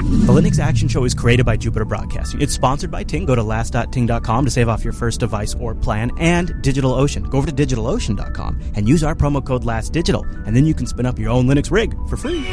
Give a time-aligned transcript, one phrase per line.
[0.00, 2.40] The Linux Action Show is created by Jupiter Broadcasting.
[2.40, 3.26] It's sponsored by Ting.
[3.26, 7.28] Go to last.ting.com to save off your first device or plan, and DigitalOcean.
[7.28, 11.04] Go over to digitalocean.com and use our promo code LASTDigital, and then you can spin
[11.04, 12.42] up your own Linux rig for free.
[12.42, 12.50] Welcome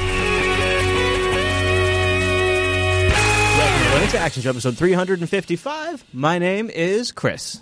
[3.81, 6.03] to Linux Action Show, episode 355.
[6.11, 7.61] My name is Chris.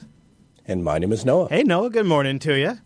[0.67, 1.49] And my name is Noah.
[1.49, 2.79] Hey, Noah, good morning to you.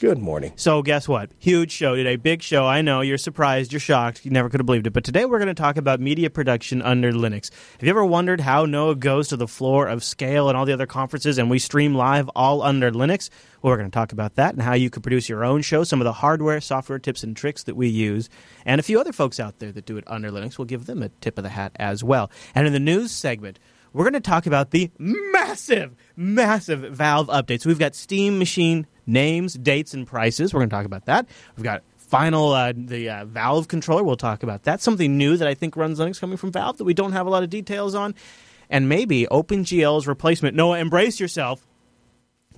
[0.00, 0.52] Good morning.
[0.54, 1.32] So, guess what?
[1.40, 2.14] Huge show today.
[2.14, 2.64] Big show.
[2.64, 4.92] I know you're surprised, you're shocked, you never could have believed it.
[4.92, 7.50] But today we're going to talk about media production under Linux.
[7.72, 10.72] Have you ever wondered how Noah goes to the floor of Scale and all the
[10.72, 13.28] other conferences and we stream live all under Linux?
[13.60, 15.82] Well, we're going to talk about that and how you can produce your own show,
[15.82, 18.30] some of the hardware, software tips and tricks that we use,
[18.64, 20.58] and a few other folks out there that do it under Linux.
[20.58, 22.30] We'll give them a tip of the hat as well.
[22.54, 23.58] And in the news segment,
[23.92, 27.66] we're going to talk about the massive, massive Valve updates.
[27.66, 30.52] We've got Steam Machine names, dates, and prices.
[30.52, 31.26] We're going to talk about that.
[31.56, 34.02] We've got final uh, the uh, Valve controller.
[34.02, 34.80] We'll talk about that.
[34.80, 37.30] Something new that I think runs Linux coming from Valve that we don't have a
[37.30, 38.14] lot of details on,
[38.70, 40.56] and maybe OpenGL's replacement.
[40.56, 41.66] Noah, embrace yourself.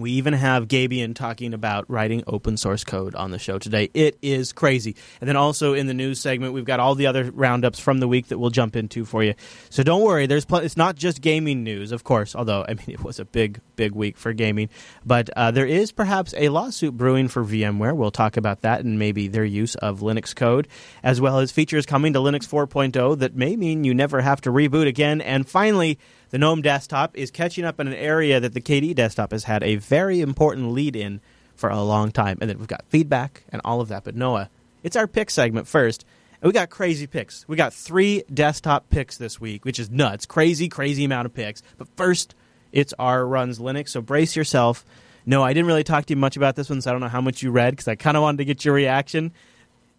[0.00, 3.90] We even have Gabian talking about writing open source code on the show today.
[3.92, 4.96] It is crazy.
[5.20, 8.08] And then also in the news segment, we've got all the other roundups from the
[8.08, 9.34] week that we'll jump into for you.
[9.68, 12.86] So don't worry, there's pl- it's not just gaming news, of course, although I mean
[12.88, 14.70] it was a big big week for gaming,
[15.04, 17.94] but uh, there is perhaps a lawsuit brewing for VMware.
[17.94, 20.66] We'll talk about that and maybe their use of Linux code
[21.02, 24.50] as well as features coming to Linux 4.0 that may mean you never have to
[24.50, 25.20] reboot again.
[25.20, 25.98] And finally,
[26.30, 29.62] the GNOME desktop is catching up in an area that the KDE desktop has had
[29.62, 31.20] a very important lead in
[31.56, 32.38] for a long time.
[32.40, 34.04] And then we've got feedback and all of that.
[34.04, 34.48] But Noah,
[34.82, 36.04] it's our pick segment first.
[36.40, 37.46] And we got crazy picks.
[37.48, 40.24] We got three desktop picks this week, which is nuts.
[40.24, 41.62] Crazy, crazy amount of picks.
[41.76, 42.34] But first,
[42.72, 43.90] it's our runs Linux.
[43.90, 44.84] So brace yourself.
[45.26, 47.08] No, I didn't really talk to you much about this one, so I don't know
[47.08, 49.32] how much you read because I kind of wanted to get your reaction.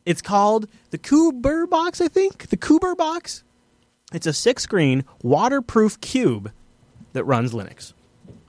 [0.05, 2.47] It's called the Kuber box, I think.
[2.47, 3.43] The Kuber box.
[4.13, 6.51] It's a six screen waterproof cube
[7.13, 7.93] that runs Linux.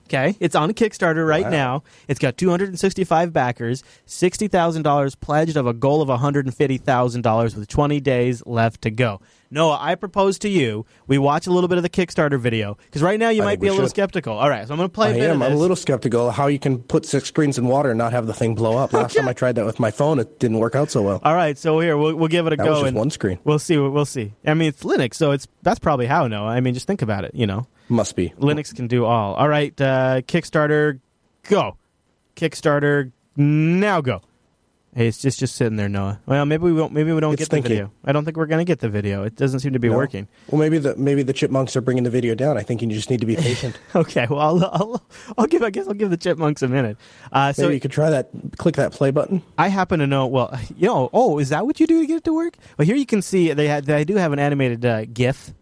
[0.07, 1.49] Okay, it's on Kickstarter right Wow.
[1.49, 1.83] now.
[2.07, 8.81] It's got 265 backers, $60,000 pledged of a goal of $150,000 with 20 days left
[8.83, 9.21] to go.
[9.49, 13.03] Noah, I propose to you we watch a little bit of the Kickstarter video because
[13.03, 13.91] right now you I might be a little should.
[13.91, 14.33] skeptical.
[14.33, 15.43] All right, so I'm going to play I am.
[15.43, 18.25] I'm a little skeptical how you can put six screens in water and not have
[18.25, 18.93] the thing blow up.
[18.93, 21.19] Last time I tried that with my phone, it didn't work out so well.
[21.23, 22.71] All right, so here we'll, we'll give it a That go.
[22.71, 23.37] was just one screen.
[23.43, 23.77] We'll see.
[23.77, 24.33] We'll see.
[24.45, 26.27] I mean, it's Linux, so it's that's probably how.
[26.27, 26.47] Noah.
[26.47, 27.35] I mean, just think about it.
[27.35, 27.67] You know.
[27.93, 28.29] Must be.
[28.39, 29.35] Linux can do all.
[29.35, 30.99] All right, uh, Kickstarter,
[31.47, 31.77] go.
[32.35, 34.21] Kickstarter, now go.
[34.95, 36.19] Hey, it's just just sitting there, Noah.
[36.27, 36.91] Well, maybe we won't.
[36.91, 37.69] Maybe we don't It's get the thinking.
[37.69, 37.91] video.
[38.05, 39.23] I don't think we're going to get the video.
[39.23, 39.95] It doesn't seem to be No?
[39.95, 40.27] working.
[40.49, 42.57] Well, maybe the maybe the chipmunks are bringing the video down.
[42.57, 43.79] I think you just need to be patient.
[43.95, 45.03] Okay, well, I'll, I'll,
[45.37, 45.61] I'll give.
[45.63, 46.97] I guess I'll give the chipmunks a minute.
[47.31, 48.29] Uh, so maybe you could try that.
[48.57, 49.41] Click that play button.
[49.57, 50.25] I happen to know.
[50.27, 51.09] Well, you know.
[51.13, 52.57] Oh, is that what you do to get it to work?
[52.77, 53.85] Well, here you can see they had.
[53.85, 55.53] They do have an animated uh, GIF,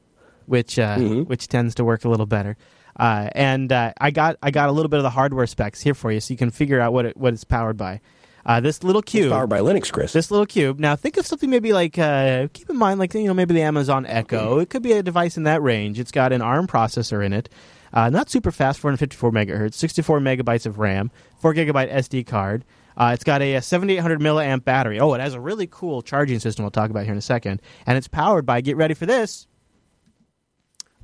[0.45, 1.27] which uh, Mhm.
[1.27, 2.57] which tends to work a little better.
[2.99, 5.93] Uh, and uh, I got I got a little bit of the hardware specs here
[5.93, 8.01] for you, so you can figure out what it what it's powered by.
[8.43, 9.31] Uh, this little It's cube.
[9.31, 10.13] powered by Linux, Chris.
[10.13, 10.79] This little cube.
[10.79, 13.61] Now, think of something maybe like, uh, keep in mind, like, you know, maybe the
[13.61, 14.57] Amazon Echo.
[14.57, 15.99] It could be a device in that range.
[15.99, 17.49] It's got an ARM processor in it.
[17.93, 22.65] Uh, not super fast, 454 megahertz, 64 megabytes of RAM, 4 gigabyte SD card.
[22.97, 24.99] Uh, it's got a, uh 7800 milliamp battery.
[24.99, 27.61] Oh, it has a really cool charging system we'll talk about here in a second.
[27.85, 29.45] And it's powered by, get ready for this,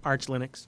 [0.07, 0.67] Arch Linux.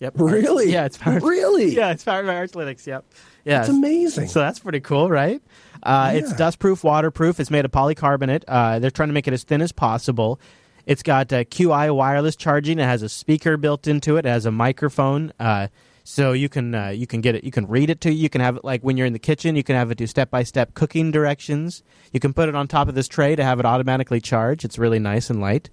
[0.00, 0.20] Yep.
[0.20, 0.72] Arch- Really?
[0.72, 1.22] Yeah, it's powered.
[1.22, 1.74] Really?
[1.76, 2.86] Yeah, it's powered by Arch Linux.
[2.86, 3.04] Yep.
[3.44, 3.60] Yeah.
[3.60, 4.28] It's amazing.
[4.28, 5.42] So that's pretty cool, right?
[5.82, 6.36] Uh, It's Yeah.
[6.36, 7.40] dustproof, waterproof.
[7.40, 8.44] It's made of polycarbonate.
[8.48, 10.38] Uh, they're trying to make it as thin as possible.
[10.86, 12.78] It's got uh, Qi wireless charging.
[12.78, 14.24] It has a speaker built into it.
[14.26, 15.66] It has a microphone, uh,
[16.04, 17.42] so you can uh, you can get it.
[17.42, 18.22] You can read it to you.
[18.22, 19.56] You can have it like when you're in the kitchen.
[19.56, 21.82] You can have it do step by step cooking directions.
[22.12, 24.64] You can put it on top of this tray to have it automatically charge.
[24.64, 25.70] It's really nice and light.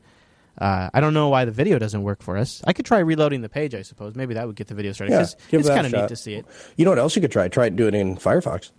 [0.58, 2.62] Uh, I don't know why the video doesn't work for us.
[2.66, 3.74] I could try reloading the page.
[3.74, 5.14] I suppose maybe that would get the video started.
[5.14, 5.26] Yeah,
[5.60, 6.46] it's kind of neat to see it.
[6.78, 7.48] You know what else you could try?
[7.48, 8.72] Try do it in Firefox.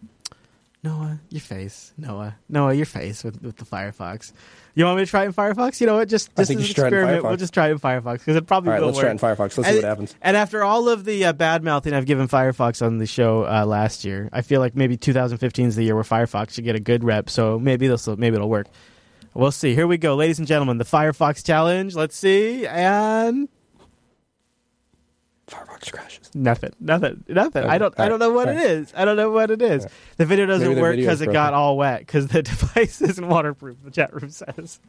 [0.85, 1.95] Noah, your face.
[1.97, 4.33] Noah, Noah, your face with, with the Firefox.
[4.75, 5.81] You want me to try it in Firefox?
[5.81, 6.11] You know what?
[6.11, 7.79] Just I just think as an should try it experiment, we'll just try it in
[7.79, 9.19] Firefox because it probably All right, will let's work.
[9.19, 9.57] try it in Firefox.
[9.57, 10.15] Let's see what happens.
[10.21, 13.65] And after all of the uh, bad mouthing I've given Firefox on the show uh,
[13.65, 16.81] last year, I feel like maybe 2015 is the year where Firefox should get a
[16.81, 17.31] good rep.
[17.31, 18.67] So maybe this maybe it'll work.
[19.35, 19.75] We'll see.
[19.75, 20.79] Here we go, ladies and gentlemen.
[20.79, 21.97] The Firefox challenge.
[21.97, 22.67] Let's see.
[22.67, 23.49] And
[25.49, 26.31] Firefox Linux crashes.
[26.35, 27.65] Nothing, nothing, nothing.
[27.65, 28.93] I don't, I don't know what it is.
[28.97, 29.87] I don't know what it is.
[30.17, 31.55] The video doesn't Maybe the work because it got broken.
[31.55, 33.77] all wet because the device isn't waterproof.
[33.85, 34.81] The chat room says.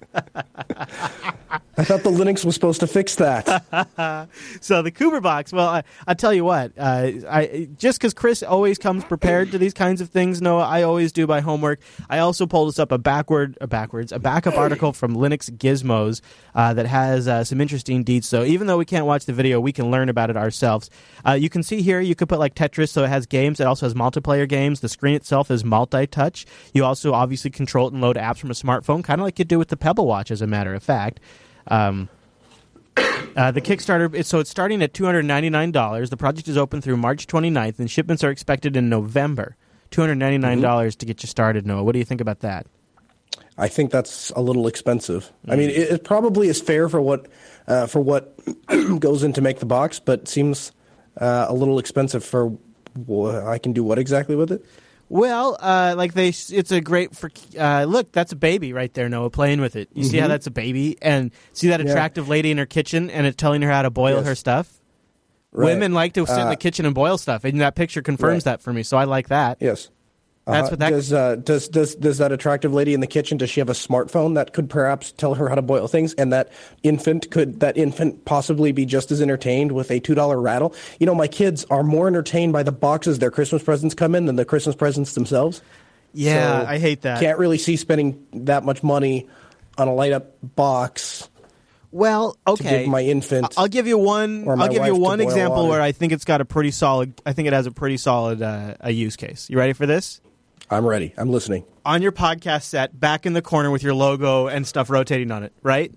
[1.77, 3.45] I thought the Linux was supposed to fix that.
[4.61, 5.51] So the Cooper box.
[5.51, 6.71] Well, I, I tell you what.
[6.77, 10.41] Uh, I just because Chris always comes prepared to these kinds of things.
[10.41, 11.79] Noah, I always do my homework.
[12.09, 16.21] I also pulled us up a backward, a backwards, a backup article from Linux Gizmos
[16.55, 18.27] uh, that has uh, some interesting deeds.
[18.27, 20.84] So even though we can't watch the video, we can learn about it ourselves.
[21.25, 21.99] Uh, you can see here.
[21.99, 23.59] You could put like Tetris, so it has games.
[23.59, 24.79] It also has multiplayer games.
[24.79, 26.45] The screen itself is multi-touch.
[26.73, 29.45] You also obviously control it and load apps from a smartphone, kind of like you
[29.45, 31.19] do with the Pebble Watch, as a matter of fact.
[31.67, 32.09] Um,
[32.97, 36.09] uh, the Kickstarter, so it's starting at $299.
[36.09, 39.55] The project is open through March 29th, and shipments are expected in November.
[39.91, 41.83] $299 to get you started, Noah.
[41.83, 42.67] What do you think about that?
[43.57, 45.31] I think that's a little expensive.
[45.47, 47.27] I mean, it, it probably is fair for what
[47.67, 48.37] uh, for what
[48.99, 50.71] goes in to make the box, but seems
[51.19, 52.57] uh, a little expensive for.
[52.95, 54.65] wha- I can do what exactly with it?
[55.07, 57.29] Well, uh, like they, it's a great for.
[57.57, 59.87] Uh, look, that's a baby right there, Noah, playing with it.
[59.93, 61.87] You see how that's a baby, and see that Mm-hmm.
[61.87, 61.93] Yeah.
[61.93, 64.25] attractive lady in her kitchen, and it's telling her how to boil Yes.
[64.25, 64.69] her stuff.
[65.51, 65.65] Right.
[65.67, 68.45] Women like to sit in Uh, the kitchen and boil stuff, and that picture confirms
[68.45, 68.51] Right.
[68.57, 68.83] that for me.
[68.83, 69.59] So I like that.
[69.61, 69.89] Yes.
[70.47, 70.69] That's Uh-huh.
[70.73, 73.37] what that- does, uh, does does does that attractive lady in the kitchen?
[73.37, 76.13] Does she have a smartphone that could perhaps tell her how to boil things?
[76.19, 76.49] And that
[76.83, 80.75] infant could that infant possibly be just as entertained with a two dollar rattle?
[80.99, 84.27] You know, my kids are more entertained by the boxes their Christmas presents come in
[84.27, 85.61] than the Christmas presents themselves.
[86.13, 87.19] Yeah, So, I hate that.
[87.19, 89.27] Can't really see spending that much money
[89.77, 91.27] on a light up box.
[91.91, 92.81] Well, okay.
[92.81, 94.47] give my infant I'll give you one.
[94.47, 95.69] I'll give you one example water.
[95.69, 97.19] where I think it's got a pretty solid.
[97.25, 99.49] I think it has a pretty solid uh, a use case.
[99.49, 100.21] You ready for this?
[100.69, 101.13] I'm ready.
[101.17, 101.65] I'm listening.
[101.85, 105.43] On your podcast set, back in the corner with your logo and stuff rotating on
[105.43, 105.53] it.
[105.61, 105.91] Right,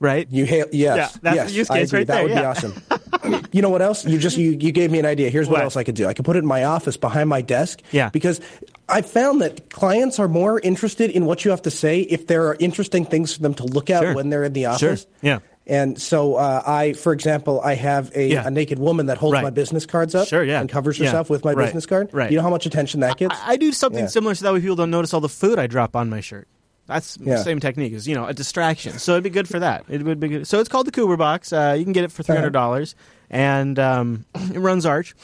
[0.00, 0.26] right.
[0.30, 0.96] You hail yes.
[1.14, 1.98] Yeah, that's yes, the use I case agree.
[2.00, 2.40] right that there, would yeah.
[2.40, 3.46] be awesome.
[3.52, 4.04] you know what else?
[4.06, 5.28] You just you, you gave me an idea.
[5.30, 5.64] Here's what, What?
[5.64, 6.06] else I could do.
[6.06, 7.80] I could put it in my office behind my desk.
[7.92, 8.08] Yeah.
[8.10, 8.40] Because
[8.88, 12.46] I found that clients are more interested in what you have to say if there
[12.48, 14.14] are interesting things for them to look at Sure.
[14.14, 14.70] when they're in the Sure.
[14.90, 15.06] office.
[15.22, 15.40] Yeah.
[15.66, 18.46] And so uh, I, for example, I have a, Yeah.
[18.46, 19.42] a naked woman that holds Right.
[19.44, 20.60] my business cards up Sure, yeah.
[20.60, 21.06] and covers Yeah.
[21.06, 21.64] herself with my Right.
[21.66, 22.10] business card.
[22.12, 22.30] Right.
[22.30, 23.34] You know how much attention that gets?
[23.46, 24.08] I, I do something Yeah.
[24.08, 26.48] similar so that way people don't notice all the food I drop on my shirt.
[26.86, 28.98] That's the same technique as you know a distraction.
[28.98, 29.84] So it'd be good for that.
[29.88, 30.46] It would be good.
[30.46, 31.50] So it's called the Cooper box.
[31.50, 32.94] Uh, you can get it for three hundred dollars,
[33.30, 35.14] and um, it runs Arch.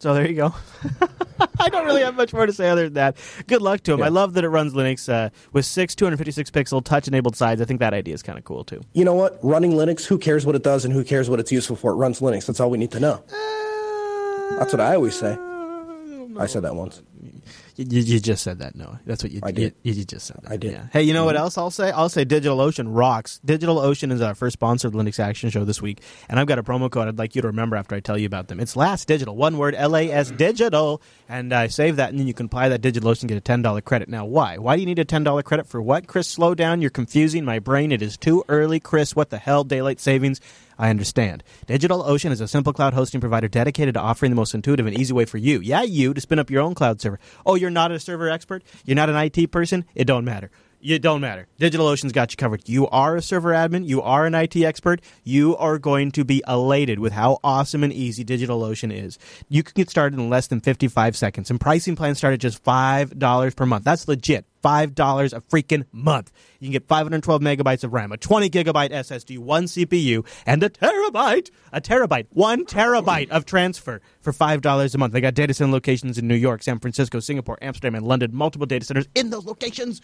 [0.00, 0.54] So there you go.
[1.60, 3.16] I don't really have much more to say other than that.
[3.48, 3.98] Good luck to him.
[3.98, 4.06] Yeah.
[4.06, 7.60] I love that it runs Linux uh, with six 256 pixel touch enabled sides.
[7.60, 8.80] I think that idea is kind of cool too.
[8.92, 9.38] you know what?
[9.42, 11.90] Running Linux, who cares what it does and who cares what it's useful for?
[11.92, 12.46] It runs Linux.
[12.46, 13.24] That's all we need to know.
[14.58, 15.36] That's what I always say.
[16.38, 17.02] I said that once.
[17.78, 19.00] You, you- you just said that, Noah.
[19.06, 19.74] That's what you I did.
[19.84, 20.50] You, you just said that.
[20.52, 20.72] I did.
[20.72, 20.86] Yeah.
[20.92, 21.90] Hey, you know what else I'll say?
[21.92, 23.40] I'll say DigitalOcean rocks.
[23.46, 26.58] DigitalOcean is our first sponsor of the Linux Action Show this week, and I've got
[26.58, 28.58] a promo code I'd like you to remember after I tell you about them.
[28.60, 32.46] It's Last Digital, one word, L-A-S Digital, and uh, save that, and then you can
[32.46, 34.08] apply that DigitalOcean and get a ten dollar credit.
[34.08, 34.58] Now, why?
[34.58, 36.08] Why do you need a ten dollar credit for what?
[36.08, 36.80] Chris, slow down.
[36.80, 37.92] You're confusing my brain.
[37.92, 39.14] It is too early, Chris.
[39.14, 39.62] What the hell?
[39.62, 40.40] Daylight savings.
[40.78, 41.42] I understand.
[41.66, 45.12] DigitalOcean is a simple cloud hosting provider dedicated to offering the most intuitive and easy
[45.12, 47.18] way for you, yeah, you, to spin up your own cloud server.
[47.44, 48.62] Oh, you're not a server expert?
[48.84, 49.84] You're not an IT person?
[49.94, 50.50] It don't matter.
[50.80, 51.48] It don't matter.
[51.60, 52.68] DigitalOcean's got you covered.
[52.68, 53.86] You are a server admin.
[53.86, 55.00] You are an IT expert.
[55.24, 59.18] You are going to be elated with how awesome and easy DigitalOcean is.
[59.48, 62.62] You can get started in less than 55 seconds, and pricing plans start at just
[62.62, 63.84] $5 per month.
[63.84, 64.44] That's legit.
[64.62, 66.32] $5 a freaking month.
[66.58, 70.68] You can get 512 megabytes of RAM, a 20 gigabyte SSD, one CPU, and a
[70.68, 75.12] terabyte, a terabyte, one terabyte of transfer for $5 a month.
[75.12, 78.66] They got data center locations in New York, San Francisco, Singapore, Amsterdam, and London, multiple
[78.66, 80.00] data centers in those locations.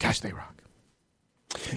[0.00, 0.60] Gosh, they rock.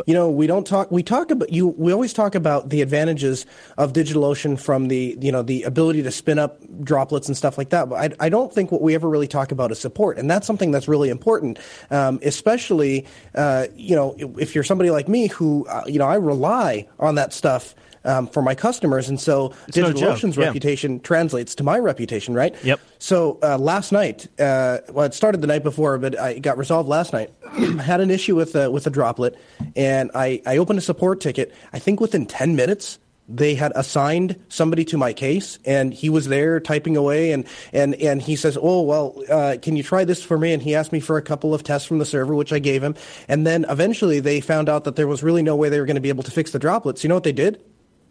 [0.05, 0.91] You know, we don't talk.
[0.91, 1.67] We talk about you.
[1.67, 3.45] We always talk about the advantages
[3.77, 7.69] of DigitalOcean from the you know the ability to spin up droplets and stuff like
[7.69, 7.89] that.
[7.89, 10.45] But I, I don't think what we ever really talk about is support, and that's
[10.45, 11.57] something that's really important.
[11.89, 16.15] Um, especially uh, you know if you're somebody like me who uh, you know I
[16.15, 17.75] rely on that stuff.
[18.05, 20.47] Um, for my customers, and so no DigitalOcean's yeah.
[20.47, 22.53] reputation translates to my reputation, right?
[22.61, 22.81] Yep.
[22.99, 26.57] So uh, last night, uh, well, it started the night before, but I it got
[26.57, 27.33] resolved last night.
[27.53, 29.39] I had an issue with uh, with a droplet,
[29.77, 31.53] and I, I opened a support ticket.
[31.71, 36.27] I think within ten minutes, they had assigned somebody to my case, and he was
[36.27, 40.21] there typing away, and and and he says, "Oh well, uh, can you try this
[40.21, 42.51] for me?" And he asked me for a couple of tests from the server, which
[42.51, 42.95] I gave him,
[43.27, 45.95] and then eventually they found out that there was really no way they were going
[45.95, 47.03] to be able to fix the droplets.
[47.03, 47.61] You know what they did?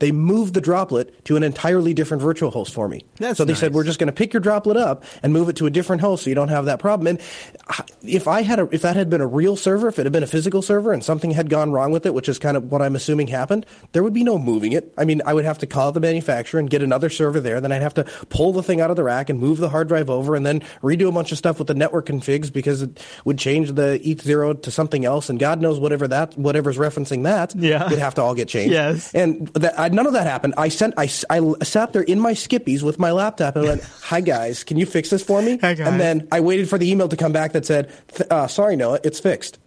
[0.03, 3.05] They moved the droplet to an entirely different virtual host for me.
[3.19, 5.57] That's so they said we're just going to pick your droplet up and move it
[5.57, 7.07] to a different host so you don't have that problem.
[7.07, 7.21] And
[7.69, 10.13] uh, if I had a, if that had been a real server, if it had
[10.13, 12.71] been a physical server and something had gone wrong with it, which is kind of
[12.73, 14.93] what I'm assuming happened, there would be no moving it.
[14.99, 17.61] I mean, I would have to call the manufacturer and get another server there.
[17.61, 19.87] Then I'd have to pull the thing out of the rack and move the hard
[19.87, 23.01] drive over and then redo a bunch of stuff with the network configs because it
[23.25, 25.31] would change the ETH0 to something else.
[25.31, 27.89] And God knows whatever that, whatever's referencing that Yeah.
[27.89, 28.73] would have to all get changed.
[28.73, 29.15] Yes.
[29.15, 30.55] And that, I, none of that happened.
[30.57, 34.21] I sent, I, I sat there in my skippies with my laptop and went, hi
[34.21, 35.59] guys, can you fix this for me?
[35.59, 35.71] Hi.
[35.73, 37.93] And then I waited for the email to come back that said,
[38.31, 39.59] uh, sorry, Noah, it's fixed.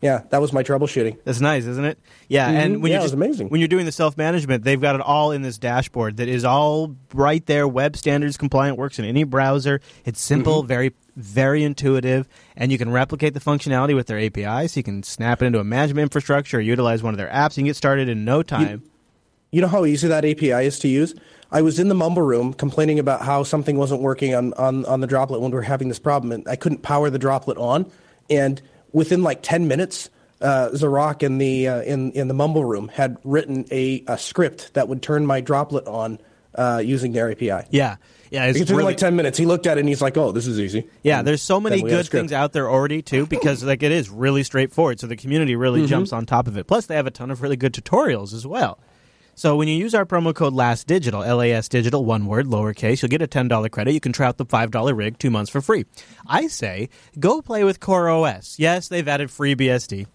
[0.00, 1.16] Yeah, that was my troubleshooting.
[1.24, 1.98] That's nice, isn't it?
[2.28, 3.48] Yeah, and when Yeah, you it was just, amazing.
[3.48, 6.44] when you're doing the self management, they've got it all in this dashboard that is
[6.44, 9.80] all right there, web standards compliant, works in any browser.
[10.04, 10.68] It's simple, Mm-hmm.
[10.68, 14.66] very very intuitive, and you can replicate the functionality with their API.
[14.66, 17.54] So you can snap it into a management infrastructure or utilize one of their apps.
[17.54, 18.82] Can get started in no time.
[18.84, 18.90] You
[19.60, 21.14] know how easy that API is to use?
[21.52, 25.00] I was in the mumble room complaining about how something wasn't working on, on, on
[25.00, 27.90] the droplet when we were having this problem, and I couldn't power the droplet on.
[28.28, 28.60] And
[28.92, 33.18] within like 10 minutes, uh, Zarok in the, uh, in, in the mumble room had
[33.22, 36.18] written a, a script that would turn my droplet on
[36.56, 37.66] uh, using their API.
[37.70, 37.96] yeah,
[38.30, 39.38] yeah, it's It took really, like 10 minutes.
[39.38, 40.88] He looked at it and he's like, oh, this is easy.
[41.04, 43.26] Yeah, And there's so many then we had a good things out there already too,
[43.26, 44.98] because like it is really straightforward.
[44.98, 45.88] So the community really Mm-hmm.
[45.88, 46.66] jumps on top of it.
[46.66, 48.78] Plus, they have a ton of really good tutorials as well.
[49.36, 52.46] So when you use our promo code Last Digital, L A S Digital, one word,
[52.46, 53.92] lowercase, you'll get a ten dollar credit.
[53.92, 55.86] You can try out the five dollar rig two months for free.
[56.26, 56.88] I say
[57.18, 58.58] go play with Core OS.
[58.58, 60.06] Yes, they've added FreeBSD.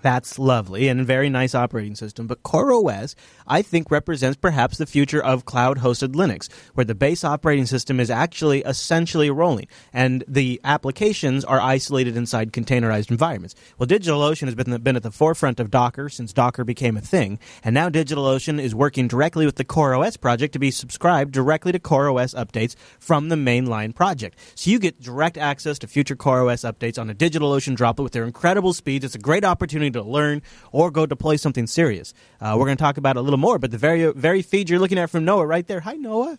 [0.00, 2.26] That's lovely and a very nice operating system.
[2.26, 6.94] But Core OS, I think, represents perhaps the future of cloud hosted Linux, where the
[6.94, 13.54] base operating system is actually essentially rolling and the applications are isolated inside containerized environments.
[13.76, 17.38] Well, DigitalOcean has been, been at the forefront of Docker since Docker became a thing,
[17.64, 21.72] and now DigitalOcean is working directly with the Core OS project to be subscribed directly
[21.72, 24.38] to Core OS updates from the mainline project.
[24.54, 28.12] So you get direct access to future Core OS updates on a DigitalOcean droplet with
[28.12, 29.04] their incredible speeds.
[29.04, 30.42] It's a great opportunity to learn
[30.72, 32.14] or go deploy something serious.
[32.40, 34.68] Uh, we're going to talk about it a little more, but the very very feed
[34.70, 35.80] you're looking at from Noah right there.
[35.80, 36.38] Hi, Noah.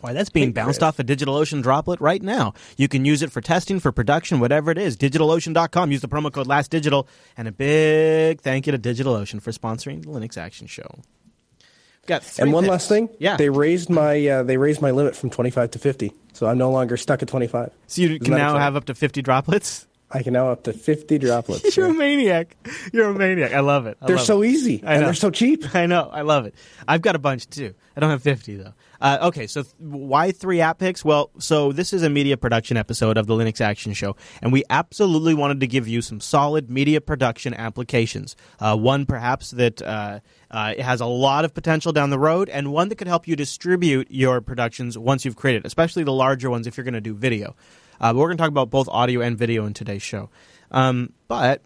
[0.00, 2.54] Why, that's being bounced off a DigitalOcean droplet right now.
[2.76, 4.96] You can use it for testing, for production, whatever it is.
[4.96, 5.92] DigitalOcean.com.
[5.92, 7.06] Use the promo code LastDigital.
[7.36, 10.88] And a big thank you to DigitalOcean for sponsoring the Linux Action Show.
[10.98, 13.36] We've got three And one last thing, Yeah.
[13.36, 16.72] they raised my uh, they raised my limit from 25 to 50, so I'm no
[16.72, 17.70] longer stuck at 25.
[17.86, 19.86] So you Isn't can now have up to 50 droplets?
[20.14, 21.76] I can now up to 50 droplets.
[21.76, 22.56] You're a maniac.
[22.92, 23.52] You're a maniac.
[23.52, 23.98] I love it.
[24.00, 24.50] I They're love so it.
[24.50, 25.06] easy I and know.
[25.08, 25.74] they're so cheap.
[25.74, 26.08] I know.
[26.12, 26.54] I love it.
[26.86, 27.74] I've got a bunch too.
[27.96, 28.74] I don't have 50 though.
[29.00, 31.04] Uh, okay, so th- why three app picks?
[31.04, 34.62] Well, so this is a media production episode of the Linux Action Show, and we
[34.70, 38.34] absolutely wanted to give you some solid media production applications.
[38.60, 42.72] Uh, one perhaps that uh, uh, has a lot of potential down the road, and
[42.72, 46.66] one that could help you distribute your productions once you've created, especially the larger ones
[46.66, 47.54] if you're going to do video.
[48.00, 50.30] Uh, but we're going to talk about both audio and video in today's show.
[50.70, 51.62] Um, but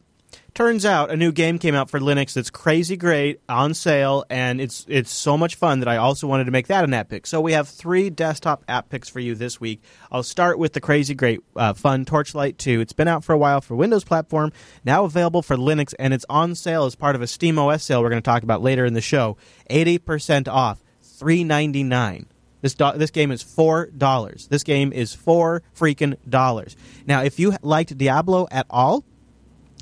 [0.54, 4.60] turns out a new game came out for Linux that's crazy great on sale, and
[4.60, 7.26] it's it's so much fun that I also wanted to make that an app pick.
[7.26, 9.82] So we have three desktop app picks for you this week.
[10.10, 12.80] I'll start with the crazy great uh, fun Torchlight 2.
[12.80, 14.52] It's been out for a while for Windows platform,
[14.84, 18.02] now available for Linux, and it's on sale as part of a Steam OS sale
[18.02, 19.36] we're going to talk about later in the show.
[19.68, 22.26] Eighty percent off, three ninety nine.
[22.60, 24.48] This do- this game is four dollars.
[24.48, 26.76] This game is four freaking dollars.
[27.06, 29.04] Now, if you liked Diablo at all,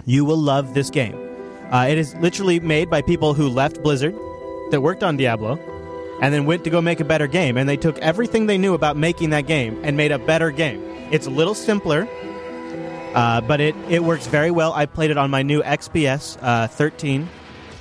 [0.04, 1.16] you will love this game.
[1.72, 4.14] Uh, it is literally made by people who left Blizzard,
[4.70, 5.58] that worked on Diablo,
[6.20, 7.56] and then went to go make a better game.
[7.56, 10.82] And they took everything they knew about making that game and made a better game.
[11.10, 12.08] It's a little simpler,
[13.14, 14.72] uh, but it, it works very well.
[14.72, 17.28] I played it on my new XPS uh, 13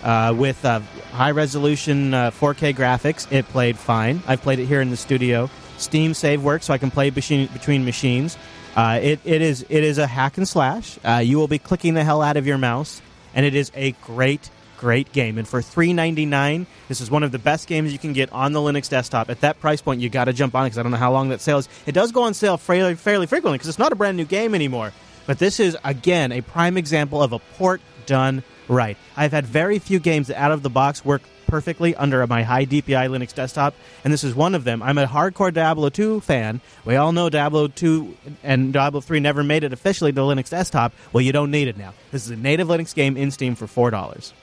[0.05, 0.79] uh, with uh,
[1.11, 3.29] high resolution uh, 4K graphics.
[3.31, 4.21] It played fine.
[4.27, 5.49] I've played it here in the studio.
[5.77, 8.37] Steam Save works, so I can play machine, between machines.
[8.75, 10.99] Uh, it, it is it is a hack and slash.
[11.03, 13.01] Uh, you will be clicking the hell out of your mouse,
[13.33, 15.37] and it is a great great game.
[15.37, 18.31] And for three ninety nine, this is one of the best games you can get
[18.31, 19.29] on the Linux desktop.
[19.29, 21.11] At that price point, you got to jump on it because I don't know how
[21.11, 21.69] long that sale is.
[21.85, 24.53] It does go on sale fairly fairly frequently because it's not a brand new game
[24.53, 24.93] anymore.
[25.25, 28.97] But this is again a prime example of a port done right.
[29.15, 32.65] I've had very few games that out of the box work perfectly under my high
[32.65, 34.81] DPI Linux desktop, and this is one of them.
[34.81, 36.61] I'm a hardcore Diablo 2 fan.
[36.83, 40.93] We all know Diablo 2 and Diablo 3 never made it officially to Linux desktop.
[41.13, 41.93] Well, you don't need it now.
[42.11, 44.33] This is a native Linux game in Steam for $4.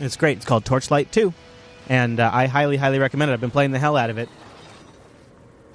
[0.00, 0.38] It's great.
[0.38, 1.32] It's called Torchlight 2,
[1.88, 3.34] and uh, I highly, highly recommend it.
[3.34, 4.28] I've been playing the hell out of it,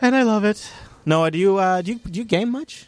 [0.01, 0.71] and I love it.
[1.05, 2.87] Noah, do you uh, do you do you game much?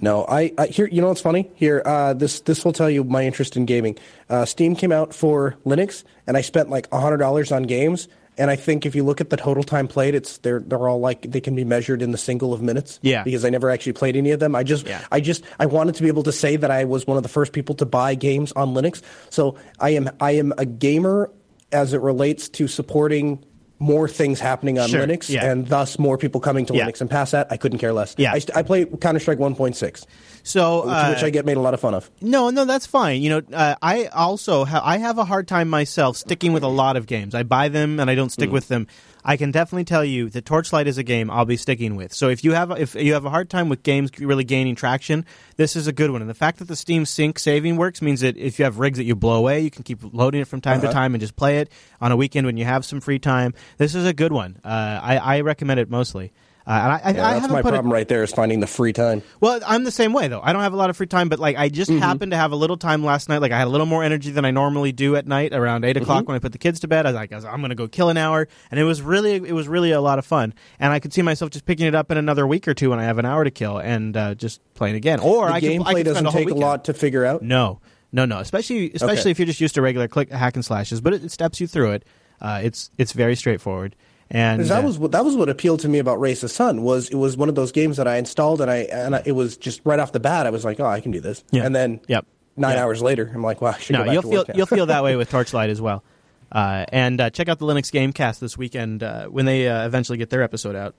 [0.00, 0.86] No, I, I here.
[0.86, 1.50] You know what's funny?
[1.54, 3.98] Here, uh, this this will tell you my interest in gaming.
[4.28, 8.08] Uh, Steam came out for Linux, and I spent like hundred dollars on games.
[8.38, 11.00] And I think if you look at the total time played, it's they're they're all
[11.00, 12.98] like they can be measured in the single of minutes.
[13.02, 13.22] Yeah.
[13.22, 14.54] Because I never actually played any of them.
[14.54, 15.04] I just Yeah.
[15.10, 17.28] I just I wanted to be able to say that I was one of the
[17.28, 19.02] first people to buy games on Linux.
[19.28, 21.30] So I am I am a gamer
[21.70, 23.44] as it relates to supporting
[23.80, 25.50] more things happening on Sure, Linux yeah.
[25.50, 26.86] and thus more people coming to Yeah.
[26.86, 27.00] Linux.
[27.00, 28.14] And past that, I couldn't care less.
[28.18, 28.32] Yeah.
[28.32, 30.04] I, st- I play Counter Strike 1.6,
[30.42, 32.10] So, which, uh, which I get made a lot of fun of.
[32.20, 33.22] No, no, that's fine.
[33.22, 36.68] You know, uh, I also ha- I have a hard time myself sticking with a
[36.68, 37.34] lot of games.
[37.34, 38.86] I buy them and I don't stick with them.
[39.24, 42.12] I can definitely tell you that Torchlight is a game I'll be sticking with.
[42.14, 45.26] So if you have if you have a hard time with games really gaining traction,
[45.56, 46.20] this is a good one.
[46.22, 48.96] And the fact that the Steam Sync saving works means that if you have rigs
[48.98, 50.94] that you blow away, you can keep loading it from time to Uh-huh.
[50.94, 53.52] time and just play it on a weekend when you have some free time.
[53.76, 54.58] This is a good one.
[54.64, 54.68] Uh,
[55.02, 56.32] I, I recommend it mostly.
[56.66, 58.66] Uh, and I, I, Yeah, I that's haven't my problem right there is finding the
[58.66, 59.22] free time.
[59.40, 60.40] well, I'm the same way though.
[60.42, 62.52] I don't have a lot of free time, but like I just happened to have
[62.52, 63.38] a little time last night.
[63.40, 65.96] Like I had a little more energy than I normally do at night around 8
[65.96, 67.06] o'clock when I put the kids to bed.
[67.06, 69.34] I was like, I I'm going to go kill an hour, and it was really,
[69.36, 70.54] it was really a lot of fun.
[70.78, 72.98] And I could see myself just picking it up in another week or two when
[72.98, 75.20] I have an hour to kill and uh, just playing again.
[75.20, 77.42] Or The I could, I could doesn't take a lot to figure out.
[77.42, 77.80] No,
[78.12, 78.38] no, no.
[78.38, 79.30] Especially, especially Okay.
[79.30, 81.66] if you're just used to regular click hack and slashes, but it, it steps you
[81.66, 82.04] through it.
[82.40, 83.94] Uh, it's it's very straightforward.
[84.32, 86.82] And that uh, was what that was what appealed to me about Race of Sun
[86.82, 89.32] was it was one of those games that I installed and I and I, it
[89.32, 91.64] was just right off the bat I was like oh I can do this Yeah.
[91.64, 92.26] and then Yep.
[92.56, 92.84] nine Yeah.
[92.84, 94.86] hours later I'm like wow I should no, go back you'll to feel you'll feel
[94.86, 96.04] that way with Torchlight as well.
[96.52, 100.18] Uh, and uh, check out the Linux Gamecast this weekend uh, when they uh, eventually
[100.18, 100.94] get their episode out.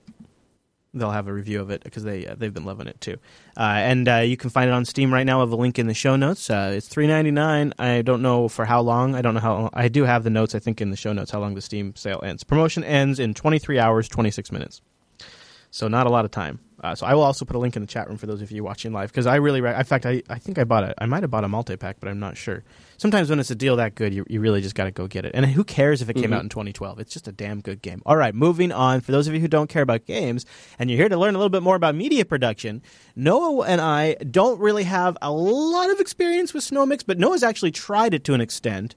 [0.94, 3.16] They'll have a review of it because they uh, they've been loving it too.
[3.56, 5.38] Uh, and uh, you can find it on Steam right now.
[5.38, 6.50] I have a link in the show notes.
[6.50, 7.72] Uh, it's three ninety nine.
[7.78, 9.14] I don't know for how long.
[9.14, 9.70] I don't know how.
[9.72, 10.54] I do have the notes.
[10.54, 12.44] I think in the show notes how long the Steam sale ends.
[12.44, 14.82] Promotion ends in twenty three hours twenty six minutes.
[15.70, 16.60] So not a lot of time.
[16.82, 18.50] Uh, so I will also put a link in the chat room for those of
[18.50, 20.94] you watching live because I really, re- in fact, I, I think I bought it.
[20.98, 22.64] I might have bought a multi pack, but I'm not sure.
[23.02, 25.24] Sometimes when it's a deal that good, you, you really just got to go get
[25.24, 25.32] it.
[25.34, 27.00] And who cares if it came out in 2012?
[27.00, 28.00] It's just a damn good game.
[28.06, 29.00] All right, moving on.
[29.00, 30.46] For those of you who don't care about games
[30.78, 32.80] and you're here to learn a little bit more about media production,
[33.16, 37.72] Noah and I don't really have a lot of experience with SnowMix, but Noah's actually
[37.72, 38.94] tried it to an extent.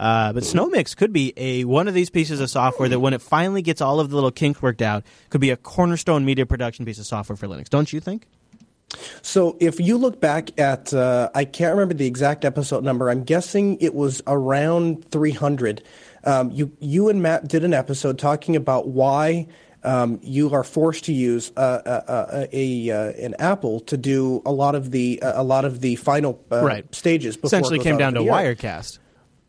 [0.00, 3.22] Uh, but SnowMix could be a one of these pieces of software that, when it
[3.22, 6.84] finally gets all of the little kinks worked out, could be a cornerstone media production
[6.84, 7.68] piece of software for Linux.
[7.68, 8.26] Don't you think?
[9.22, 13.10] So if you look back at, uh, I can't remember the exact episode number.
[13.10, 15.82] I'm guessing it was around 300.
[16.24, 19.46] Um, you you and Matt did an episode talking about why
[19.82, 24.40] um, you are forced to use uh, uh, a, a uh, an Apple to do
[24.46, 26.94] a lot of the uh, a lot of the final uh, Right.
[26.94, 27.36] stages.
[27.36, 28.54] Before Essentially, it came down to air.
[28.56, 28.98] Wirecast.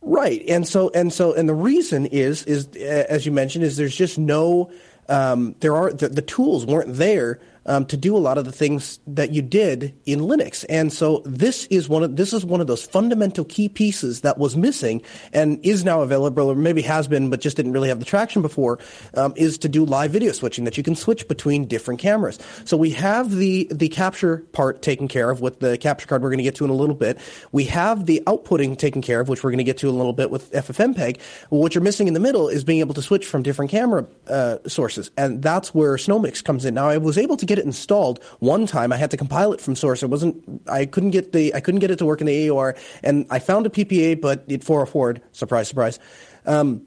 [0.01, 3.77] Right, and so and so and the reason is is uh, as you mentioned is
[3.77, 4.69] there's just no
[5.09, 8.51] um, there are the, the tools weren't there um, to do a lot of the
[8.51, 12.61] things that you did in Linux, and so this is one of this is one
[12.61, 15.01] of those fundamental key pieces that was missing
[15.33, 18.41] and is now available, or maybe has been, but just didn't really have the traction
[18.41, 18.79] before.
[19.13, 22.39] Um, is to do live video switching that you can switch between different cameras.
[22.65, 26.21] So we have the the capture part taken care of with the capture card.
[26.21, 27.19] We're going to get to in a little bit.
[27.51, 29.97] We have the outputting taken care of, which we're going to get to in a
[29.97, 31.19] little bit with FFmpeg.
[31.49, 34.57] What you're missing in the middle is being able to switch from different camera uh,
[34.67, 36.73] sources, and that's where SnowMix comes in.
[36.73, 38.91] Now I was able to get it installed one time.
[38.91, 40.03] I had to compile it from source.
[40.03, 40.61] It wasn't.
[40.69, 41.53] I couldn't get the.
[41.53, 44.43] I couldn't get it to work in the AUR, and I found a PPA, but
[44.47, 45.21] it 404'd.
[45.31, 45.99] Surprise, surprise.
[46.45, 46.85] Um,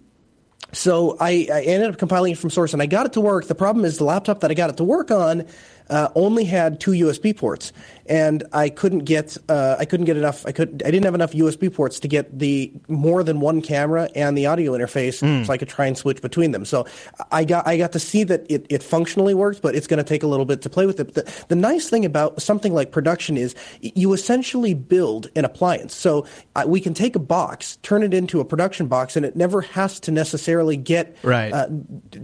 [0.73, 3.47] so I, I ended up compiling it from source, and I got it to work.
[3.47, 5.47] The problem is the laptop that I got it to work on
[5.91, 7.73] uh, only had two USB ports,
[8.07, 10.45] and I couldn't get uh, I couldn't get enough.
[10.47, 14.09] I could I didn't have enough USB ports to get the more than one camera
[14.15, 16.65] and the audio interface, so I could try and switch between them.
[16.65, 16.87] So
[17.33, 20.05] I got I got to see that it, it functionally works, but it's going to
[20.09, 21.15] take a little bit to play with it.
[21.15, 25.95] The, the nice thing about something like production is you essentially build an appliance.
[25.95, 29.37] So uh, we can take a box, turn it into a production box, and it
[29.37, 31.53] never has to necessarily get Right.
[31.53, 31.69] uh,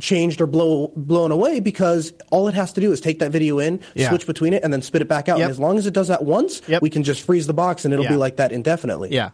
[0.01, 3.54] changed or blow, blown away because all it has to do is take that video
[3.59, 4.09] in, Yeah.
[4.09, 5.39] switch between it, and then spit it back out.
[5.39, 5.45] Yep.
[5.45, 6.83] And as long as it does that once, Yep.
[6.83, 8.13] we can just freeze the box and it'll Yeah.
[8.13, 9.11] be like that indefinitely.
[9.13, 9.31] Yeah.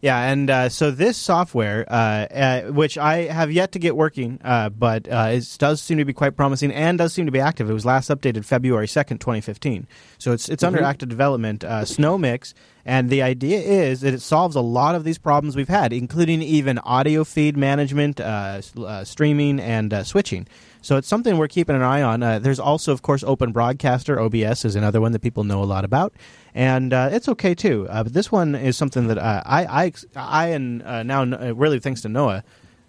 [0.00, 4.40] Yeah, and uh, so this software, uh, uh, which I have yet to get working,
[4.44, 7.38] uh, but uh, it does seem to be quite promising and does seem to be
[7.38, 7.70] active.
[7.70, 9.86] It was last updated February second, twenty fifteen.
[10.18, 11.62] So it's it's under active development.
[11.62, 12.52] Uh, SnowMix,
[12.84, 16.42] and the idea is that it solves a lot of these problems we've had, including
[16.42, 20.48] even audio feed management, uh, uh, streaming, and uh, switching.
[20.82, 22.22] So it's something we're keeping an eye on.
[22.22, 25.64] Uh, there's also, of course, Open Broadcaster (OBS) is another one that people know a
[25.64, 26.12] lot about,
[26.54, 27.86] and uh, it's okay too.
[27.88, 31.54] Uh, but this one is something that uh, I, I, I, and uh, now uh,
[31.54, 32.42] really thanks to Noah,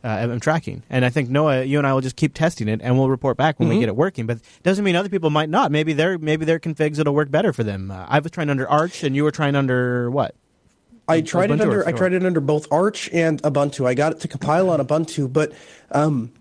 [0.04, 0.82] uh, I'm tracking.
[0.90, 3.38] And I think Noah, you and I will just keep testing it, and we'll report
[3.38, 3.76] back when Mm-hmm.
[3.76, 4.26] we get it working.
[4.26, 5.72] But it doesn't mean other people might not.
[5.72, 7.92] Maybe their maybe their configs it'll work better for them.
[7.92, 10.34] Uh, I was trying under Arch, and you were trying under what?
[11.08, 13.86] I tried it Ubuntu or under I tried it under both Arch and Ubuntu.
[13.86, 15.52] I got it to compile on Ubuntu, but
[15.92, 16.32] um,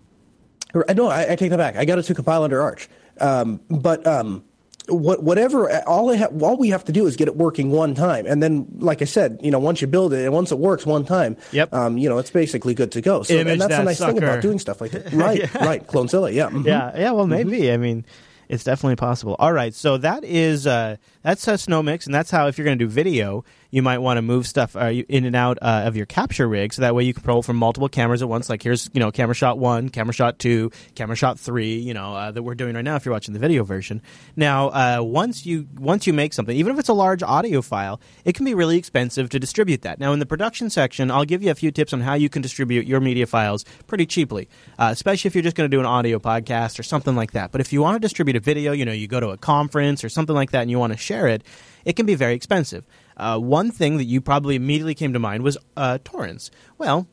[0.73, 1.75] or, no, I, I take that back.
[1.75, 2.89] I got it to compile under Arch.
[3.19, 4.43] Um, but um,
[4.87, 7.95] what, whatever, all I ha- all we have to do is get it working one
[7.95, 10.59] time, and then, like I said, you know, once you build it and once it
[10.59, 11.73] works one time, Yep.
[11.73, 13.23] um, you know, it's basically good to go.
[13.23, 14.25] So, Image and that's that the nice thing sucker.
[14.25, 15.13] about doing stuff like that.
[15.13, 16.49] Right, right, Clonezilla, yeah.
[16.49, 16.65] mhm.
[16.65, 17.11] Yeah, yeah.
[17.11, 17.71] Well, maybe.
[17.71, 18.03] I mean,
[18.49, 19.35] it's definitely possible.
[19.39, 22.65] All right, so that is uh, that's a snow mix, and that's how if you're
[22.65, 25.83] going to do video, you might want to move stuff uh, in and out uh,
[25.85, 28.49] of your capture rig, so that way you can roll from multiple cameras at once.
[28.49, 31.77] Like here's you know camera shot one, camera shot two, camera shot three.
[31.77, 32.95] You know uh, that we're doing right now.
[32.97, 34.01] If you're watching the video version,
[34.35, 37.99] now uh, once you once you make something, even if it's a large audio file,
[38.25, 39.99] it can be really expensive to distribute that.
[39.99, 42.41] Now in the production section, I'll give you a few tips on how you can
[42.41, 45.85] distribute your media files pretty cheaply, uh, especially if you're just going to do an
[45.85, 47.51] audio podcast or something like that.
[47.51, 50.03] But if you want to distribute a video, you know, you go to a conference
[50.03, 51.43] or something like that, and you want to share it,
[51.85, 52.85] it can be very expensive.
[53.17, 56.51] Uh, one thing that you probably immediately came to mind was uh, torrents.
[56.77, 57.07] Well,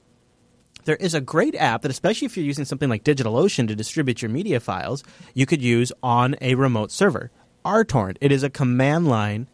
[0.84, 4.22] there is a great app that, especially if you're using something like DigitalOcean to distribute
[4.22, 7.30] your media files, you could use on a remote server.
[7.64, 8.16] RTorrent.
[8.20, 9.48] It is a command line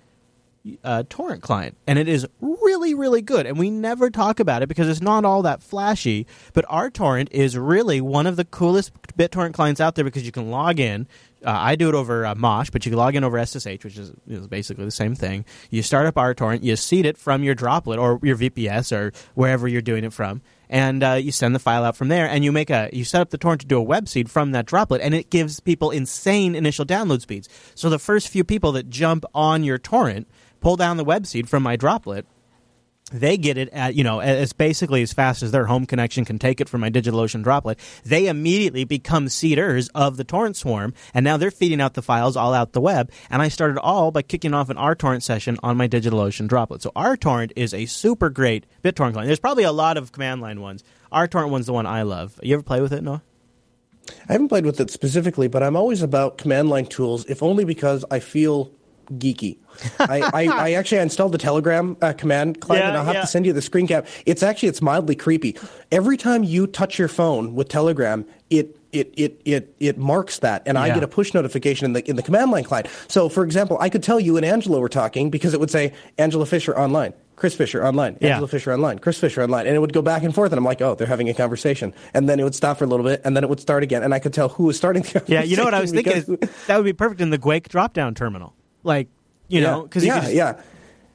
[0.82, 3.46] uh, torrent client, and it is really, really good.
[3.46, 6.26] And we never talk about it because it's not all that flashy.
[6.52, 10.50] But RTorrent is really one of the coolest BitTorrent clients out there because you can
[10.50, 11.06] log in.
[11.44, 13.96] Uh, I do it over uh, Mosh, but you can log in over SSH, which
[13.98, 15.44] is, is basically the same thing.
[15.70, 19.68] You start up RTorrent, you seed it from your droplet or your VPS or wherever
[19.68, 22.28] you're doing it from, and uh, you send the file out from there.
[22.28, 24.52] And you make a you set up the torrent to do a web seed from
[24.52, 27.48] that droplet, and it gives people insane initial download speeds.
[27.74, 30.26] So the first few people that jump on your torrent
[30.66, 32.26] pull down the web seed from my droplet
[33.12, 36.40] they get it at you know as basically as fast as their home connection can
[36.40, 37.78] take it from my DigitalOcean droplet.
[38.04, 42.36] They immediately become seeders of the torrent swarm, and now they're feeding out the files
[42.36, 43.12] all out the web.
[43.30, 46.82] And I started all by kicking off an RTorrent session on my DigitalOcean droplet.
[46.82, 49.28] So RTorrent is a super great BitTorrent client.
[49.28, 50.82] There's probably a lot of command line ones.
[51.12, 52.40] RTorrent one's the one I love.
[52.42, 53.22] You ever play with it, Noah?
[54.28, 57.64] I haven't played with it specifically, but I'm always about command line tools, if only
[57.64, 58.72] because I feel
[59.06, 59.58] geeky.
[59.98, 63.20] I, I, I actually installed the Telegram uh, command client, Yeah, and I'll have yeah.
[63.22, 64.06] to send you the screen cap.
[64.24, 65.56] It's actually it's mildly creepy.
[65.92, 70.62] Every time you touch your phone with Telegram, it it it it it marks that,
[70.66, 72.88] and I get a push notification in the in the command line client.
[73.08, 75.92] So, for example, I could tell you and Angela were talking because it would say
[76.18, 77.12] Angela Fisher online.
[77.34, 78.30] Chris Fisher online, Yeah.
[78.30, 80.64] Angela Fisher online, Chris Fisher online, and it would go back and forth, and I'm
[80.64, 83.20] like, oh, they're having a conversation, and then it would stop for a little bit,
[83.26, 85.34] and then it would start again, and I could tell who was starting the conversation.
[85.34, 86.14] Yeah, you know what I was thinking?
[86.14, 86.26] Is
[86.66, 88.54] that would be perfect in the Quake drop down terminal.
[88.86, 89.08] Like,
[89.48, 90.62] you know, because yeah, just, yeah.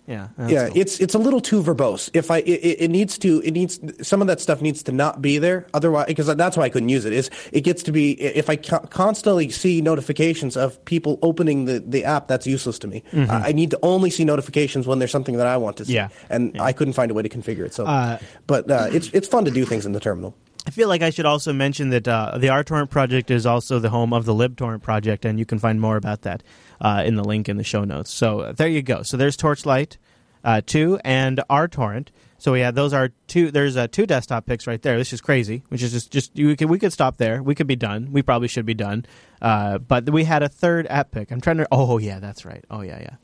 [0.07, 0.77] yeah, Yeah, cool.
[0.81, 2.09] it's it's a little too verbose.
[2.13, 5.21] If I it, it needs to it needs some of that stuff needs to not
[5.21, 5.67] be there.
[5.73, 7.13] Otherwise, because that's why I couldn't use it.
[7.13, 11.79] Is it gets to be if I co- constantly see notifications of people opening the,
[11.79, 13.03] the app, that's useless to me.
[13.13, 15.93] I I need to only see notifications when there's something that I want to see.
[15.93, 16.09] Yeah.
[16.29, 17.73] and I couldn't find a way to configure it.
[17.73, 20.33] So, Uh, but uh, it's it's fun to do things in the terminal.
[20.67, 23.89] I feel like I should also mention that uh, the RTorrent project is also the
[23.89, 26.43] home of the LibTorrent project, and you can find more about that
[26.81, 28.11] uh, in the link in the show notes.
[28.11, 29.03] So uh, there you go.
[29.03, 29.97] So there's Torchlight
[30.43, 32.09] uh, 2 and RTorrent.
[32.41, 33.51] So yeah, those are two.
[33.51, 34.97] There's uh, two desktop picks right there.
[34.97, 35.61] This is crazy.
[35.67, 37.43] Which is just just you could, we could stop there.
[37.43, 38.11] We could be done.
[38.11, 39.05] We probably should be done.
[39.39, 41.29] Uh, but we had a third app pick.
[41.29, 41.67] I'm trying to.
[41.71, 42.65] Oh yeah, that's right.
[42.71, 43.15] Oh yeah, yeah,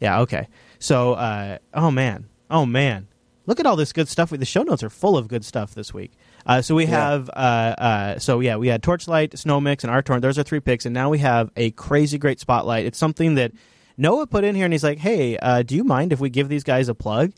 [0.00, 0.20] yeah.
[0.20, 0.48] Okay.
[0.78, 3.08] So uh, oh man, oh man.
[3.44, 4.30] Look at all this good stuff.
[4.30, 6.12] The show notes are full of good stuff this week.
[6.46, 6.90] Uh, so we Yeah.
[7.10, 10.20] have, uh, uh, so yeah, we had Torchlight, Snow Mix, and RTorrent.
[10.22, 12.84] Those are three picks, and now we have a crazy great spotlight.
[12.86, 13.52] It's something that
[13.96, 16.48] Noah put in here, and he's like, "Hey, uh, do you mind if we give
[16.48, 17.32] these guys a plug?"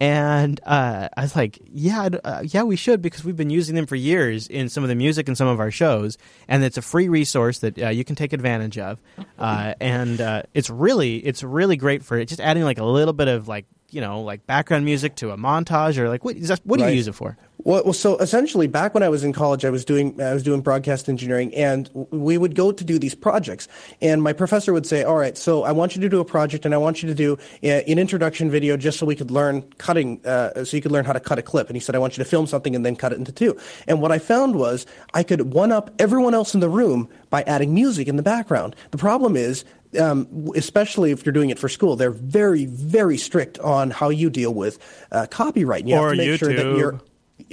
[0.00, 3.84] And uh, I was like, "Yeah, uh, yeah, we should because we've been using them
[3.86, 6.82] for years in some of the music and some of our shows, and it's a
[6.82, 9.00] free resource that uh, you can take advantage of.
[9.38, 13.26] Uh, and uh, it's really, it's really great for just adding like a little bit
[13.26, 16.60] of like you know like background music to a montage or like what is that,
[16.62, 17.36] what do you use it for?
[17.64, 20.60] Well, so essentially, back when I was in college, I was doing I was doing
[20.60, 23.66] broadcast engineering, and we would go to do these projects.
[24.00, 26.64] And my professor would say, "All right, so I want you to do a project,
[26.64, 29.62] and I want you to do uh, an introduction video, just so we could learn
[29.78, 31.98] cutting, uh, so you could learn how to cut a clip." And he said, "I
[31.98, 33.56] want you to film something and then cut it into two.
[33.88, 37.42] And what I found was I could one up everyone else in the room by
[37.42, 38.76] adding music in the background.
[38.92, 39.64] The problem is
[39.98, 44.30] um, especially if you're doing it for school, they're very, very strict on how you
[44.30, 44.78] deal with
[45.12, 45.86] uh, copyright.
[45.86, 46.78] You Or have to make sure that YouTube.
[46.78, 47.00] you're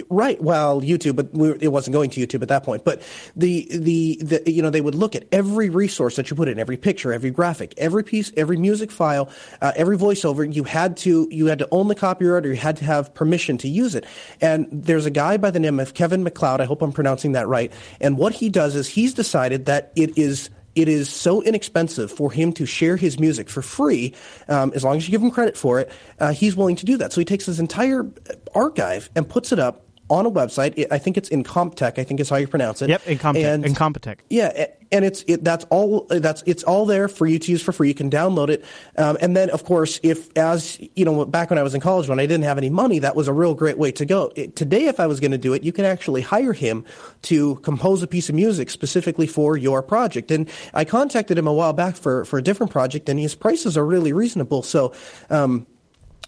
[0.10, 0.42] Right.
[0.42, 2.84] Well, YouTube, but we, it wasn't going to YouTube at that point.
[2.84, 3.02] But
[3.36, 6.60] the, the the you know they would look at every resource that you put in,
[6.60, 9.30] every picture, every graphic, every piece, every music file,
[9.62, 10.52] uh, every voiceover.
[10.52, 13.58] You had to you had to own the copyright, or you had to have permission
[13.60, 14.06] to use it.
[14.42, 16.62] And there's a guy by the name of Kevin MacLeod.
[16.62, 17.72] I hope I'm pronouncing that right.
[18.02, 22.32] And what he does is he's decided that it is it is so inexpensive for
[22.32, 24.14] him to share his music for free,
[24.48, 26.98] um, as long as you give him credit for it, uh, he's willing to do
[26.98, 27.14] that.
[27.14, 28.06] So he takes his entire
[28.54, 30.86] archive and puts it up on a website.
[30.92, 31.98] I think it's Incompetech.
[31.98, 32.90] I think is how you pronounce it.
[32.90, 33.64] Yep, Incompetech.
[33.66, 34.18] Incompetech.
[34.30, 37.72] Yeah, and it's it, that's all that's it's all there for you to use for
[37.72, 37.88] free.
[37.88, 38.64] You can download it,
[38.98, 42.08] um, and then of course, if as you know, back when I was in college,
[42.08, 44.32] when I didn't have any money, that was a real great way to go.
[44.36, 46.86] It, today, if I was going to do it, you can actually hire him
[47.24, 50.32] to compose a piece of music specifically for your project.
[50.32, 53.78] And I contacted him a while back for for a different project, and his prices
[53.78, 54.62] are really reasonable.
[54.62, 54.94] So.
[55.30, 55.68] Um,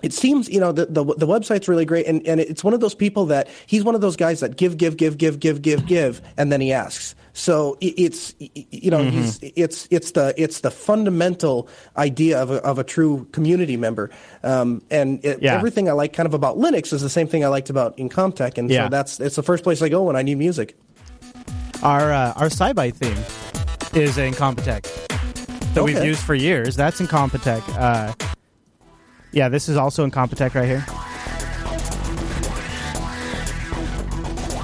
[0.03, 2.79] it seems you know the, the, the website's really great and, and it's one of
[2.79, 5.85] those people that he's one of those guys that give give give give give give
[5.85, 9.21] give and then he asks so it's you know mm-hmm.
[9.21, 14.09] he's it's it's the it's the fundamental idea of a, of a true community member
[14.43, 15.55] um, and it, yeah.
[15.55, 18.57] everything I like kind of about Linux is the same thing I liked about Incompetech
[18.57, 18.85] and yeah.
[18.85, 20.77] so that's it's the first place I go when I need music.
[21.83, 25.07] Our uh, our SciByte theme is Incompetech
[25.77, 25.93] that okay.
[25.93, 26.75] we've used for years.
[26.75, 27.61] That's Incompetech.
[27.77, 28.13] Uh,
[29.31, 30.85] yeah, this is also Incompetech right here.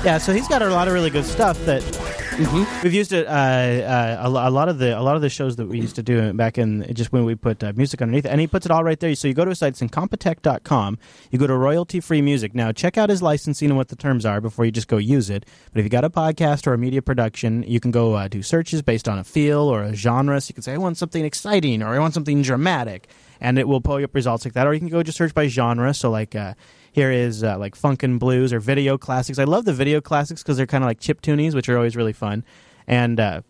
[0.04, 2.84] Yeah, so he's got a lot of really good stuff that mm-hmm.
[2.84, 3.26] we've used it.
[3.26, 5.96] Uh, uh, a, a, lot of the a lot of the shows that we used
[5.96, 8.66] to do back in just when we put uh, music underneath, it, and he puts
[8.66, 9.16] it all right there.
[9.16, 10.98] So you go to his site, it's incompetech.com.
[11.32, 12.54] You go to royalty free music.
[12.54, 15.30] Now check out his licensing and what the terms are before you just go use
[15.30, 15.46] it.
[15.72, 18.44] But if you got a podcast or a media production, you can go uh, do
[18.44, 20.42] searches based on a feel or a genre.
[20.42, 23.08] So you can say, I want something exciting or I want something dramatic
[23.44, 24.66] and it will pull you up results like that.
[24.66, 25.94] Or you can go just search by genre.
[25.94, 26.56] So like uh,
[26.92, 29.38] here is uh, like funk and blues or video classics.
[29.38, 31.96] I love the video classics because they're kind of like chip tunies, which are always
[31.96, 32.46] really fun.
[32.88, 33.42] And uh,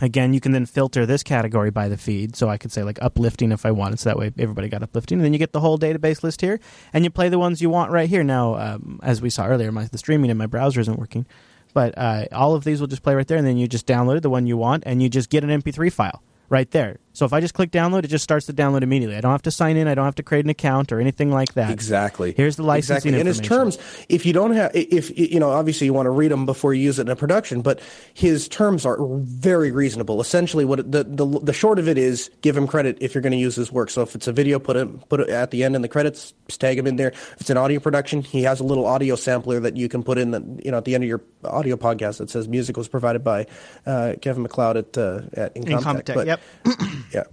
[0.00, 2.34] again, you can then filter this category by the feed.
[2.36, 5.18] So I could say like uplifting if I wanted, so that way everybody got uplifting.
[5.18, 6.58] And then you get the whole database list here,
[6.94, 8.24] and you play the ones you want right here.
[8.24, 11.26] Now, um, as we saw earlier, my, the streaming in my browser isn't working.
[11.74, 14.22] But uh, all of these will just play right there, and then you just download
[14.22, 16.98] the one you want, and you just get an MP3 file right there.
[17.14, 19.16] So if I just click download, it just starts to download immediately.
[19.16, 19.86] I don't have to sign in.
[19.86, 21.70] I don't have to create an account or anything like that.
[21.70, 22.32] Exactly.
[22.36, 23.20] Here's the licensing exactly.
[23.20, 26.30] In his terms, if you don't have, if you know, obviously you want to read
[26.30, 27.80] them before you use it in a production, but
[28.14, 30.20] his terms are very reasonable.
[30.20, 33.32] Essentially, what the the, the short of it is, give him credit if you're going
[33.32, 33.90] to use his work.
[33.90, 36.32] So if it's a video, put it put it at the end in the credits,
[36.48, 37.08] tag him in there.
[37.08, 40.16] If it's an audio production, he has a little audio sampler that you can put
[40.16, 42.88] in the you know at the end of your audio podcast that says music was
[42.88, 43.46] provided by
[43.86, 46.04] uh, Kevin MacLeod at uh, at Incompetech.
[46.04, 46.26] Incompetech.
[46.26, 46.40] Yep.
[47.12, 47.24] yeah.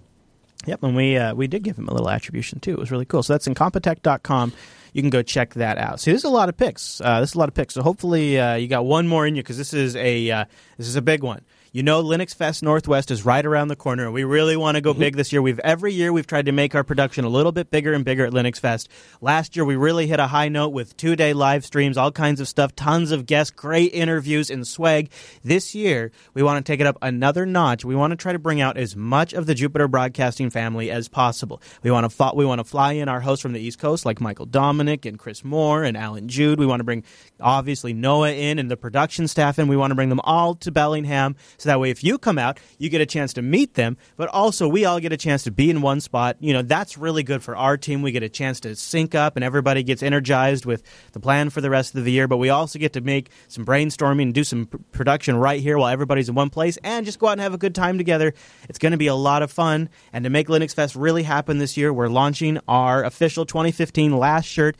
[0.66, 2.72] Yep, and we uh, we did give him a little attribution too.
[2.72, 3.24] It was really cool.
[3.24, 4.54] So that's incompetech.com.
[4.92, 6.00] You can go check that out.
[6.00, 7.00] See, there's a lot of picks.
[7.00, 7.76] Uh, there's a lot of picks.
[7.76, 10.46] So hopefully uh, you got one more in you because this is a uh,
[10.78, 11.42] this is a big one.
[11.72, 14.10] You know, Linux Fest Northwest is right around the corner.
[14.10, 15.02] We really want to go mm-hmm.
[15.02, 15.40] big this year.
[15.40, 18.26] We've every year we've tried to make our production a little bit bigger and bigger
[18.26, 18.90] at Linux Fest.
[19.22, 22.42] Last year we really hit a high note with two day live streams, all kinds
[22.42, 25.12] of stuff, tons of guests, great interviews, and swag.
[25.44, 27.86] This year we want to take it up another notch.
[27.86, 31.08] We want to try to bring out as much of the Jupiter Broadcasting family as
[31.08, 31.62] possible.
[31.84, 34.08] We want to fly, we want to fly in our hosts from the East Coast
[34.08, 36.58] like Michael Dominick and Chris Moore and Allan Jude.
[36.58, 37.04] We want to bring
[37.40, 39.68] obviously Noah in and the production staff in.
[39.68, 42.60] We want to bring them all to Bellingham so that way if you come out,
[42.78, 45.52] you get a chance to meet them, but also we all get a chance to
[45.52, 46.38] be in one spot.
[46.40, 48.02] You know, that's really good for our team.
[48.02, 51.62] We get a chance to sync up and everybody gets energized with the plan for
[51.62, 54.44] the rest of the year, but we also get to make some brainstorming and do
[54.44, 57.42] some p- production right here while everybody's in one place and just go out and
[57.42, 58.34] have a good time together.
[58.68, 59.90] It's going to be a lot of fun.
[60.14, 64.46] And to make Linux Fest really happen this year, we're launching our official 2015 last
[64.46, 64.78] shirt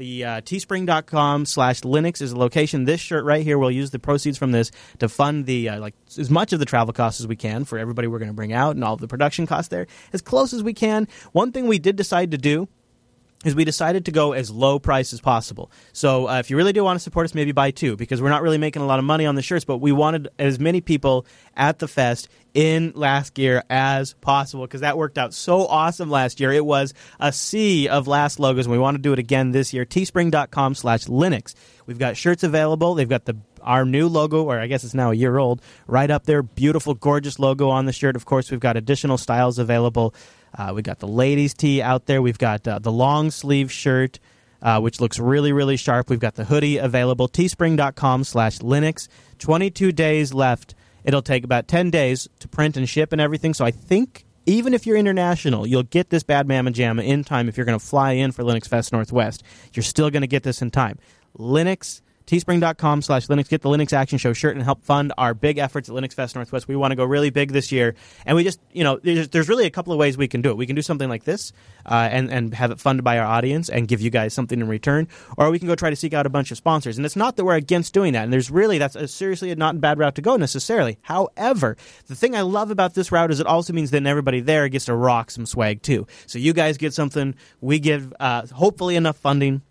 [0.00, 2.84] the uh, teespring.com slash Linux is the location.
[2.84, 5.94] This shirt right here, we'll use the proceeds from this to fund the uh, like
[6.18, 8.54] as much of the travel costs as we can for everybody we're going to bring
[8.54, 11.06] out and all of the production costs there as close as we can.
[11.32, 12.66] One thing we did decide to do
[13.44, 15.70] is we decided to go as low price as possible.
[15.92, 18.28] So uh, if you really do want to support us, maybe buy two because we're
[18.28, 20.80] not really making a lot of money on the shirts, but we wanted as many
[20.80, 21.26] people
[21.56, 26.38] at the fest in last gear as possible because that worked out so awesome last
[26.40, 26.52] year.
[26.52, 29.72] It was a sea of last logos, and we want to do it again this
[29.72, 29.86] year.
[29.86, 31.54] Teespring.com slash Linux.
[31.86, 32.94] We've got shirts available.
[32.94, 36.10] They've got the our new logo, or I guess it's now a year old, right
[36.10, 36.42] up there.
[36.42, 38.16] Beautiful, gorgeous logo on the shirt.
[38.16, 40.14] Of course, we've got additional styles available.
[40.56, 42.22] Uh, we've got the ladies' tee out there.
[42.22, 44.18] We've got uh, the long sleeve shirt,
[44.62, 46.10] uh, which looks really, really sharp.
[46.10, 47.28] We've got the hoodie available.
[47.28, 49.08] Teespring.com slash Linux.
[49.38, 50.74] 22 days left.
[51.04, 53.54] It'll take about 10 days to print and ship and everything.
[53.54, 57.48] So I think even if you're international, you'll get this Bad Mama Jamma in time
[57.48, 59.42] if you're going to fly in for Linux Fest Northwest.
[59.72, 60.98] You're still going to get this in time.
[61.38, 63.48] Linux teespring.com slash linux.
[63.48, 66.34] Get the linux action show shirt and help fund our big efforts at linux fest
[66.34, 66.68] northwest.
[66.68, 67.94] We want to go really big this year.
[68.24, 70.50] And we just you know there's, there's really a couple of ways we can do
[70.50, 70.56] it.
[70.56, 71.52] We can do something like this
[71.86, 74.68] uh, and, and have it funded by our audience and give you guys something in
[74.68, 75.08] return.
[75.36, 76.96] Or we can go try to seek out a bunch of sponsors.
[76.96, 78.24] And it's not that we're against doing that.
[78.24, 80.98] And there's really that's a seriously not a bad route to go necessarily.
[81.02, 84.68] However the thing i love about this route is it also means that everybody there
[84.68, 86.06] gets to rock some swag too.
[86.26, 87.34] So you guys get something.
[87.60, 89.62] We give uh, hopefully enough funding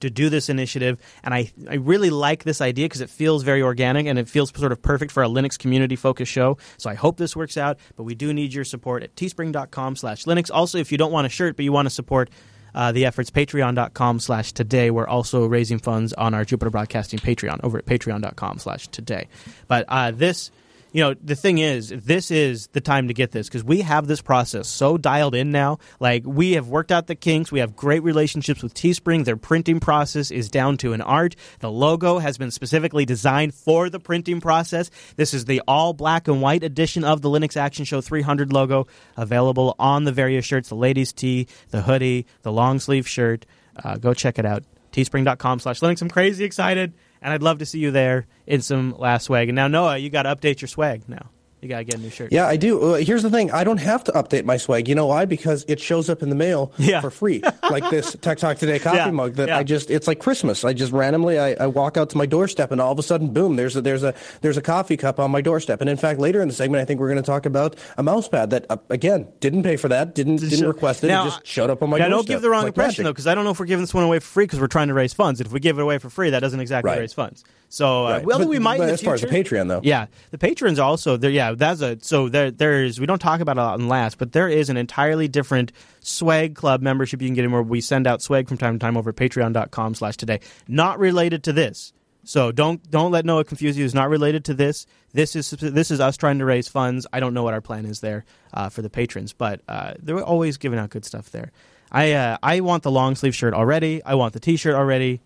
[0.00, 0.98] to do this initiative.
[1.22, 4.52] And I, I really like this idea because it feels very organic and it feels
[4.56, 6.58] sort of perfect for a Linux community focused show.
[6.76, 10.24] So I hope this works out, but we do need your support at teespring.com slash
[10.24, 10.50] Linux.
[10.52, 12.30] Also, if you don't want a shirt, but you want to support
[12.74, 14.90] uh, the efforts, patreon.com slash today.
[14.90, 19.28] We're also raising funds on our Jupiter Broadcasting Patreon over at patreon.com slash today.
[19.66, 20.50] But uh, this
[20.92, 24.06] you know, the thing is, this is the time to get this because we have
[24.06, 25.78] this process so dialed in now.
[26.00, 27.52] Like, we have worked out the kinks.
[27.52, 29.24] We have great relationships with Teespring.
[29.24, 31.36] Their printing process is down to an art.
[31.60, 34.90] The logo has been specifically designed for the printing process.
[35.16, 38.86] This is the all black and white edition of the Linux Action Show 300 logo
[39.16, 43.44] available on the various shirts the ladies' tee, the hoodie, the long sleeve shirt.
[43.82, 44.64] Uh, go check it out.
[44.92, 46.00] Teespring.com slash Linux.
[46.00, 49.48] I'm crazy excited and I'd love to see you there in some last swag.
[49.48, 51.30] And now, Noah, you got to update your swag now.
[51.60, 52.30] You gotta get a new shirt.
[52.30, 52.94] Yeah, I do.
[52.94, 54.88] Uh, here's the thing: I don't have to update my swag.
[54.88, 55.24] You know why?
[55.24, 57.00] Because it shows up in the mail yeah.
[57.00, 59.10] for free, like this Tech Talk Today coffee yeah.
[59.10, 59.34] mug.
[59.34, 59.58] That yeah.
[59.58, 60.64] I just it's like Christmas.
[60.64, 63.32] I just randomly I, I, walk out to my doorstep, and all of a sudden,
[63.32, 63.56] boom!
[63.56, 65.80] There's a there's a there's a coffee cup on my doorstep.
[65.80, 68.04] And in fact, later in the segment, I think we're going to talk about a
[68.04, 71.08] mouse pad that uh, again didn't pay for that, didn't didn't request it.
[71.08, 72.26] Now, it just showed up on my now doorstep.
[72.28, 73.04] don't give the wrong like impression magic.
[73.04, 74.68] though, because I don't know if we're giving this one away for free because we're
[74.68, 75.40] trying to raise funds.
[75.40, 77.00] If we give it away for free, that doesn't exactly Right.
[77.00, 77.44] raise funds.
[77.70, 78.24] So, uh, Right.
[78.24, 78.74] well, But- we might.
[78.76, 79.26] in but the as far as the.
[79.26, 79.80] Patreon, though.
[79.82, 81.30] Yeah, the patrons also there.
[81.30, 82.50] Yeah, that's a so there.
[82.50, 85.28] There's we don't talk about it a lot in last, but there is an entirely
[85.28, 88.78] different swag club membership you can get in where we send out swag from time
[88.78, 90.40] to time over at Patreon.com/slash today.
[90.66, 91.92] Not related to this.
[92.24, 93.84] So don't don't let Noah confuse you.
[93.84, 94.86] It's not related to this.
[95.12, 97.06] This is this is us trying to raise funds.
[97.12, 100.22] I don't know what our plan is there uh, for the patrons, but uh, they're
[100.22, 101.52] always giving out good stuff there.
[101.92, 104.02] I uh, I want the long sleeve shirt already.
[104.04, 105.20] I want the T-shirt already.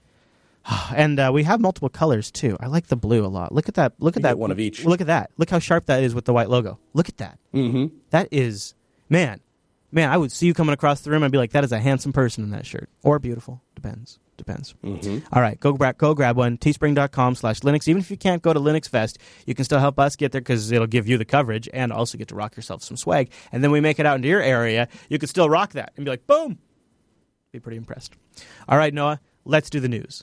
[0.95, 2.57] And uh, we have multiple colors too.
[2.61, 3.53] I like the blue a lot.
[3.53, 3.95] Look at that.
[3.99, 4.39] Look at You that.
[4.39, 4.85] one of each.
[4.85, 5.31] Look at that.
[5.39, 6.79] Look how sharp that is with the white logo.
[6.93, 7.39] Look at that.
[7.55, 7.97] Mm-hmm.
[8.11, 8.75] That is,
[9.09, 9.41] man,
[9.91, 10.11] man.
[10.11, 11.23] I would see you coming across the room.
[11.25, 13.63] I'd be like, that is a handsome person in that shirt, or beautiful.
[13.75, 14.19] Depends.
[14.37, 14.75] Depends.
[14.85, 15.19] Mm-hmm.
[15.33, 16.59] All right, go grab go grab one.
[16.59, 17.87] Teespring.com slash Linux.
[17.89, 20.41] Even if you can't go to Linux Fest, you can still help us get there
[20.41, 23.31] because it'll give you the coverage and also get to rock yourself some swag.
[23.53, 26.05] And then we make it out into your area, you could still rock that and
[26.05, 26.59] be like, boom.
[27.53, 28.15] Be pretty impressed.
[28.69, 30.23] All right, Noah, let's do the news.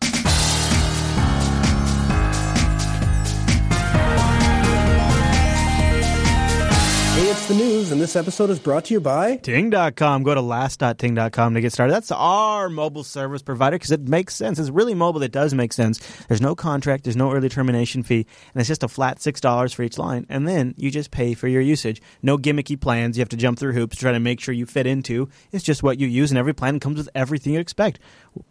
[7.49, 9.35] The news, and this episode is brought to you by.
[9.38, 10.21] Ting.com.
[10.21, 11.91] Go to last.ting.com to get started.
[11.91, 14.59] That's our mobile service provider because it makes sense.
[14.59, 15.23] It's really mobile.
[15.23, 15.99] It does make sense.
[16.27, 19.81] There's no contract, there's no early termination fee, and it's just a flat $6 for
[19.81, 20.27] each line.
[20.29, 22.03] And then you just pay for your usage.
[22.21, 24.67] No gimmicky plans you have to jump through hoops to try to make sure you
[24.67, 25.27] fit into.
[25.51, 27.99] It's just what you use, and every plan comes with everything you expect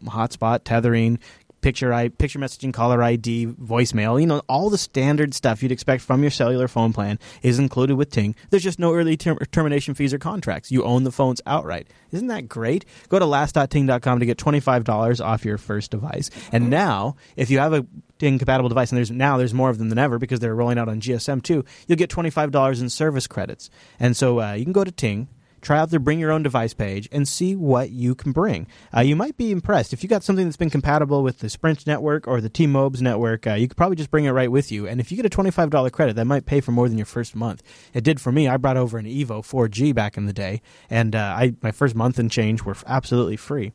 [0.05, 1.19] hotspot, tethering,
[1.61, 6.01] picture I picture messaging, caller ID, voicemail, you know, all the standard stuff you'd expect
[6.01, 8.35] from your cellular phone plan is included with Ting.
[8.49, 10.71] There's just no early ter- termination fees or contracts.
[10.71, 11.87] You own the phones outright.
[12.11, 12.85] Isn't that great?
[13.09, 16.29] Go to last.ting.com to get $25 off your first device.
[16.51, 17.85] And now, if you have a
[18.17, 20.77] Ting compatible device, and there's now there's more of them than ever because they're rolling
[20.77, 23.69] out on GSM too, you'll get $25 in service credits.
[23.97, 25.29] And so uh, you can go to Ting
[25.61, 28.67] try out their bring your own device page and see what you can bring.
[28.95, 29.93] Uh, you might be impressed.
[29.93, 33.47] If you got something that's been compatible with the Sprint network or the T-Mobes network,
[33.47, 34.87] uh, you could probably just bring it right with you.
[34.87, 37.35] And if you get a $25 credit, that might pay for more than your first
[37.35, 37.63] month.
[37.93, 38.47] It did for me.
[38.47, 41.95] I brought over an Evo 4G back in the day, and uh, I my first
[41.95, 43.73] month and change were absolutely free.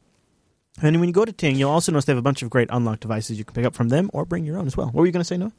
[0.82, 2.68] And when you go to Ting, you'll also notice they have a bunch of great
[2.72, 4.86] unlocked devices you can pick up from them or bring your own as well.
[4.86, 5.52] What were you going to say, Noah?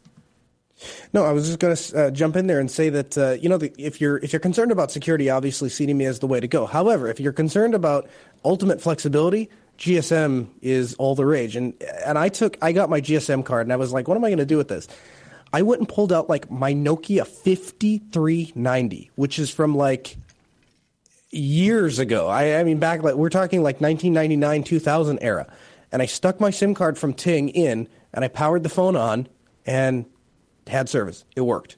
[1.13, 3.47] No, I was just going to uh, jump in there and say that uh, you
[3.47, 6.47] know the, if you're if you're concerned about security, obviously CDMA is the way to
[6.47, 6.65] go.
[6.65, 8.09] However, if you're concerned about
[8.43, 11.55] ultimate flexibility, GSM is all the rage.
[11.55, 11.73] And
[12.05, 14.29] and I took I got my GSM card and I was like, what am I
[14.29, 14.87] going to do with this?
[15.53, 20.17] I went and pulled out like my Nokia 5390, which is from like
[21.31, 22.27] years ago.
[22.27, 25.47] I, I mean, back like we're talking like 1999, 2000 era.
[25.91, 29.29] And I stuck my SIM card from Ting in, and I powered the phone on,
[29.65, 30.05] and
[30.67, 31.25] had service.
[31.35, 31.77] It worked.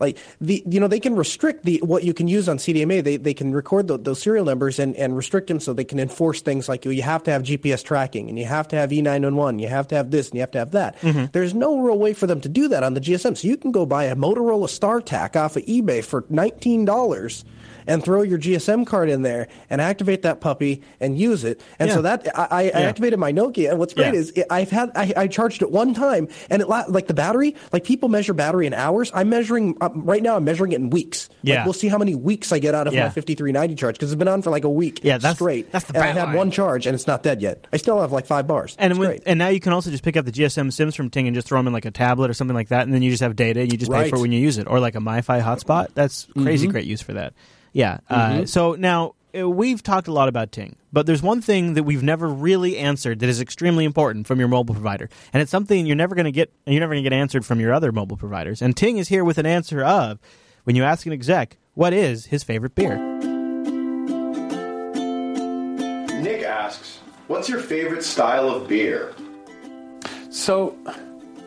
[0.00, 3.04] Like the, you know, they can restrict the what you can use on CDMA.
[3.04, 6.00] They they can record the, those serial numbers and, and restrict them so they can
[6.00, 9.60] enforce things like you have to have GPS tracking and you have to have E911,
[9.60, 10.98] you have to have this and you have to have that.
[11.00, 11.26] Mm-hmm.
[11.32, 13.36] There's no real way for them to do that on the GSM.
[13.36, 17.44] So you can go buy a Motorola StarTAC off of eBay for nineteen dollars
[17.86, 21.60] and throw your GSM card in there and activate that puppy and use it.
[21.78, 21.94] And Yeah.
[21.96, 22.78] so that I, I Yeah.
[22.80, 23.70] activated my Nokia.
[23.70, 24.20] And what's great Yeah.
[24.20, 27.14] is it, I've had I, I charged it one time and it la- like the
[27.14, 27.54] battery.
[27.72, 29.10] Like people measure battery in hours.
[29.14, 30.36] I'm measuring uh, right now.
[30.36, 31.28] I'm measuring it in weeks.
[31.30, 31.64] Like, Yeah.
[31.64, 34.28] we'll see how many weeks I get out of my 5390 charge because it's been
[34.28, 35.00] on for like a week.
[35.02, 35.70] Yeah, that's- straight.
[35.72, 36.36] that's the and I had line.
[36.36, 37.66] one charge and it's not dead yet.
[37.72, 38.76] I still have like five bars.
[38.78, 39.22] And great.
[39.26, 41.46] and now you can also just pick up the GSM Sims from Ting and just
[41.48, 43.36] throw them in like a tablet or something like that, and then you just have
[43.36, 43.60] data.
[43.60, 45.88] and You just pay for it when you use it, or like a MiFi hotspot.
[45.94, 47.32] That's crazy great use for that.
[47.72, 47.98] Yeah.
[48.08, 51.84] Uh, so now uh, we've talked a lot about Ting, but there's one thing that
[51.84, 55.86] we've never really answered that is extremely important from your mobile provider, and it's something
[55.86, 56.52] you're never going to get.
[56.66, 58.62] You're never going to get answered from your other mobile providers.
[58.62, 60.18] And Ting is here with an answer of
[60.64, 62.96] when you ask an exec what is his favorite beer.
[66.20, 66.98] Nick asks,
[67.28, 69.14] What's your favorite style of beer?
[70.30, 70.76] So,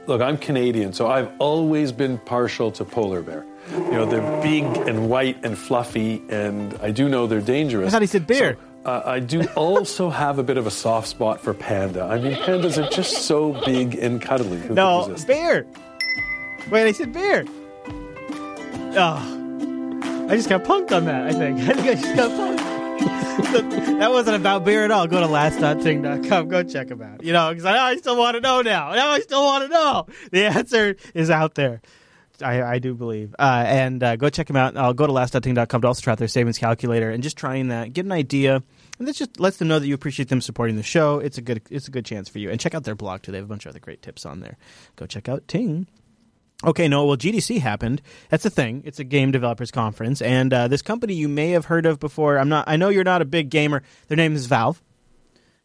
[0.08, 3.46] look, I'm Canadian, so I've always been partial to polar bear.
[3.74, 7.88] You know, they're big and white and fluffy, and I do know they're dangerous.
[7.88, 8.58] I thought he said beer.
[8.84, 12.04] So, uh, I do also have a bit of a soft spot for panda.
[12.04, 14.60] I mean, pandas are just so big and cuddly.
[14.60, 15.66] Who No, beer.
[16.70, 17.46] Wait, I said beer.
[18.96, 21.28] Oh, I just got punked on that.
[21.28, 21.60] I think.
[21.70, 22.74] I think I just got punked.
[24.00, 25.08] that wasn't about beer at all.
[25.08, 26.48] Go to last.ting.com.
[26.48, 27.24] Go check them out.
[27.24, 28.94] You know, because I, I still want to know now.
[28.94, 30.06] Now I still want to know.
[30.32, 31.82] The answer is out there.
[32.44, 33.36] I, I do believe.
[33.38, 34.78] Uh, and uh, go check them out.
[34.78, 37.94] I'll go to last.ting.com to also try out their savings calculator and just trying that,
[37.94, 38.62] get an idea.
[39.00, 41.20] And this just lets them know that you appreciate them supporting the show.
[41.20, 42.52] It's a good it's a good chance for you.
[42.52, 43.32] And check out their blog too.
[43.32, 44.58] They have a bunch of other great tips on there.
[44.96, 45.88] Go check out Ting.
[46.66, 48.02] Okay, no, well, GDC happened.
[48.30, 48.84] That's a thing.
[48.86, 52.38] It's a game developers conference, and uh, this company you may have heard of before.
[52.38, 52.70] I'm not.
[52.70, 53.84] I know you're not a big gamer.
[54.08, 54.82] Their name is Valve,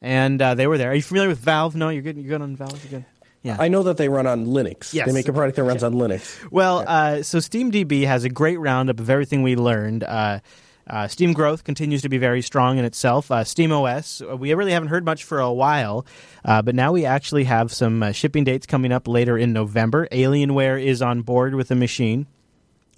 [0.01, 0.91] and uh, they were there.
[0.91, 1.77] Are you familiar with Valve?
[1.77, 2.17] No, you're good.
[2.17, 2.83] You're good on Valve.
[2.85, 3.18] You're good.
[3.43, 3.57] Yeah.
[3.59, 4.93] I know that they run on Linux.
[4.93, 5.07] Yes.
[5.07, 6.39] They make a product that runs on Linux.
[6.51, 10.05] Well, uh, so SteamDB has a great roundup of everything we learned.
[10.05, 10.41] Uh,
[10.89, 13.31] uh, Steam growth continues to be very strong in itself.
[13.31, 16.07] Uh, Steam OS, uh, we really haven't heard much for a while,
[16.45, 20.09] uh, but now we actually have some uh, shipping dates coming up later in November.
[20.11, 22.27] Alienware is on board with the machine.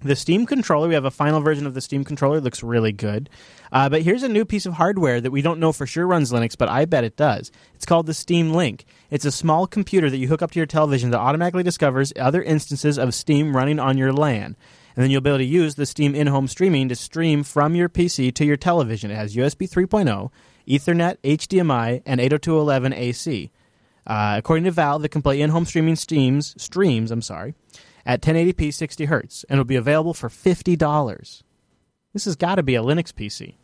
[0.03, 3.29] The Steam controller, we have a final version of the Steam controller, looks really good.
[3.71, 6.31] Uh, but here's a new piece of hardware that we don't know for sure runs
[6.31, 7.51] Linux, but I bet it does.
[7.75, 8.85] It's called the Steam Link.
[9.11, 12.41] It's a small computer that you hook up to your television that automatically discovers other
[12.41, 14.55] instances of Steam running on your LAN.
[14.95, 17.75] And then you'll be able to use the Steam in home streaming to stream from
[17.75, 19.11] your PC to your television.
[19.11, 20.31] It has USB 3.0,
[20.67, 23.51] Ethernet, HDMI, and 802.11 AC.
[24.07, 27.53] Uh, according to Valve, it can play in-home streaming streams, streams, I'm sorry,
[28.05, 31.43] at 1080p 60 hertz, and it'll be available for fifty dollars.
[32.13, 33.55] This has got to be a Linux PC,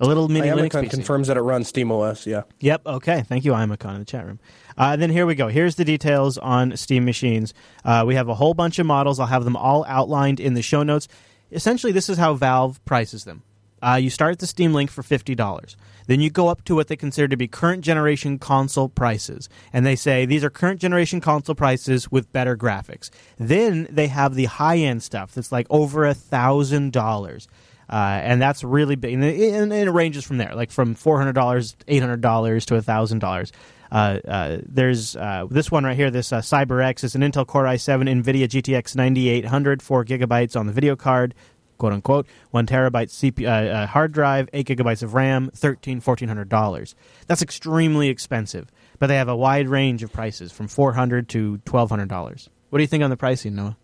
[0.00, 0.90] a little mini Linux Iamicon PC.
[0.90, 2.26] confirms that it runs SteamOS.
[2.26, 2.42] Yeah.
[2.60, 2.86] Yep.
[2.86, 3.22] Okay.
[3.22, 4.40] Thank you, Imacon, in the chat room.
[4.78, 5.48] Uh, then here we go.
[5.48, 7.52] Here's the details on Steam machines.
[7.84, 9.20] Uh, we have a whole bunch of models.
[9.20, 11.06] I'll have them all outlined in the show notes.
[11.52, 13.42] Essentially, this is how Valve prices them.
[13.84, 15.76] Uh, you start at the Steam Link for fifty dollars.
[16.06, 19.84] Then you go up to what they consider to be current generation console prices, and
[19.84, 23.10] they say these are current generation console prices with better graphics.
[23.38, 27.48] Then they have the high end stuff that's like over a thousand dollars.
[27.86, 31.18] Uh, and that's really big, and it, and it ranges from there, like from four
[31.18, 33.52] hundred dollars, eight hundred dollars to thousand dollars.
[33.92, 36.10] Uh, uh, there's uh, this one right here.
[36.10, 40.72] This uh, CyberX is an Intel Core i7 NVIDIA GTX 9800, four gigabytes on the
[40.72, 41.34] video card,
[41.78, 46.28] quote unquote, one terabyte CPU, uh, uh, hard drive, eight gigabytes of RAM, thirteen, fourteen
[46.28, 46.94] hundred dollars.
[47.26, 51.58] That's extremely expensive, but they have a wide range of prices from four hundred to
[51.64, 52.48] twelve hundred dollars.
[52.70, 53.76] What do you think on the pricing, Noah?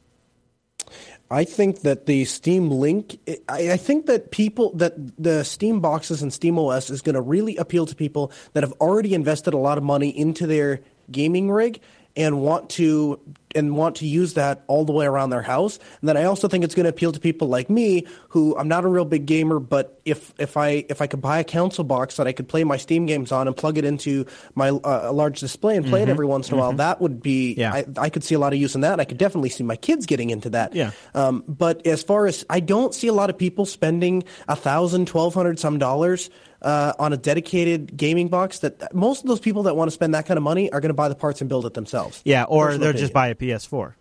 [1.30, 6.22] I think that the Steam Link, I, I think that people, that the Steam boxes
[6.22, 9.58] and Steam OS is going to really appeal to people that have already invested a
[9.58, 10.80] lot of money into their
[11.12, 11.80] gaming rig
[12.20, 13.20] and want to
[13.54, 15.78] and want to use that all the way around their house.
[16.00, 18.68] And then I also think it's going to appeal to people like me who I'm
[18.68, 21.84] not a real big gamer, but if if I if I could buy a console
[21.84, 25.12] box that I could play my Steam games on and plug it into my uh,
[25.12, 27.72] large display and play it every once in a while, that would be Yeah.
[27.72, 29.00] I, I could see a lot of use in that.
[29.00, 30.74] I could definitely see my kids getting into that.
[30.74, 30.92] Yeah.
[31.14, 35.08] Um, but as far as I don't see a lot of people spending a thousand,
[35.08, 36.30] twelve hundred some dollars
[36.62, 38.60] uh, on a dedicated gaming box.
[38.60, 40.90] That most of those people that want to spend that kind of money are going
[40.90, 42.20] to buy the parts and build it themselves.
[42.24, 43.94] Yeah, or they'll just buy a PS4.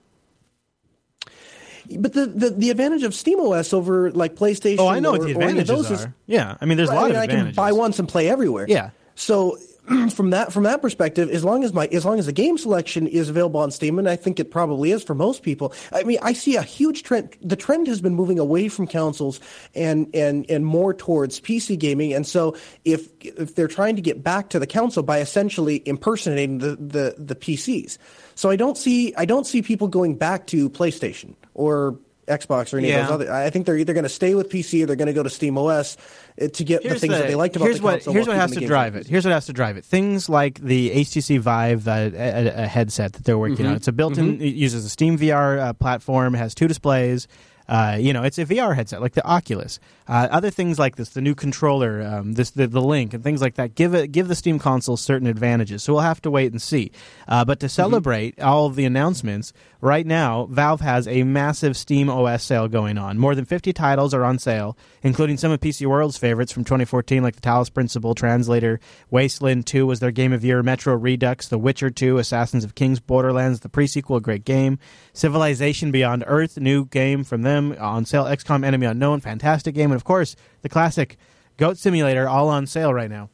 [1.97, 4.79] But the, the, the advantage of SteamOS over like PlayStation.
[4.79, 5.93] Oh, I know or, what the of advantages those are.
[5.93, 7.55] is yeah, I mean, there's a lot I, of mean, I advantages.
[7.55, 8.65] can buy once and play everywhere.
[8.67, 8.91] Yeah.
[9.15, 9.57] So
[10.13, 13.07] from that from that perspective, as long as my as long as the game selection
[13.07, 15.73] is available on Steam, and I think it probably is for most people.
[15.91, 17.35] I mean, I see a huge trend.
[17.41, 19.39] The trend has been moving away from consoles
[19.73, 22.13] and and and more towards PC gaming.
[22.13, 26.59] And so if if they're trying to get back to the console by essentially impersonating
[26.59, 27.97] the the, the PCs,
[28.35, 31.97] so I don't see I don't see people going back to PlayStation or
[32.29, 33.01] Xbox or any Yeah.
[33.01, 33.33] of those other.
[33.33, 35.29] I think they're either going to stay with PC or they're going to go to
[35.29, 35.97] Steam OS
[36.37, 38.13] to get the things that they liked about here's the what, console.
[38.13, 39.07] Here's what has to drive it.
[39.07, 39.83] Here's what has to drive it.
[39.83, 43.67] Things like the HTC Vive uh, a, a headset that they're working Mm-hmm.
[43.67, 43.75] on.
[43.75, 44.39] It's a built-in.
[44.41, 46.33] It uses a Steam VR uh, platform.
[46.35, 47.27] Has two displays.
[47.69, 49.79] Uh, you know, it's a VR headset like the Oculus.
[50.07, 53.41] Uh, other things like this, the new controller, um, this the, the Link, and things
[53.41, 55.83] like that, give it give the Steam console certain advantages.
[55.83, 56.91] So we'll have to wait and see.
[57.27, 57.75] Uh, but to Mm-hmm.
[57.75, 62.97] celebrate all of the announcements, right now Valve has a massive Steam OS sale going
[62.97, 63.19] on.
[63.19, 67.21] More than 50 titles are on sale, including some of PC World's favorites from 2014,
[67.21, 68.79] like the Talos Principle, Transistor,
[69.11, 72.99] Wasteland 2 was their game of year, Metro Redux, The Witcher 2, Assassins of Kings,
[72.99, 74.79] Borderlands, the prequel, a great game,
[75.13, 79.95] Civilization Beyond Earth, new game from them on sale, XCOM Enemy Unknown, fantastic game, and
[79.95, 81.17] of course the classic
[81.57, 83.29] Goat Simulator, all on sale right now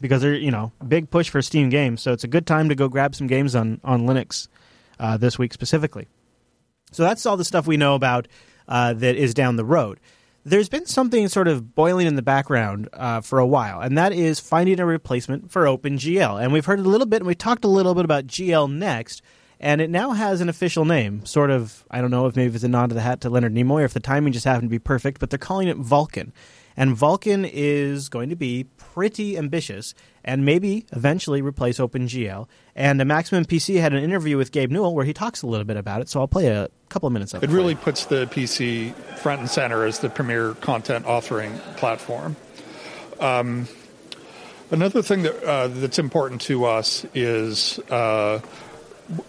[0.00, 2.02] because they're you know big push for Steam games.
[2.02, 4.48] So it's a good time to go grab some games on on Linux
[4.98, 6.08] uh, this week specifically.
[6.92, 8.28] So that's all the stuff we know about
[8.68, 10.00] uh, that is down the road.
[10.44, 14.12] There's been something sort of boiling in the background uh, for a while, and that
[14.12, 16.40] is finding a replacement for OpenGL.
[16.40, 19.22] And we've heard a little bit, and we talked a little bit about GL Next,
[19.60, 21.24] and it now has an official name.
[21.24, 23.54] Sort of, I don't know if maybe it's a nod to the hat to Leonard
[23.54, 26.32] Nimoy, or if the timing just happened to be perfect, but they're calling it Vulkan.
[26.76, 32.48] And Vulkan is going to be pretty ambitious and maybe eventually replace OpenGL.
[32.74, 35.64] And uh, Maximum PC had an interview with Gabe Newell where he talks a little
[35.64, 36.10] bit about it.
[36.10, 37.50] So I'll play a couple of minutes of it.
[37.50, 37.78] It really you.
[37.78, 42.36] puts the PC front and center as the premier content authoring platform.
[43.20, 43.68] Um,
[44.70, 48.40] another thing that uh, that's important to us is, uh,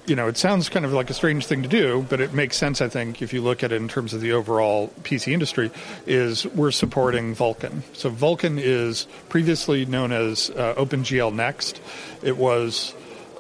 [0.06, 2.58] you know, it sounds kind of like a strange thing to do, but it makes
[2.58, 2.82] sense.
[2.82, 5.72] I think if you look at it in terms of the overall PC industry,
[6.06, 7.82] is we're supporting Vulkan.
[7.94, 11.82] So Vulkan is previously known as uh, OpenGL Next.
[12.24, 12.94] It was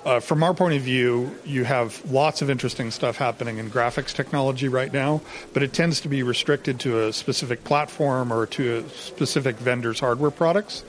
[0.08, 4.14] uh, from our point of view, you have lots of interesting stuff happening in graphics
[4.14, 5.20] technology right now,
[5.54, 10.00] but it tends to be restricted to a specific platform or to a specific vendor's
[10.00, 10.86] hardware products.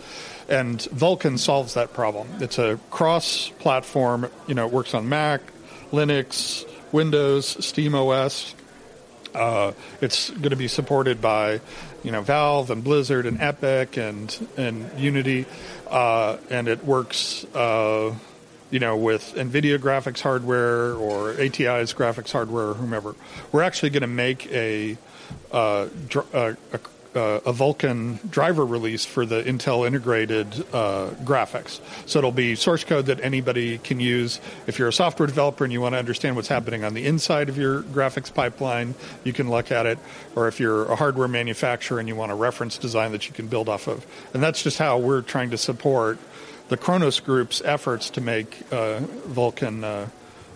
[0.48, 2.28] And Vulkan solves that problem.
[2.40, 5.42] It's a cross platform, you know, it works on Mac,
[5.92, 8.54] Linux, Windows, Steam OS.
[9.34, 11.60] Uh, it's going to be supported by,
[12.02, 15.44] you know, Valve and Blizzard and Epic and and Unity,
[15.88, 18.14] uh, and it works, uh,
[18.70, 23.14] you know, with NVIDIA graphics hardware or ATI's graphics hardware or whomever.
[23.52, 24.96] We're actually going to make a,
[25.52, 26.80] uh, dr- uh, a
[27.18, 31.80] uh, a Vulkan driver release for the Intel integrated uh, graphics.
[32.06, 34.40] So it'll be source code that anybody can use.
[34.68, 37.48] If you're a software developer and you want to understand what's happening on the inside
[37.48, 38.94] of your graphics pipeline,
[39.24, 39.98] you can look at it.
[40.36, 43.48] Or if you're a hardware manufacturer and you want a reference design that you can
[43.48, 44.06] build off of.
[44.32, 46.18] And that's just how we're trying to support
[46.68, 50.06] the Khronos Group's efforts to make uh, Vulkan uh,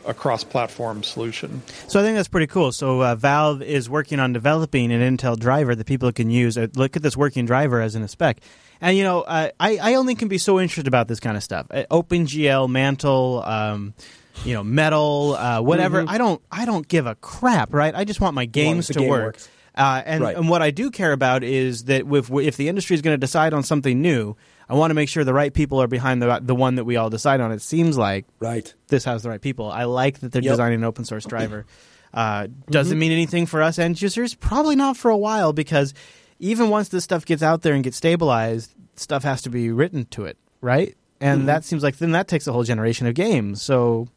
[0.06, 1.62] a cross-platform solution.
[1.88, 2.72] So I think that's pretty cool.
[2.72, 6.58] So uh, Valve is working on developing an Intel driver that people can use.
[6.58, 8.38] Uh, look at this working driver as in a spec.
[8.80, 11.42] And you know, uh, I I only can be so interested about this kind of
[11.42, 11.66] stuff.
[11.70, 13.94] Uh, OpenGL, Mantle, um,
[14.44, 16.04] you know, Metal, uh, whatever.
[16.08, 17.94] I don't I don't give a crap, right?
[17.94, 19.38] I just want my games to game work.
[19.74, 20.36] Uh, and, Right.
[20.36, 23.18] and what I do care about is that if, if the industry is going to
[23.18, 24.36] decide on something new,
[24.72, 26.96] I want to make sure the right people are behind the the one that we
[26.96, 27.52] all decide on.
[27.52, 28.72] It seems like Right.
[28.88, 29.70] this has the right people.
[29.70, 30.52] I like that they're Yep.
[30.54, 31.66] designing an open source driver.
[32.14, 34.34] Uh, doesn't mean anything for us end users.
[34.34, 35.94] Probably not for a while because
[36.38, 40.04] even once this stuff gets out there and gets stabilized, stuff has to be written
[40.10, 40.94] to it, right?
[41.22, 43.62] And that seems like then that takes a whole generation of games.
[43.62, 44.08] So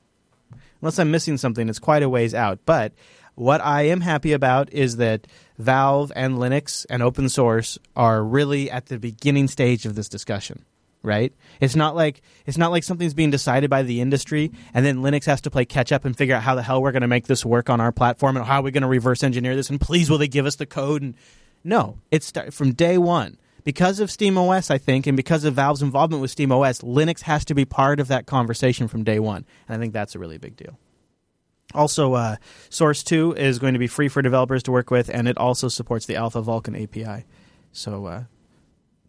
[0.81, 2.59] unless I'm missing something, it's quite a ways out.
[2.65, 2.91] But
[3.35, 5.25] what I am happy about is that
[5.57, 10.65] Valve and Linux and open source are really at the beginning stage of this discussion.
[11.03, 11.33] Right?
[11.61, 15.25] It's not like it's not like something's being decided by the industry, and then Linux
[15.25, 17.27] has to play catch up and figure out how the hell we're going to make
[17.27, 19.79] this work on our platform, and how are we going to reverse engineer this, and
[19.79, 21.03] please will they give us the code?
[21.03, 21.13] And
[21.63, 26.23] no, it's from day one because of SteamOS, I think, and because of Valve's involvement
[26.23, 29.79] with SteamOS, Linux has to be part of that conversation from day one, and I
[29.79, 30.79] think that's a really big deal.
[31.75, 32.37] Also, uh,
[32.69, 35.67] Source 2 is going to be free for developers to work with, and it also
[35.67, 37.25] supports the Alpha Vulkan API.
[37.71, 38.23] So, uh,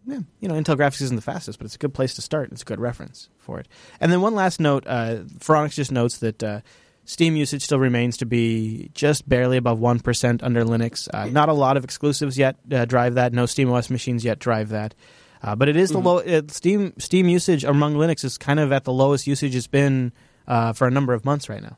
[0.06, 2.52] yeah, you know, Intel graphics isn't the fastest, but it's a good place to start.
[2.52, 3.68] It's a good reference for it.
[4.00, 6.60] And then one last note: uh, Phoronix just notes that uh,
[7.04, 11.08] Steam usage still remains to be just barely above one percent under Linux.
[11.12, 13.32] Uh, not a lot of exclusives yet uh, drive that.
[13.32, 14.94] No SteamOS machines yet drive that.
[15.42, 16.22] Uh, but it is the low.
[16.48, 20.12] Steam Steam usage among Linux is kind of at the lowest usage it's been
[20.46, 21.76] uh, for a number of months right now.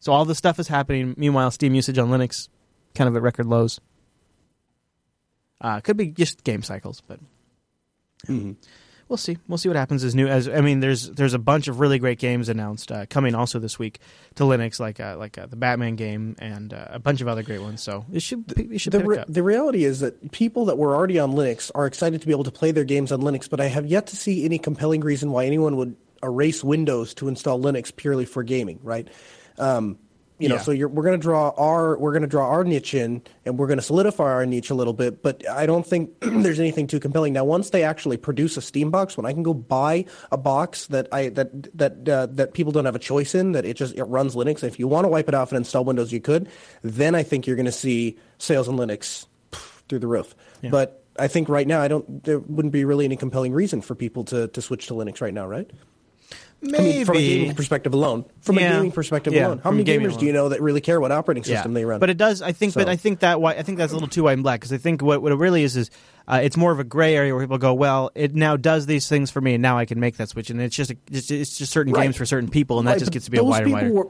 [0.00, 1.14] So all this stuff is happening.
[1.16, 2.48] Meanwhile, Steam usage on Linux
[2.94, 3.80] kind of at record lows.
[5.60, 7.20] Uh, could be just game cycles, but
[9.10, 9.36] we'll see.
[9.46, 10.80] We'll see what happens as new as I mean.
[10.80, 13.98] There's there's a bunch of really great games announced uh, coming also this week
[14.36, 17.42] to Linux, like uh, like uh, the Batman game and uh, a bunch of other
[17.42, 17.82] great ones.
[17.82, 21.18] So it should it should the, re- the reality is that people that were already
[21.18, 23.66] on Linux are excited to be able to play their games on Linux, but I
[23.66, 27.94] have yet to see any compelling reason why anyone would erase Windows to install Linux
[27.94, 29.08] purely for gaming, right?
[29.60, 29.98] Um,
[30.38, 30.60] you know, Yeah.
[30.62, 33.58] so you're, we're going to draw our we're going to draw our niche in, and
[33.58, 35.22] we're going to solidify our niche a little bit.
[35.22, 37.34] But I don't think there's anything too compelling.
[37.34, 40.86] Now, once they actually produce a Steam box, when I can go buy a box
[40.86, 43.94] that I that that uh, that people don't have a choice in, that it just
[43.96, 44.64] it runs Linux.
[44.64, 46.48] If you want to wipe it off and install Windows, you could.
[46.80, 50.34] Then I think you're going to see sales on Linux pff, through the roof.
[50.62, 50.70] Yeah.
[50.70, 52.24] But I think right now, I don't.
[52.24, 55.34] There wouldn't be really any compelling reason for people to, to switch to Linux right
[55.34, 55.70] now, right?
[56.62, 58.24] Maybe I mean, from a gaming perspective alone.
[58.42, 58.70] From Yeah.
[58.72, 61.00] a gaming perspective Yeah, alone, how from many gamers do you know that really care
[61.00, 62.00] what operating system they run?
[62.00, 62.42] But it does.
[62.42, 62.74] I think.
[62.74, 64.72] But I think that why I think that's a little too white and black because
[64.72, 65.90] I think what what it really is is
[66.28, 69.08] uh, it's more of a gray area where people go, well, it now does these
[69.08, 71.30] things for me, and now I can make that switch, and it's just a, it's,
[71.30, 72.04] it's just certain Right.
[72.04, 73.80] games for certain people, and that Right, just but gets to be a wider people
[73.80, 73.92] wider.
[73.92, 74.06] were-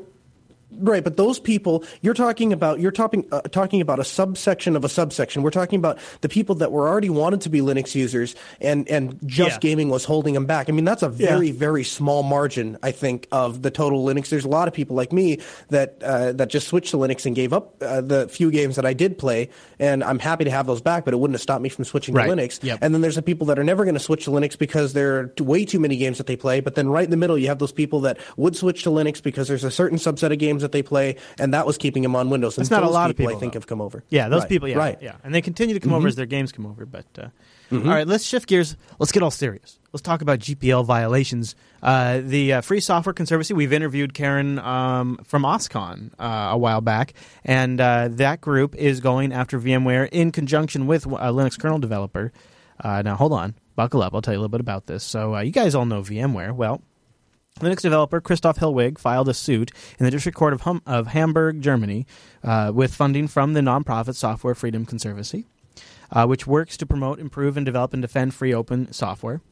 [0.73, 4.85] Right, but those people you're talking about you're talking uh, talking about a subsection of
[4.85, 5.43] a subsection.
[5.43, 9.19] We're talking about the people that were already wanted to be Linux users and and
[9.27, 9.59] just Yeah.
[9.59, 10.69] gaming was holding them back.
[10.69, 14.29] I mean, that's a very very small margin I think of the total Linux.
[14.29, 17.35] There's a lot of people like me that uh, that just switched to Linux and
[17.35, 19.49] gave up uh, the few games that I did play
[19.79, 22.15] and I'm happy to have those back, but it wouldn't have stopped me from switching
[22.15, 22.27] Right.
[22.27, 22.63] to Linux.
[22.63, 22.79] Yep.
[22.83, 25.19] And then there's the people that are never going to switch to Linux because there
[25.19, 26.61] are way too many games that they play.
[26.61, 29.23] But then right in the middle, you have those people that would switch to Linux
[29.23, 32.15] because there's a certain subset of games that they play, and that was keeping them
[32.17, 32.57] on Windows.
[32.59, 33.59] And That's not a lot of people, people, I think, though.
[33.61, 34.03] have come over.
[34.09, 34.69] Yeah, those Right, people.
[34.69, 34.97] Yeah, right.
[34.97, 35.05] Mm-hmm.
[35.05, 36.87] yeah, and they continue to come over as their games come over.
[36.87, 37.29] But uh,
[37.73, 38.77] all right, let's shift gears.
[38.99, 39.79] Let's get all serious.
[39.93, 41.55] Let's talk about GPL violations.
[41.83, 43.55] Uh, the uh, Free Software Conservancy.
[43.55, 49.01] We've interviewed Karen um, from OSCON uh, a while back, and uh, that group is
[49.01, 52.33] going after VMware in conjunction with a Linux kernel developer.
[52.83, 54.15] Uh, now, hold on, buckle up.
[54.15, 55.03] I'll tell you a little bit about this.
[55.05, 56.55] So, uh, you guys all know VMware.
[56.55, 56.83] Well,
[57.59, 61.61] Linux developer Christoph Hellwig filed a suit in the District Court of, hum- of Hamburg,
[61.61, 62.07] Germany,
[62.43, 65.45] uh, with funding from the nonprofit Software Freedom Conservancy,
[66.11, 69.43] uh, which works to promote, improve, and develop and defend free open software.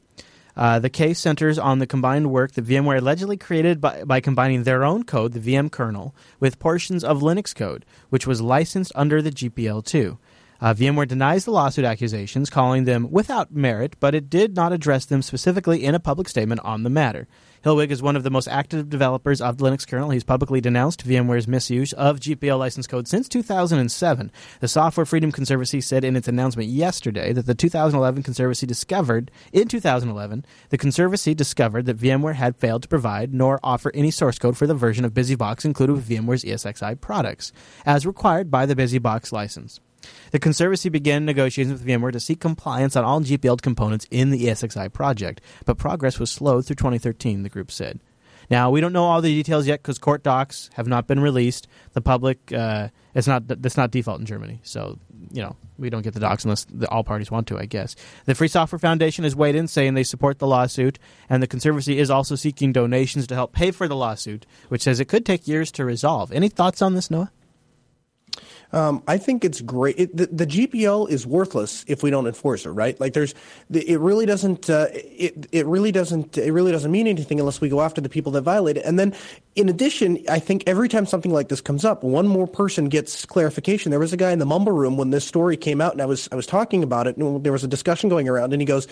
[0.56, 4.64] Uh, the case centers on the combined work that VMware allegedly created by, by combining
[4.64, 9.20] their own code, the VM kernel, with portions of Linux code, which was licensed under
[9.20, 10.18] the GPL2.
[10.60, 15.04] Uh, VMware denies the lawsuit accusations, calling them without merit, but it did not address
[15.04, 17.28] them specifically in a public statement on the matter.
[17.64, 20.10] Hellwig is one of the most active developers of the Linux kernel.
[20.10, 24.32] He's publicly denounced VMware's misuse of GPL license code since 2007.
[24.60, 29.68] The Software Freedom Conservancy said in its announcement yesterday that the 2011 Conservancy discovered, in
[29.68, 34.56] 2011, the Conservancy discovered that VMware had failed to provide nor offer any source code
[34.56, 37.52] for the version of BusyBox included with VMware's ESXi products,
[37.84, 39.80] as required by the BusyBox license.
[40.30, 44.44] The Conservancy began negotiations with VMware to seek compliance on all GPL components in the
[44.46, 48.00] ESXi project, but progress was slowed through 2013, the group said.
[48.50, 51.68] Now, we don't know all the details yet because court docs have not been released.
[51.92, 54.98] The public, uh, it's not that's not default in Germany, so
[55.32, 57.58] you know we don't get the docs unless the, all parties want to.
[57.58, 57.94] I guess
[58.24, 60.98] the Free Software Foundation has weighed in, saying they support the lawsuit,
[61.28, 64.98] and the Conservancy is also seeking donations to help pay for the lawsuit, which says
[64.98, 66.32] it could take years to resolve.
[66.32, 67.30] Any thoughts on this, Noah?
[68.72, 69.98] Um, I think it's great.
[69.98, 72.98] It, the, the GPL is worthless if we don't enforce it, right?
[73.00, 73.34] Like there's,
[73.70, 77.70] it really doesn't, uh, it, it really doesn't, it really doesn't mean anything unless we
[77.70, 78.84] go after the people that violate it.
[78.84, 79.14] And then,
[79.56, 83.24] in addition, I think every time something like this comes up, one more person gets
[83.24, 83.90] clarification.
[83.90, 86.06] There was a guy in the mumble room when this story came out, and I
[86.06, 88.66] was, I was talking about it, and there was a discussion going around, and he
[88.66, 88.86] goes.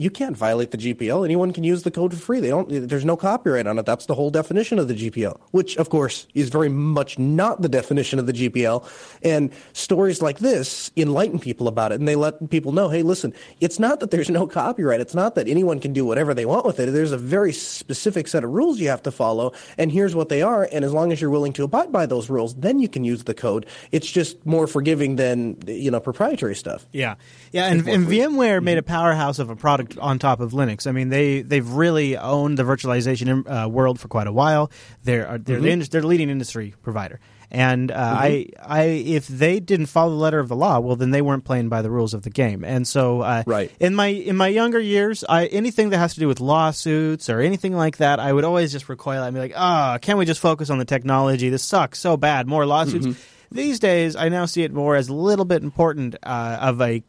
[0.00, 1.26] You can't violate the GPL.
[1.26, 2.40] Anyone can use the code for free.
[2.40, 2.88] They don't.
[2.88, 3.84] There's no copyright on it.
[3.84, 7.68] That's the whole definition of the GPL, which of course is very much not the
[7.68, 8.82] definition of the GPL.
[9.22, 13.34] And stories like this enlighten people about it, and they let people know, hey, listen,
[13.60, 15.02] it's not that there's no copyright.
[15.02, 16.86] It's not that anyone can do whatever they want with it.
[16.86, 20.40] There's a very specific set of rules you have to follow, and here's what they
[20.40, 20.66] are.
[20.72, 23.24] And as long as you're willing to abide by those rules, then you can use
[23.24, 23.66] the code.
[23.92, 26.86] It's just more forgiving than you know proprietary stuff.
[26.90, 27.16] Yeah,
[27.52, 28.78] yeah, and, and VMware made mm-hmm.
[28.78, 30.86] a powerhouse of a product on top of Linux.
[30.86, 34.70] I mean, they they've really owned the virtualization uh, world for quite a while.
[35.04, 37.20] They're uh, they're the, indus- they're the leading industry provider.
[37.52, 41.10] And uh, I, I, if they didn't follow the letter of the law, well, then
[41.10, 42.62] they weren't playing by the rules of the game.
[42.62, 43.72] And so, uh, Right.
[43.80, 47.40] in my in my younger years, I, anything that has to do with lawsuits or
[47.40, 50.38] anything like that, I would always just recoil and be like, "Ah, can't we just
[50.40, 51.48] focus on the technology?
[51.48, 52.46] This sucks so bad.
[52.46, 53.18] More lawsuits."
[53.50, 57.02] These days, I now see it more as a little bit important uh, of a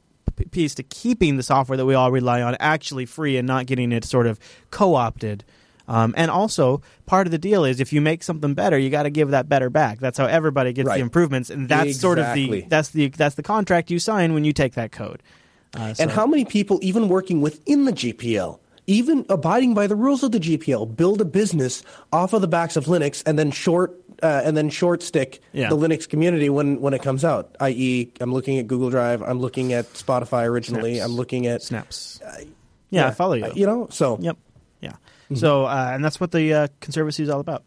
[0.51, 3.91] piece to keeping the software that we all rely on actually free and not getting
[3.91, 4.39] it sort of
[4.71, 5.43] co-opted.
[5.87, 9.03] Um, and also, part of the deal is if you make something better, you got
[9.03, 9.99] to give that better back.
[9.99, 10.97] That's how everybody gets Right.
[10.97, 14.45] the improvements, and that's sort of the that's the that's the contract you sign when
[14.45, 15.21] you take that code.
[15.75, 19.95] Uh, so- And how many people, even working within the GPL, even abiding by the
[19.95, 21.83] rules of the GPL, build a business
[22.13, 25.69] off of the backs of Linux, and then short uh, and then short stick Yeah.
[25.69, 27.55] the Linux community when when it comes out.
[27.59, 31.05] I.e., I'm looking at Google Drive, I'm looking at Spotify originally, Snaps.
[31.09, 32.19] I'm looking at Snaps.
[32.89, 33.45] yeah, I follow you.
[33.45, 34.37] uh, you know, so Yep.
[34.81, 34.93] Yeah.
[35.33, 37.63] So, uh, and that's what the uh, conservancy is all about.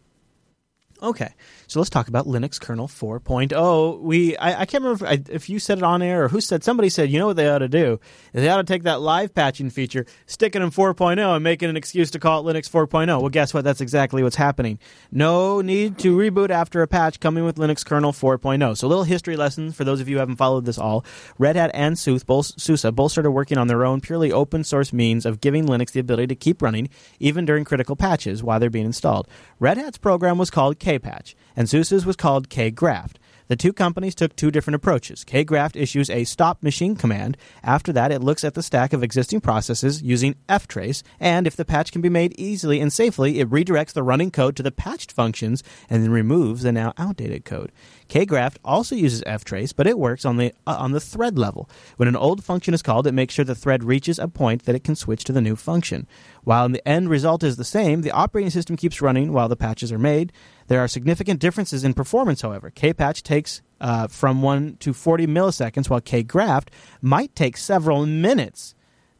[1.01, 1.33] Okay,
[1.67, 4.01] so let's talk about Linux kernel 4.0.
[4.01, 6.41] We I, I can't remember if, I, if you said it on air or who
[6.41, 7.99] said somebody said you know what they ought to do
[8.33, 11.69] they ought to take that live patching feature, stick it in 4.0, and make it
[11.69, 13.07] an excuse to call it Linux 4.0.
[13.07, 13.63] Well, guess what?
[13.63, 14.79] That's exactly what's happening.
[15.11, 18.77] No need to reboot after a patch coming with Linux kernel 4.0.
[18.77, 21.05] So, a little history lesson for those of you who haven't followed this all.
[21.37, 24.91] Red Hat and SUSE both, SUSE both started working on their own purely open source
[24.91, 26.89] means of giving Linux the ability to keep running
[27.19, 29.27] even during critical patches while they're being installed.
[29.59, 33.15] Red Hat's program was called Kpatch, and SUSE's was called Kgraft.
[33.47, 35.23] The two companies took two different approaches.
[35.23, 37.37] Kgraft issues a stop machine command.
[37.63, 41.65] After that, it looks at the stack of existing processes using ftrace, and if the
[41.65, 45.11] patch can be made easily and safely, it redirects the running code to the patched
[45.11, 47.71] functions and then removes the now outdated code.
[48.09, 51.69] Kgraft also uses ftrace, but it works on the uh, on the thread level.
[51.97, 54.75] When an old function is called, it makes sure the thread reaches a point that
[54.75, 56.07] it can switch to the new function.
[56.43, 59.91] While the end result is the same, the operating system keeps running while the patches
[59.91, 60.31] are made.
[60.67, 62.71] There are significant differences in performance, however.
[62.71, 66.69] Kpatch takes uh, from 1 to 40 milliseconds, while Kgraft
[67.01, 68.75] might take several minutes.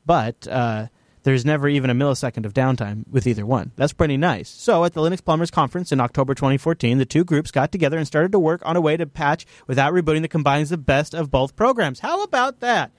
[0.06, 0.88] But uh,
[1.26, 3.72] there's never even a millisecond of downtime with either one.
[3.76, 4.48] That's pretty nice.
[4.48, 8.06] So, at the Linux Plumbers Conference in October 2014, the two groups got together and
[8.06, 11.32] started to work on a way to patch without rebooting that combines the best of
[11.32, 12.00] both programs.
[12.00, 12.92] How about that?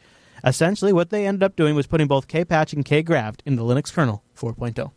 [0.44, 3.92] Essentially, what they ended up doing was putting both Kpatch and Kgraft in the Linux
[3.92, 4.90] kernel 4.0.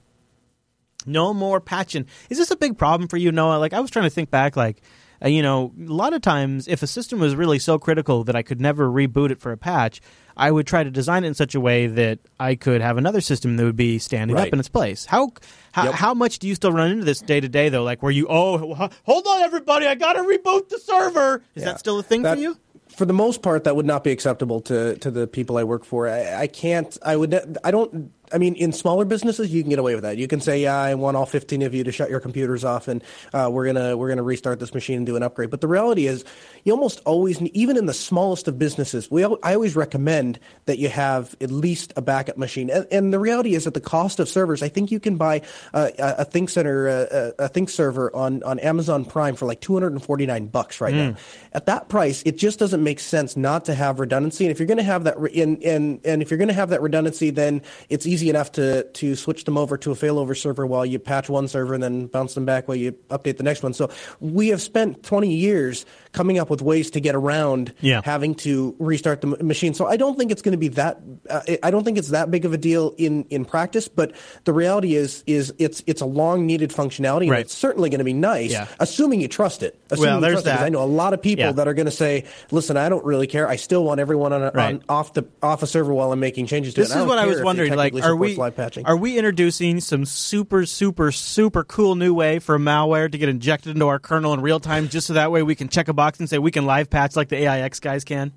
[1.06, 2.08] No more patching.
[2.32, 3.60] Is this a big problem for you, Noah?
[3.60, 4.82] Like, I was trying to think back, like,
[5.24, 8.36] uh, you know, a lot of times if a system was really so critical that
[8.36, 10.02] I could never reboot it for a patch,
[10.40, 13.22] I would try to design it in such a way that I could have another
[13.22, 15.06] system that would be standing up in its place.
[15.06, 15.32] How
[15.74, 15.94] how, Yep.
[15.96, 17.84] how much do you still run into this day to day though?
[17.84, 21.44] Like where you oh hold on everybody, I got to reboot the server.
[21.56, 21.66] Is Yeah.
[21.72, 22.58] that still a thing That- for you?
[22.96, 25.86] For the most part, that would not be acceptable to, to the people I work
[25.86, 26.10] for.
[26.10, 26.98] I, I can't.
[27.06, 27.58] I would.
[27.64, 28.12] I don't.
[28.32, 30.18] I mean, in smaller businesses, you can get away with that.
[30.18, 32.88] You can say, "Yeah, I want all 15 of you to shut your computers off,
[32.88, 33.04] and
[33.34, 36.08] uh, we're gonna we're gonna restart this machine and do an upgrade." But the reality
[36.08, 36.26] is,
[36.64, 40.90] you almost always, even in the smallest of businesses, we I always recommend that you
[40.90, 42.70] have at least a backup machine.
[42.70, 45.42] And, and the reality is, at the cost of servers, I think you can buy
[45.74, 49.46] uh, a, a Think Center, uh, a, a Think server on on Amazon Prime for
[49.46, 51.16] like 249 bucks right now.
[51.54, 54.46] At that price, it just doesn't make sense not to have redundancy.
[54.46, 56.70] And if you're to have that, re- and and and if you're going to have
[56.70, 60.66] that redundancy, then it's easy enough to to switch them over to a failover server
[60.68, 63.64] while you patch one server and then bounce them back while you update the next
[63.64, 63.72] one.
[63.74, 63.90] So
[64.20, 68.02] we have spent 20 years coming up with ways to get around Yeah.
[68.04, 69.74] having to restart the machine.
[69.76, 71.00] So I don't think it's going to be that.
[71.30, 73.88] Uh, I don't think it's that big of a deal in in practice.
[73.88, 74.14] But
[74.44, 77.22] the reality is is it's it's a long needed functionality.
[77.22, 77.42] And Right.
[77.42, 78.66] it's certainly going to be nice, Yeah.
[78.80, 79.80] assuming you trust it.
[79.92, 80.62] Assuming Well, you there's trust it, that.
[80.62, 81.52] I know a lot of people Yeah.
[81.52, 83.48] that are going to say, "Listen, I don't really care.
[83.48, 84.76] I still want everyone on, a, Right.
[84.76, 87.20] on off the off a server while I'm making changes to This it." is what
[87.20, 87.76] I was wondering.
[87.76, 88.86] Like, are we live patching.
[88.86, 93.74] are we introducing some super, super, super cool new way for malware to get injected
[93.76, 96.20] into our kernel in real time, just so that way we can check a box
[96.20, 98.32] and say we can live patch like the AIX guys can?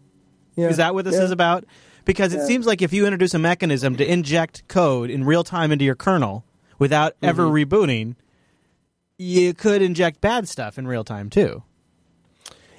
[0.57, 0.69] Yeah.
[0.69, 1.23] Is that what this Yeah.
[1.25, 1.65] is about?
[2.05, 5.71] Because it seems like if you introduce a mechanism to inject code in real time
[5.71, 6.45] into your kernel
[6.79, 7.75] without ever Mm-hmm.
[7.75, 8.15] rebooting,
[9.19, 11.63] you could inject bad stuff in real time too.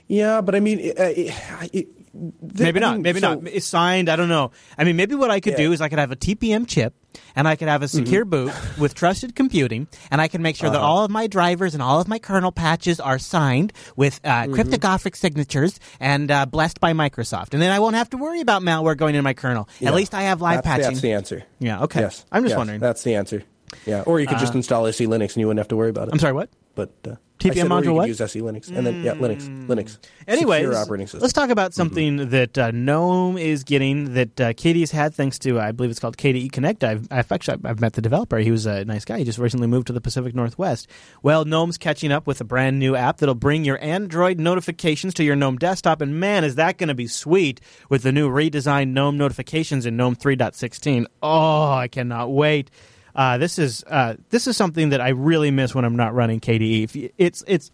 [0.07, 1.33] Yeah, but I mean, it, uh, it,
[1.73, 2.93] it, the- Maybe I not.
[2.93, 3.47] mean, Maybe so- not.
[3.47, 4.09] It's signed.
[4.09, 4.51] I don't know.
[4.77, 5.57] I mean, maybe what I could Yeah.
[5.65, 6.93] do is I could have a TPM chip
[7.35, 7.97] and I could have a Mm-hmm.
[8.05, 10.85] secure boot with trusted computing, and I can make sure that Uh-huh.
[10.87, 14.53] all of my drivers and all of my kernel patches are signed with uh, Mm-hmm.
[14.53, 18.61] cryptographic signatures and uh, blessed by Microsoft, and then I won't have to worry about
[18.61, 19.67] malware going in my kernel.
[19.79, 19.89] Yeah.
[19.89, 20.83] At least I have live that's, patching.
[20.83, 21.43] That's the answer.
[21.59, 21.81] yeah.
[21.83, 22.01] Okay.
[22.01, 22.25] Yes.
[22.31, 22.79] I'm just Yes, wondering.
[22.79, 23.43] That's the answer.
[23.87, 24.01] Yeah.
[24.05, 26.13] Or you could just install AC Linux and you wouldn't have to worry about it.
[26.13, 26.33] I'm sorry.
[26.33, 26.49] What?
[26.75, 28.07] But uh, TPM I said, or module what?
[28.07, 29.97] Use SE Linux and then yeah, Linux, Linux.
[30.27, 31.21] Secure operating system.
[31.21, 35.59] let's talk about something that uh, GNOME is getting that uh, KDE's had thanks to
[35.59, 36.83] I believe it's called KDE Connect.
[36.83, 38.37] I've, I've actually I've met the developer.
[38.37, 39.17] He was a nice guy.
[39.17, 40.87] He just recently moved to the Pacific Northwest.
[41.21, 45.23] Well, GNOME's catching up with a brand new app that'll bring your Android notifications to
[45.23, 47.59] your GNOME desktop, and man, is that going to be sweet
[47.89, 51.05] with the new redesigned GNOME notifications in GNOME 3.16.
[51.21, 52.71] Oh, I cannot wait.
[53.15, 56.39] Uh, this is uh, this is something that I really miss when I'm not running
[56.39, 56.95] KDE.
[56.95, 57.71] You- It's it's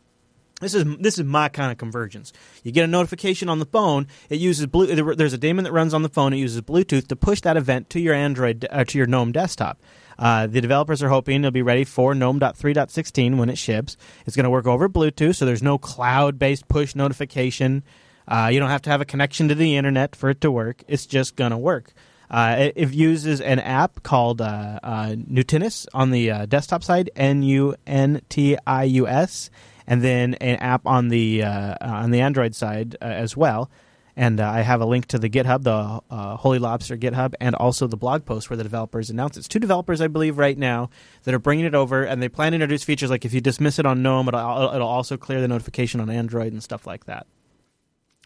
[0.59, 2.33] this is this is my kind of convergence.
[2.63, 4.07] You get a notification on the phone.
[4.29, 4.87] It uses blue.
[5.15, 6.33] There's a daemon that runs on the phone.
[6.33, 9.79] It uses Bluetooth to push that event to your Android uh, to your GNOME desktop.
[10.17, 13.95] Uh, the developers are hoping it'll be ready for GNOME.3.16 when it ships.
[14.25, 17.83] It's going to work over Bluetooth, so there's no cloud-based push notification.
[18.27, 20.83] Uh, you don't have to have a connection to the internet for it to work.
[20.89, 21.93] It's just going to work.
[22.30, 27.09] Uh, it, it uses an app called uh, uh, Nuntius on the uh, desktop side,
[27.15, 29.49] N U N T I U S,
[29.88, 33.69] and then an app on the uh, on the Android side as well.
[34.15, 36.01] And I have a link to the GitHub, the
[36.38, 39.39] Holy Lobster GitHub, and also the blog post where the developers announce it.
[39.39, 40.89] It's two developers, I believe, right now
[41.23, 43.80] that are bringing it over, and they plan to introduce features like if you dismiss
[43.80, 47.27] it on GNOME, it'll, it'll also clear the notification on Android and stuff like that.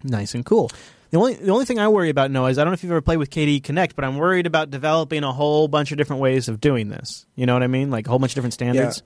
[0.03, 0.71] Nice and cool.
[1.13, 2.91] The only the only thing I worry about Noah is I don't know if you've
[2.91, 6.23] ever played with KDE Connect, but I'm worried about developing a whole bunch of different
[6.23, 7.27] ways of doing this.
[7.35, 7.91] You know what I mean?
[7.91, 9.03] Like a whole bunch of different standards.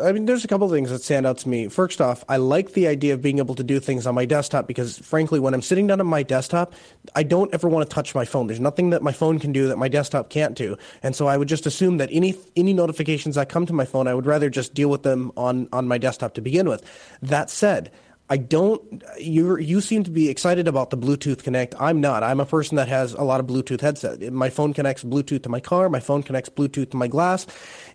[0.00, 1.66] I mean, there's a couple of things that stand out to me.
[1.66, 4.68] First off, I like the idea of being able to do things on my desktop
[4.68, 6.72] because, frankly, when I'm sitting down on my desktop,
[7.16, 8.46] I don't ever want to touch my phone.
[8.46, 11.36] There's nothing that my phone can do that my desktop can't do, and so I
[11.36, 14.50] would just assume that any any notifications that come to my phone, I would rather
[14.50, 16.88] just deal with them on on my desktop to begin with.
[17.22, 17.90] That said.
[18.30, 19.04] I don't.
[19.18, 21.74] You you seem to be excited about the Bluetooth Connect.
[21.78, 22.22] I'm not.
[22.22, 24.32] I'm a person that has a lot of Bluetooth headset.
[24.32, 25.90] My phone connects Bluetooth to my car.
[25.90, 27.46] My phone connects Bluetooth to my glass,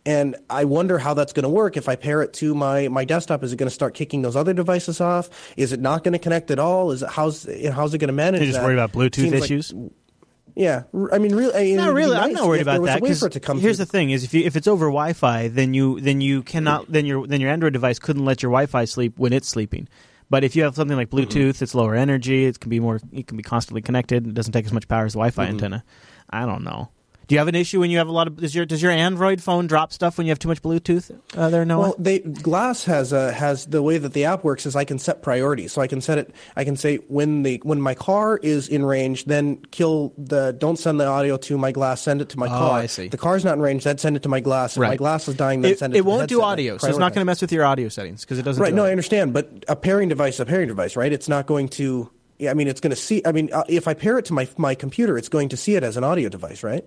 [0.05, 1.77] and I wonder how that's going to work.
[1.77, 4.35] If I pair it to my my desktop, is it going to start kicking those
[4.35, 5.31] other devices off?
[5.57, 6.91] Is it not going to connect at all?
[6.91, 8.41] Is it how's how's it going to manage?
[8.41, 8.65] You're just that?
[8.65, 9.73] worried about Bluetooth Seems like- issues.
[10.55, 11.73] yeah, r- I mean, really.
[11.75, 12.15] Not really.
[12.15, 13.85] I'm not worried about that way because for it to come here's through.
[13.85, 17.07] the thing: is if you, if it's over Wi-Fi, then you then you cannot then
[17.07, 19.87] your then your Android device couldn't let your Wi-Fi sleep when it's sleeping.
[20.29, 21.27] But if you have something like Mm-hmm.
[21.29, 22.45] Bluetooth, it's lower energy.
[22.45, 22.99] It can be more.
[23.11, 24.27] It can be constantly connected.
[24.27, 25.53] It doesn't take as much power as the Wi-Fi Mm-hmm.
[25.53, 25.83] antenna.
[26.29, 26.89] I don't know.
[27.29, 28.37] Do you have an issue when you have a lot of?
[28.37, 31.15] Does your does your Android phone drop stuff when you have too much Bluetooth?
[31.37, 31.79] Uh, there, Noah.
[31.79, 34.97] Well, they Glass has a has the way that the app works is I can
[34.97, 35.71] set priorities.
[35.71, 36.33] So I can set it.
[36.55, 40.53] I can say when the when my car is in range, then kill the.
[40.57, 42.01] Don't send the audio to my Glass.
[42.01, 42.79] Send it to my Oh, car.
[42.79, 43.09] I see.
[43.09, 43.83] The car's not in range.
[43.83, 44.75] Then send it to my Glass.
[44.75, 44.89] If Right.
[44.89, 45.99] my Glass is dying, then it, send it.
[45.99, 48.39] it won't do audio, so it's not going to mess with your audio settings because
[48.39, 48.59] it doesn't.
[48.59, 48.71] Right.
[48.71, 51.13] do No, I understand, but a pairing device, is a pairing device, right?
[51.13, 52.09] It's not going to.
[52.39, 53.21] Yeah, I mean, it's going to see.
[53.23, 55.75] I mean, uh, if I pair it to my my computer, it's going to see
[55.75, 56.83] it as an audio device, right?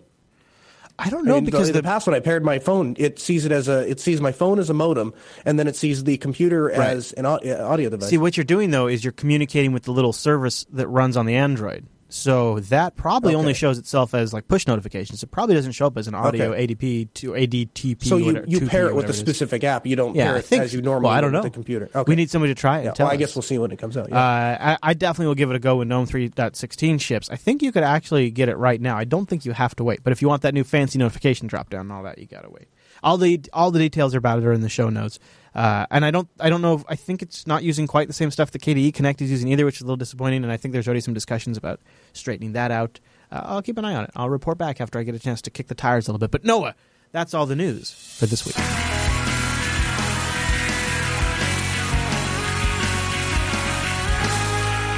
[0.98, 3.18] I don't I know mean, because in the, past when I paired my phone, it
[3.18, 5.14] sees it as a it sees my phone as a modem,
[5.44, 8.10] and then it sees the computer as an uh, audio device.
[8.10, 11.26] See, what you're doing though is you're communicating with the little service that runs on
[11.26, 11.86] the Android.
[12.12, 15.22] So that probably only shows itself as like push notifications.
[15.22, 16.66] It probably doesn't show up as an audio Okay.
[16.66, 18.04] ADP to ADTP.
[18.04, 19.86] so you, whatever, you pair it with a it specific app.
[19.86, 21.38] You don't Yeah, pair I it think as you normally Well, I don't know.
[21.42, 21.88] with the computer.
[21.94, 22.10] Okay.
[22.10, 22.82] We need somebody to try it.
[22.82, 23.18] Yeah, and tell well, I us.
[23.20, 24.08] guess we'll see when it comes out.
[24.10, 24.16] Yeah.
[24.18, 27.30] Uh, I, I definitely will give it a go when GNOME 3.16 ships.
[27.30, 28.96] I think you could actually get it right now.
[28.98, 30.02] I don't think you have to wait.
[30.04, 32.42] But if you want that new fancy notification drop down and all that, you got
[32.42, 32.68] to wait.
[33.02, 35.18] All the all the details about it are in the show notes.
[35.54, 36.74] Uh, and I don't I don't know.
[36.74, 39.48] If, I think it's not using quite the same stuff that KDE Connect is using
[39.48, 40.44] either, which is a little disappointing.
[40.44, 41.80] And I think there's already some discussions about
[42.12, 43.00] straightening that out.
[43.30, 44.10] Uh, I'll keep an eye on it.
[44.16, 46.30] I'll report back after I get a chance to kick the tires a little bit.
[46.30, 46.74] But Noah,
[47.12, 48.56] that's all the news for this week.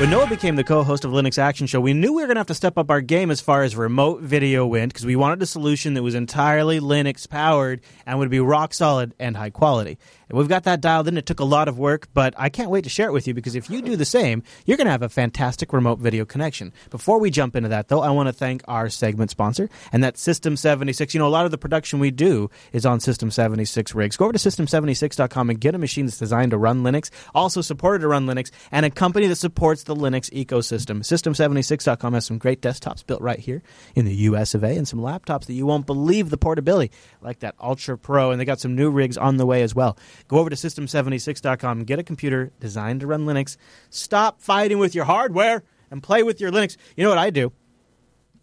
[0.00, 2.40] When Noah became the co-host of Linux Action Show, we knew we were going to
[2.40, 5.40] have to step up our game as far as remote video went because we wanted
[5.40, 9.96] a solution that was entirely Linux powered and would be rock solid and high quality.
[10.28, 11.16] And we've got that dialed in.
[11.16, 13.34] It took a lot of work, but I can't wait to share it with you
[13.34, 16.72] because if you do the same, you're going to have a fantastic remote video connection.
[16.90, 20.20] Before we jump into that, though, I want to thank our segment sponsor, and that's
[20.20, 21.14] System 76.
[21.14, 24.16] You know, a lot of the production we do is on System 76 rigs.
[24.16, 28.00] Go over to System76.com and get a machine that's designed to run Linux, also supported
[28.00, 31.00] to run Linux, and a company that supports the Linux ecosystem.
[31.00, 33.62] System76.com has some great desktops built right here
[33.94, 37.40] in the US of A and some laptops that you won't believe the portability, like
[37.40, 39.96] that Ultra Pro, and they got some new rigs on the way as well.
[40.28, 43.56] Go over to System76.com and get a computer designed to run Linux.
[43.90, 46.76] Stop fighting with your hardware and play with your Linux.
[46.96, 47.52] You know what I do?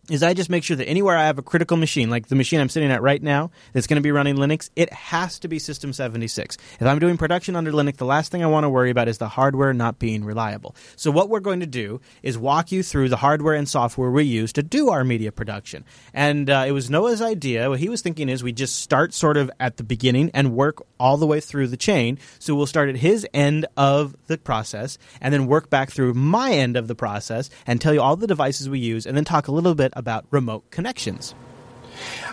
[0.10, 2.60] Is I just make sure that anywhere I have a critical machine, like the machine
[2.60, 5.60] I'm sitting at right now, that's going to be running Linux, it has to be
[5.60, 6.58] System 76.
[6.80, 9.20] If I'm doing production under Linux, the last thing I want to worry about is
[9.20, 10.76] the hardware not being reliable.
[10.96, 14.24] So what we're going to do is walk you through the hardware and software we
[14.24, 15.86] use to do our media production.
[16.14, 17.70] And uh, it was Noah's idea.
[17.70, 20.84] What he was thinking is we just start sort of at the beginning and work
[21.00, 22.18] all the way through the chain.
[22.40, 26.52] So we'll start at his end of the process and then work back through my
[26.52, 29.48] end of the process and tell you all the devices we use and then talk
[29.48, 31.36] a little bit about remote connections.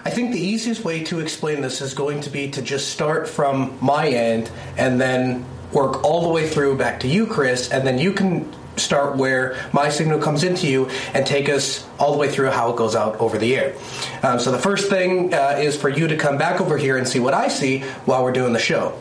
[0.05, 3.29] I think the easiest way to explain this is going to be to just start
[3.29, 7.87] from my end and then work all the way through back to you, Chris, and
[7.87, 12.19] then you can start where my signal comes into you and take us all the
[12.19, 13.75] way through how it goes out over the air.
[14.23, 17.07] Um, so the first thing uh, is for you to come back over here and
[17.07, 19.01] see what I see while we're doing the show.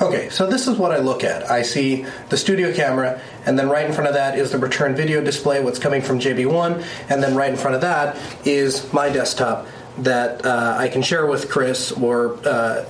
[0.00, 1.50] Okay, so this is what I look at.
[1.50, 4.94] I see the studio camera, and then right in front of that is the return
[4.94, 9.10] video display, what's coming from JB1, and then right in front of that is my
[9.10, 9.66] desktop
[9.98, 12.86] that uh, I can share with Chris or uh,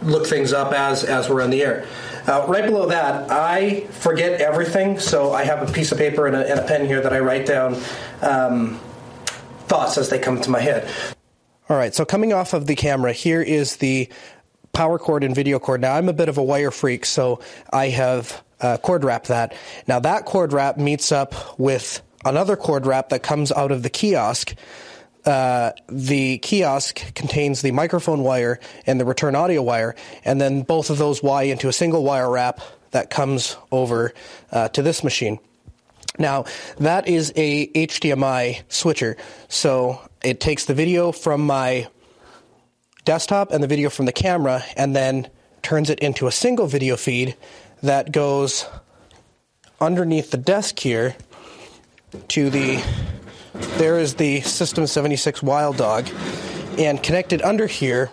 [0.00, 1.86] look things up as as we're on the air.
[2.26, 6.34] Uh, right below that, I forget everything, so I have a piece of paper and
[6.34, 7.76] a, and a pen here that I write down.
[8.22, 8.80] Um,
[9.66, 10.90] thoughts as they come to my head.
[11.68, 14.08] All right, so coming off of the camera, here is the
[14.72, 15.80] power cord and video cord.
[15.80, 17.40] Now, I'm a bit of a wire freak, so
[17.72, 19.54] I have uh, cord wrapped that.
[19.86, 23.90] Now, that cord wrap meets up with another cord wrap that comes out of the
[23.90, 24.54] kiosk.
[25.24, 29.94] Uh, the kiosk contains the microphone wire and the return audio wire,
[30.24, 32.60] and then both of those Y into a single wire wrap
[32.90, 34.14] that comes over
[34.52, 35.38] uh, to this machine.
[36.18, 36.44] Now,
[36.78, 39.16] that is a HDMI switcher.
[39.48, 41.88] So it takes the video from my
[43.08, 45.26] desktop and the video from the camera and then
[45.62, 47.34] turns it into a single video feed
[47.82, 48.66] that goes
[49.80, 51.16] underneath the desk here
[52.28, 52.84] to the
[53.78, 56.06] there is the System 76 Wild Dog
[56.76, 58.10] and connected under here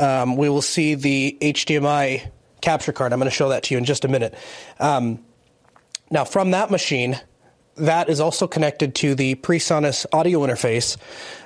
[0.00, 2.28] um, we will see the HDMI
[2.60, 3.12] capture card.
[3.12, 4.34] I'm going to show that to you in just a minute.
[4.80, 5.24] Um,
[6.10, 7.20] now, from that machine,
[7.76, 10.96] that is also connected to the PreSonus audio interface,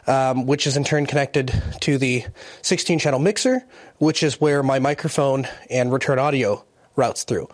[0.08, 2.24] um, which is in turn connected to the
[2.62, 3.64] 16 channel mixer,
[3.98, 6.64] which is where my microphone and return audio
[6.96, 7.48] routes through.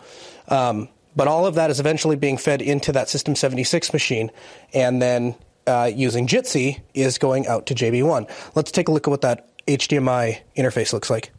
[0.47, 4.31] Um, but all of that is eventually being fed into that System 76 machine,
[4.73, 5.35] and then
[5.67, 8.29] uh, using Jitsi is going out to JB1.
[8.55, 11.31] Let's take a look at what that HDMI interface looks like.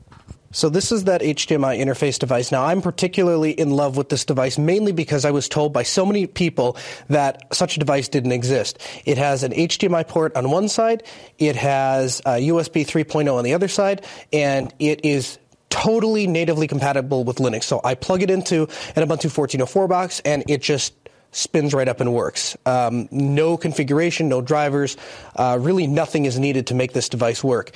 [0.54, 2.52] So this is that HDMI interface device.
[2.52, 6.06] Now I'm particularly in love with this device mainly because I was told by so
[6.06, 6.76] many people
[7.08, 8.78] that such a device didn't exist.
[9.04, 11.02] It has an HDMI port on one side,
[11.38, 15.38] it has a USB 3.0 on the other side, and it is
[15.70, 17.64] totally natively compatible with Linux.
[17.64, 20.94] So I plug it into an Ubuntu 14.04 box and it just
[21.34, 22.56] spins right up and works.
[22.64, 24.96] Um, no configuration, no drivers,
[25.34, 27.72] uh, really nothing is needed to make this device work.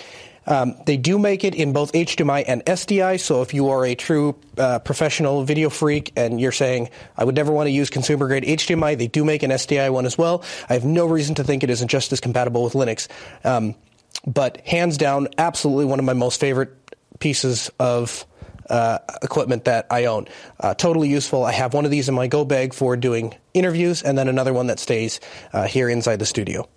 [0.49, 3.95] Um, they do make it in both HDMI and SDI, so if you are a
[3.95, 6.89] true uh, professional video freak and you're saying,
[7.19, 10.07] I would never want to use consumer grade HDMI, they do make an SDI one
[10.07, 10.43] as well.
[10.71, 13.09] I have no reason to think it isn't just as compatible with Linux.
[13.45, 13.75] Um,
[14.27, 16.71] but hands down, absolutely one of my most favorite
[17.19, 18.25] pieces of
[18.71, 20.29] uh, equipment that I own.
[20.59, 21.45] Uh, totally useful.
[21.45, 24.55] I have one of these in my go bag for doing interviews, and then another
[24.55, 25.21] one that stays
[25.53, 26.69] uh, here inside the studio.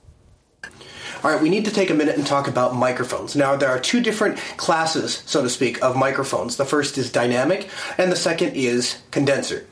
[1.23, 3.35] All right, we need to take a minute and talk about microphones.
[3.35, 6.55] Now, there are two different classes, so to speak, of microphones.
[6.55, 7.69] The first is dynamic,
[7.99, 9.67] and the second is condenser.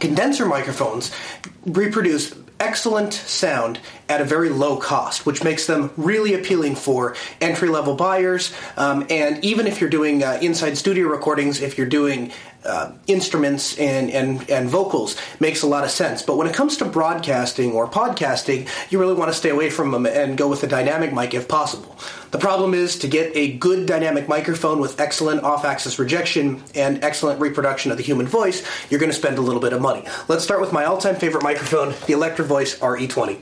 [0.00, 1.12] Condenser microphones
[1.64, 3.78] reproduce excellent sound
[4.08, 8.52] at a very low cost, which makes them really appealing for entry level buyers.
[8.76, 12.32] Um, and even if you're doing uh, inside studio recordings, if you're doing
[12.64, 16.22] uh, instruments and, and, and vocals makes a lot of sense.
[16.22, 19.92] But when it comes to broadcasting or podcasting, you really want to stay away from
[19.92, 21.96] them and go with a dynamic mic if possible.
[22.30, 27.02] The problem is to get a good dynamic microphone with excellent off axis rejection and
[27.04, 30.04] excellent reproduction of the human voice, you're going to spend a little bit of money.
[30.28, 33.40] Let's start with my all time favorite microphone, the Electro Voice RE20.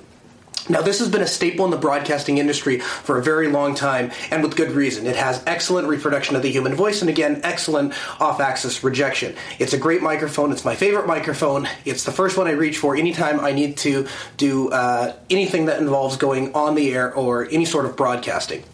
[0.66, 4.12] Now, this has been a staple in the broadcasting industry for a very long time,
[4.30, 5.07] and with good reason.
[5.07, 9.35] It has excellent reproduction of the human voice, and again, excellent off axis rejection.
[9.59, 10.53] It's a great microphone.
[10.53, 11.68] It's my favorite microphone.
[11.85, 14.09] It's the first one I reach for anytime I need to
[14.39, 18.64] do uh, anything that involves going on the air or any sort of broadcasting.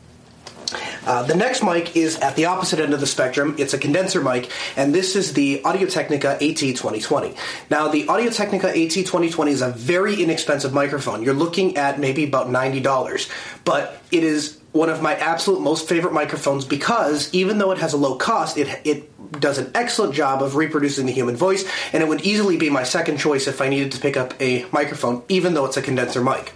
[1.06, 3.54] Uh, the next mic is at the opposite end of the spectrum.
[3.58, 7.36] It's a condenser mic, and this is the Audio Technica AT2020.
[7.70, 11.22] Now, the Audio Technica AT2020 is a very inexpensive microphone.
[11.22, 13.30] You're looking at maybe about $90,
[13.64, 17.92] but it is one of my absolute most favorite microphones because even though it has
[17.92, 22.02] a low cost, it it does an excellent job of reproducing the human voice, and
[22.02, 25.22] it would easily be my second choice if I needed to pick up a microphone,
[25.28, 26.52] even though it's a condenser mic.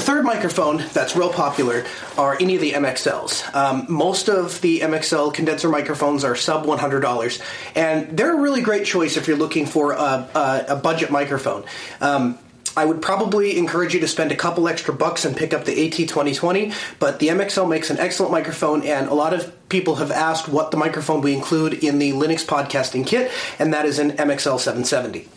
[0.00, 1.84] The third microphone that's real popular
[2.16, 3.54] are any of the MXLs.
[3.54, 7.42] Um, most of the MXL condenser microphones are sub $100,
[7.76, 11.64] and they're a really great choice if you're looking for a, a, a budget microphone.
[12.00, 12.38] Um,
[12.78, 15.90] I would probably encourage you to spend a couple extra bucks and pick up the
[15.90, 20.48] AT2020, but the MXL makes an excellent microphone, and a lot of people have asked
[20.48, 24.58] what the microphone we include in the Linux podcasting kit, and that is an MXL
[24.58, 25.28] 770.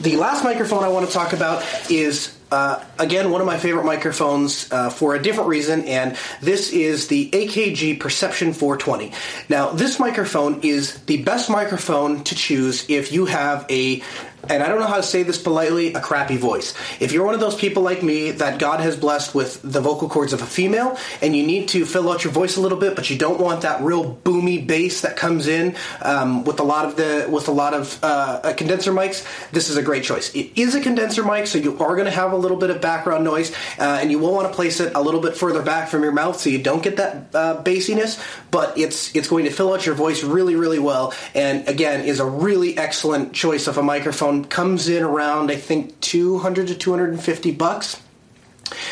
[0.00, 3.84] The last microphone I want to talk about is uh, again, one of my favorite
[3.84, 9.12] microphones uh, for a different reason, and this is the AKG Perception 420.
[9.48, 14.02] Now, this microphone is the best microphone to choose if you have a
[14.48, 16.74] and I don't know how to say this politely, a crappy voice.
[17.00, 20.08] If you're one of those people like me that God has blessed with the vocal
[20.08, 22.94] cords of a female and you need to fill out your voice a little bit,
[22.96, 26.84] but you don't want that real boomy bass that comes in um, with a lot
[26.84, 30.34] of the with a lot of uh, condenser mics, this is a great choice.
[30.34, 32.80] It is a condenser mic, so you are going to have a little bit of
[32.80, 35.88] background noise, uh, and you will want to place it a little bit further back
[35.88, 38.22] from your mouth so you don't get that uh, bassiness.
[38.50, 42.20] But it's it's going to fill out your voice really really well, and again is
[42.20, 46.74] a really excellent choice of a microphone around comes in around I think 200 to
[46.74, 48.00] 250 bucks.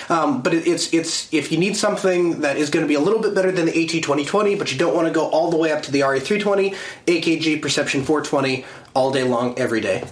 [0.08, 3.00] Um, but it, it's it's if you need something that is going to be a
[3.00, 5.72] little bit better than the AT2020, but you don't want to go all the way
[5.72, 6.76] up to the RE320,
[7.06, 8.64] AKG Perception 420
[8.94, 10.04] all day long, every day.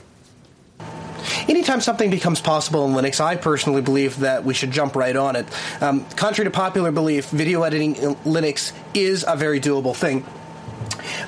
[1.46, 5.36] Anytime something becomes possible in Linux, I personally believe that we should jump right on
[5.36, 5.46] it.
[5.82, 10.24] Um, contrary to popular belief, video editing in Linux is a very doable thing.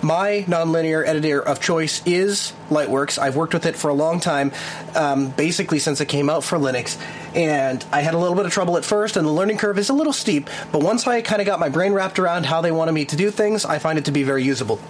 [0.02, 3.18] My nonlinear editor of choice is Lightworks.
[3.18, 4.52] I've worked with it for a long time,
[4.94, 7.00] um, basically since it came out for Linux.
[7.34, 9.88] And I had a little bit of trouble at first, and the learning curve is
[9.88, 10.48] a little steep.
[10.70, 13.16] But once I kind of got my brain wrapped around how they wanted me to
[13.16, 14.80] do things, I find it to be very usable.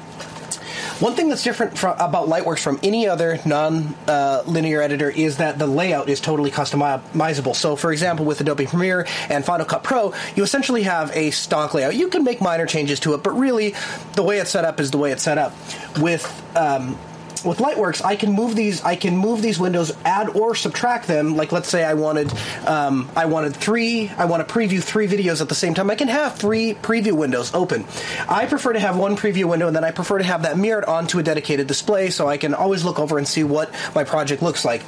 [1.03, 5.59] One thing that's different from, about Lightworks from any other non-linear uh, editor is that
[5.59, 7.57] the layout is totally customizable.
[7.57, 11.74] So, for example, with Adobe Premiere and Final Cut Pro, you essentially have a stock
[11.74, 11.96] layout.
[11.96, 13.74] You can make minor changes to it, but really,
[14.12, 15.53] the way it's set up is the way it's set up.
[15.98, 16.24] With
[16.57, 16.96] um,
[17.45, 18.82] with Lightworks, I can move these.
[18.82, 21.36] I can move these windows, add or subtract them.
[21.36, 22.32] Like let's say I wanted,
[22.66, 24.09] um, I wanted three.
[24.09, 25.90] I want to preview three videos at the same time.
[25.90, 27.84] I can have three preview windows open.
[28.28, 30.84] I prefer to have one preview window, and then I prefer to have that mirrored
[30.84, 34.43] onto a dedicated display, so I can always look over and see what my project
[34.43, 34.82] looks like.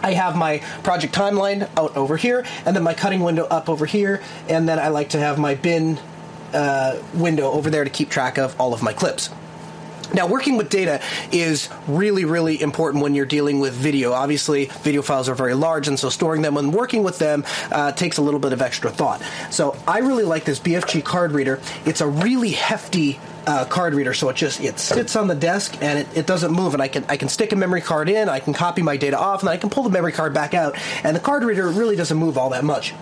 [0.00, 3.84] I have my project timeline out over here, and then my cutting window up over
[3.84, 5.98] here, and then I like to have my bin
[6.52, 9.30] uh, window over there to keep track of all of my clips.
[10.14, 11.00] Now, working with data
[11.32, 14.12] is really, really important when you're dealing with video.
[14.12, 17.92] Obviously, video files are very large, and so storing them and working with them uh,
[17.92, 19.22] takes a little bit of extra thought.
[19.50, 21.60] So, I really like this BFG card reader.
[21.84, 25.82] It's a really hefty uh, card reader, so it just it sits on the desk
[25.82, 26.74] and it, it doesn't move.
[26.74, 29.18] And I can I can stick a memory card in, I can copy my data
[29.18, 30.76] off, and I can pull the memory card back out.
[31.02, 32.94] And the card reader really doesn't move all that much.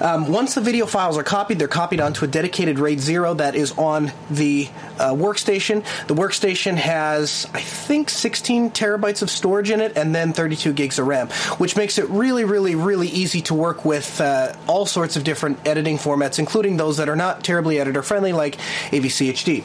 [0.00, 3.54] Um, once the video files are copied, they're copied onto a dedicated RAID 0 that
[3.54, 5.84] is on the uh, workstation.
[6.06, 10.98] The workstation has, I think, 16 terabytes of storage in it and then 32 gigs
[10.98, 11.28] of RAM,
[11.58, 15.66] which makes it really, really, really easy to work with uh, all sorts of different
[15.66, 18.56] editing formats, including those that are not terribly editor friendly, like
[18.90, 19.64] AVC HD.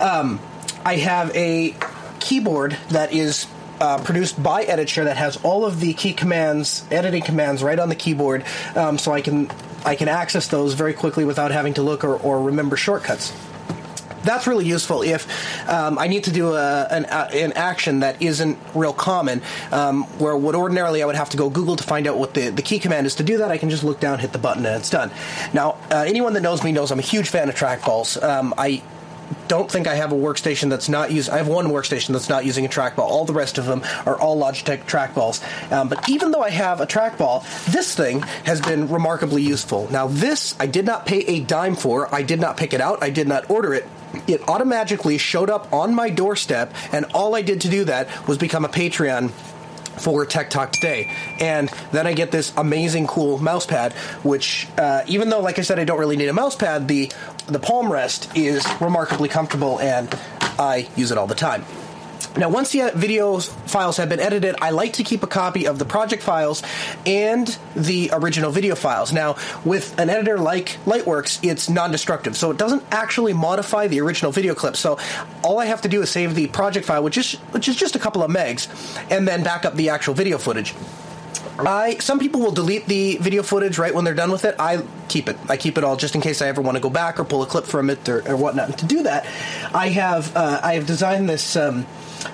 [0.00, 0.40] Um,
[0.84, 1.74] I have a
[2.20, 3.46] keyboard that is
[3.82, 7.88] uh, produced by Editshare that has all of the key commands, editing commands, right on
[7.88, 8.44] the keyboard,
[8.76, 9.50] um, so I can
[9.84, 13.32] I can access those very quickly without having to look or, or remember shortcuts
[14.24, 15.26] that's really useful if
[15.68, 20.04] um, I need to do a, an, a, an, action that isn't real common, um,
[20.18, 22.62] where would ordinarily I would have to go Google to find out what the, the
[22.62, 23.50] key command is to do that.
[23.50, 25.10] I can just look down, hit the button, and it's done.
[25.52, 28.22] Now, uh, anyone that knows me knows I'm a huge fan of trackballs.
[28.22, 28.82] Um, I
[29.48, 31.32] don't think I have a workstation that's not using.
[31.32, 33.00] I have one workstation that's not using a trackball.
[33.00, 35.42] All the rest of them are all Logitech trackballs.
[35.72, 39.88] Um, but even though I have a trackball, this thing has been remarkably useful.
[39.90, 42.12] Now, this I did not pay a dime for.
[42.14, 43.02] I did not pick it out.
[43.02, 43.86] I did not order it
[44.26, 48.38] it automatically showed up on my doorstep, and all I did to do that was
[48.38, 49.32] become a Patreon
[49.98, 51.10] for Tech Talk today.
[51.40, 55.62] And then I get this amazing, cool mouse pad, which, uh, even though, like I
[55.62, 57.10] said, I don't really need a mouse pad, the,
[57.46, 60.08] the palm rest is remarkably comfortable and
[60.58, 61.64] I use it all the time.
[62.36, 65.78] Now, once the video files have been edited, I like to keep a copy of
[65.78, 66.62] the project files
[67.04, 69.12] and the original video files.
[69.12, 74.32] Now, with an editor like Lightworks, it's non-destructive, so it doesn't actually modify the original
[74.32, 74.76] video clip.
[74.76, 74.98] So
[75.44, 77.96] all I have to do is save the project file, which is which is just
[77.96, 78.66] a couple of megs,
[79.10, 80.74] and then back up the actual video footage.
[81.58, 84.56] I some people will delete the video footage right when they're done with it.
[84.58, 85.36] I keep it.
[85.50, 87.42] I keep it all just in case I ever want to go back or pull
[87.42, 88.70] a clip from it or, or whatnot.
[88.70, 89.26] And to do that,
[89.74, 91.56] I have uh, I have designed this.
[91.56, 91.86] Um,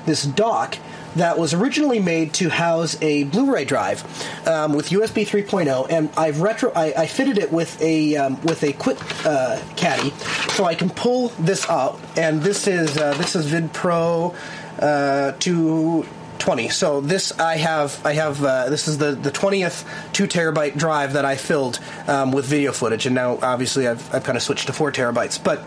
[0.06, 0.78] this dock
[1.16, 4.02] that was originally made to house a Blu-ray drive
[4.46, 8.62] um, with USB 3.0, and I've retro I, I fitted it with a um, with
[8.62, 10.10] a quick uh, caddy,
[10.52, 11.98] so I can pull this out.
[12.16, 14.34] And this is uh, this is VidPro
[14.80, 16.68] uh, 220.
[16.68, 21.14] So this I have I have uh, this is the the twentieth two terabyte drive
[21.14, 24.66] that I filled um, with video footage, and now obviously I've I've kind of switched
[24.66, 25.64] to four terabytes, but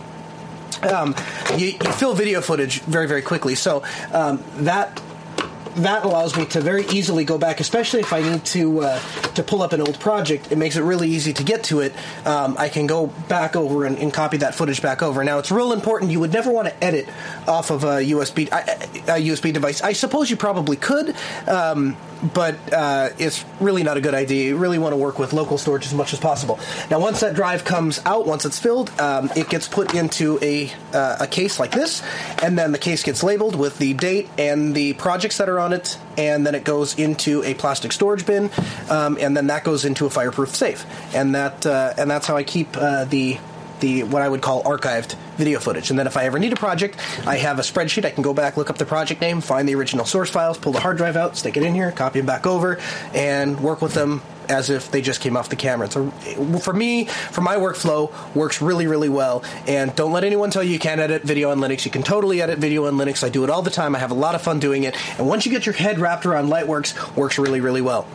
[0.83, 1.15] um,
[1.57, 3.55] you, you, fill video footage very, very quickly.
[3.55, 5.01] So um, that
[5.77, 8.99] that allows me to very easily go back, especially if I need to uh,
[9.35, 10.51] to pull up an old project.
[10.51, 11.93] It makes it really easy to get to it.
[12.25, 15.23] Um, I can go back over and, and, copy that footage back over.
[15.23, 16.11] Now, it's real important.
[16.11, 17.07] You would never want to edit
[17.47, 19.81] off of a USB a USB device.
[19.81, 21.15] I suppose you probably could.
[21.47, 21.95] Um,
[22.33, 24.49] but uh, it's really not a good idea.
[24.49, 26.59] You really want to work with local storage as much as possible.
[26.89, 30.71] Now, once that drive comes out, once it's filled, um, it gets put into a,
[30.93, 32.03] uh, a case like this,
[32.41, 35.71] and then the case gets labeled with the date and the projects that are on
[35.73, 38.49] it, and then it goes into a plastic storage bin,
[38.89, 40.85] um, and then that goes into a fireproof safe,
[41.15, 43.37] and that uh, and that's how I keep uh, the
[43.79, 45.89] the what I would call archived video footage.
[45.89, 48.05] And then if I ever need a project, I have a spreadsheet.
[48.05, 50.71] I can go back, look up the project name, find the original source files, pull
[50.71, 52.79] the hard drive out, stick it in here, copy them back over,
[53.13, 54.21] and work with them
[54.51, 55.89] as if they just came off the camera.
[55.89, 56.11] So
[56.59, 59.43] for me, for my workflow, works really, really well.
[59.65, 61.85] And don't let anyone tell you you can't edit video on Linux.
[61.85, 63.23] You can totally edit video on Linux.
[63.23, 63.95] I do it all the time.
[63.95, 64.95] I have a lot of fun doing it.
[65.17, 68.07] And once you get your head wrapped around Lightworks, works really, really well.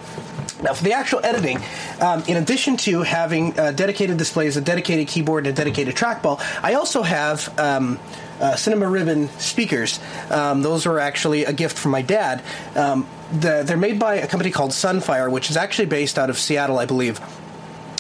[0.63, 1.59] Now, for the actual editing,
[2.01, 6.41] um, in addition to having uh, dedicated displays, a dedicated keyboard, and a dedicated trackball,
[6.63, 7.59] I also have.
[7.59, 7.99] Um,
[8.39, 9.99] uh, Cinema Ribbon speakers.
[10.31, 12.43] Um, those are actually a gift from my dad.
[12.75, 16.39] Um, the, they're made by a company called Sunfire, which is actually based out of
[16.39, 17.21] Seattle, I believe.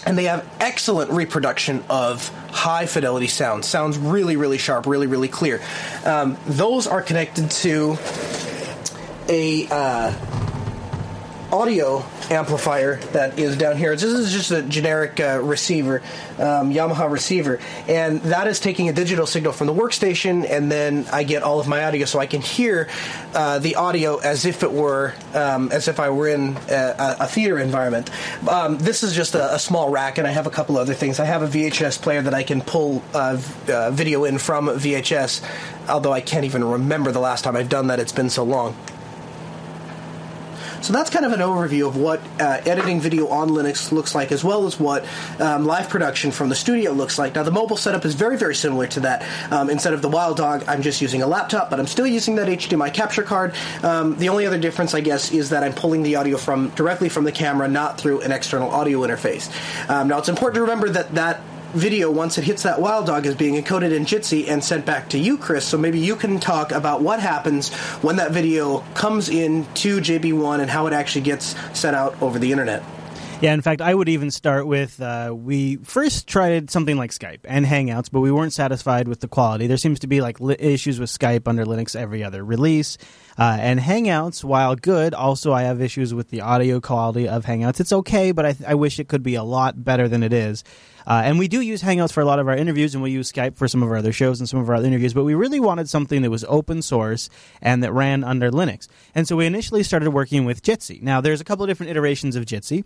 [0.07, 3.65] And they have excellent reproduction of high fidelity sound.
[3.65, 5.61] Sounds really, really sharp, really, really clear.
[6.05, 7.99] Um, those are connected to
[9.29, 9.67] a.
[9.69, 10.56] Uh,
[11.53, 13.95] audio amplifier that is down here.
[13.95, 16.03] This is just a generic uh, receiver,
[16.39, 21.07] um, Yamaha receiver, and that is taking a digital signal from the workstation, and then
[21.13, 22.89] I get all of my audio, so I can hear
[23.35, 27.27] uh, the audio as if it were um, as if I were in a, a
[27.27, 28.11] theater environment.
[28.49, 31.21] Um, this is just a, a, small rack, and I have a couple other things.
[31.21, 35.45] I have a VHS player that I can pull uh, uh video in from VHS,
[35.89, 38.01] although I can't even remember the last time I've done that.
[38.01, 38.77] It's been so long.
[40.83, 44.33] So that's kind of an overview of what uh, editing video on Linux looks like,
[44.33, 45.05] as well as what
[45.41, 47.35] um, live production from the studio looks like.
[47.35, 49.25] Now, the mobile setup is very, very similar to that.
[49.53, 52.37] Um, instead of the Wild Dog, I'm just using a laptop, but I'm still using
[52.37, 53.55] that HDMI capture card.
[53.83, 57.09] Um, the only other difference, I guess, is that I'm pulling the audio from directly
[57.09, 59.51] from the camera, not through an external audio interface.
[59.91, 61.41] Um, now, it's important to remember that that
[61.75, 65.09] video, once it hits that wild dog, is being encoded in Jitsi and sent back
[65.11, 65.65] to you, Chris.
[65.65, 67.73] So maybe you can talk about what happens
[68.03, 72.39] when that video comes in to JB1 and how it actually gets sent out over
[72.39, 72.83] the internet.
[73.43, 77.41] Yeah, in fact, I would even start with uh, we first tried something like Skype
[77.45, 79.67] and Hangouts, but we weren't satisfied with the quality.
[79.67, 82.97] There seems to be like li- issues with Skype under Linux every other release.
[83.39, 87.79] Uh, and Hangouts, while good, also I have issues with the audio quality of Hangouts.
[87.79, 90.33] It's okay, but I, th- I wish it could be a lot better than it
[90.33, 90.65] is.
[91.07, 93.31] Uh, and we do use Hangouts for a lot of our interviews, and we use
[93.31, 95.15] Skype for some of our other shows and some of our other interviews.
[95.15, 97.31] But we really wanted something that was open source
[97.63, 98.89] and that ran under Linux.
[99.15, 101.03] And so we initially started working with Jitsi.
[101.03, 102.85] Now, there's a couple of different iterations of Jitsi.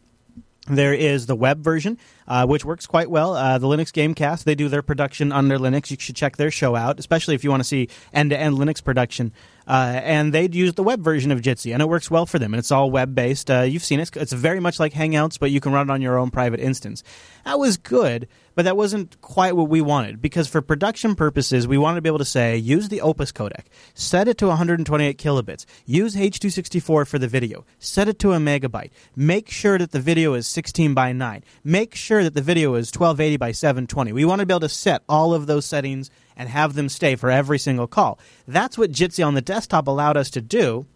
[0.67, 1.99] There is the web version,
[2.29, 3.35] uh, which works quite well.
[3.35, 5.91] Uh, the Linux Gamecast, they do their production under Linux.
[5.91, 8.57] You should check their show out, especially if you want to see end to end
[8.57, 9.33] Linux production.
[9.71, 12.53] Uh, and they'd use the web version of Jitsi, and it works well for them.
[12.53, 13.49] And it's all web based.
[13.49, 16.03] Uh, you've seen it; it's very much like Hangouts, but you can run it on
[16.03, 17.05] your own private instance.
[17.45, 18.27] That was good,
[18.57, 22.09] but that wasn't quite what we wanted because for production purposes, we wanted to be
[22.09, 27.19] able to say use the Opus codec, set it to 128 kilobits, use H264 for
[27.21, 31.13] the video, set it to a megabyte, make sure that the video is 16 by
[31.13, 34.13] 9, make sure that the video is 1280 by 720.
[34.13, 36.11] We want to be able to set all of those settings
[36.41, 38.19] and have them stay for every single call.
[38.49, 40.87] That's what Jitsi on the desktop allowed us to do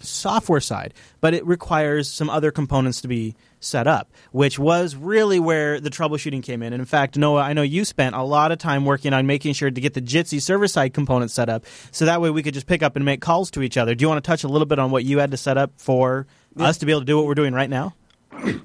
[0.00, 5.38] software side, but it requires some other components to be set up, which was really
[5.38, 6.72] where the troubleshooting came in.
[6.72, 9.52] And in fact, Noah, I know you spent a lot of time working on making
[9.52, 12.54] sure to get the Jitsi server side components set up so that way we could
[12.54, 13.94] just pick up and make calls to each other.
[13.94, 15.72] Do you want to touch a little bit on what you had to set up
[15.76, 16.64] for yeah.
[16.64, 17.92] us to be able to do what we're doing right now?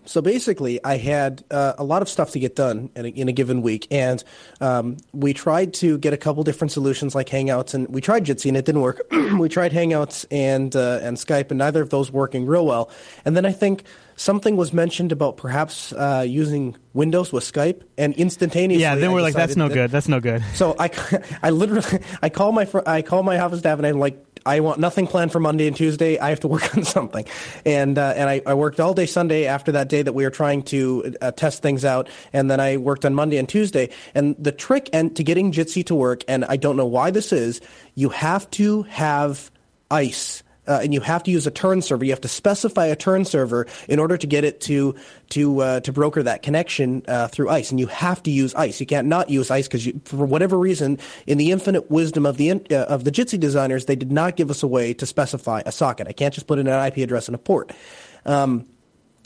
[0.05, 3.27] So basically, I had uh, a lot of stuff to get done in a, in
[3.27, 4.23] a given week, and
[4.61, 8.47] um, we tried to get a couple different solutions like Hangouts, and we tried Jitsi
[8.47, 9.01] and it didn't work.
[9.37, 12.89] we tried Hangouts and uh, and Skype, and neither of those working real well.
[13.25, 13.83] And then I think
[14.15, 18.81] something was mentioned about perhaps uh, using Windows with Skype, and instantaneously.
[18.81, 19.91] Yeah, then we're like, that's no that, good.
[19.91, 20.43] That's no good.
[20.53, 20.91] So I,
[21.43, 24.79] I literally, I call my I call my office staff and I'm like, I want
[24.79, 26.19] nothing planned for Monday and Tuesday.
[26.19, 27.25] I have to work on something,
[27.65, 30.29] and uh, and I, I, worked all day Sunday after that day that we were
[30.29, 33.89] trying to uh, test things out, and then I worked on Monday and Tuesday.
[34.13, 37.31] And the trick and to getting Jitsi to work, and I don't know why this
[37.31, 37.61] is,
[37.95, 39.51] you have to have
[39.89, 42.05] ice uh, and you have to use a turn server.
[42.05, 44.95] You have to specify a turn server in order to get it to
[45.29, 47.69] to uh, to broker that connection uh, through ICE.
[47.71, 48.79] And you have to use ICE.
[48.79, 52.51] You can't not use ICE because for whatever reason, in the infinite wisdom of the
[52.51, 55.71] uh, of the Jitsi designers, they did not give us a way to specify a
[55.71, 56.07] socket.
[56.07, 57.71] I can't just put in an IP address and a port.
[58.25, 58.67] Um,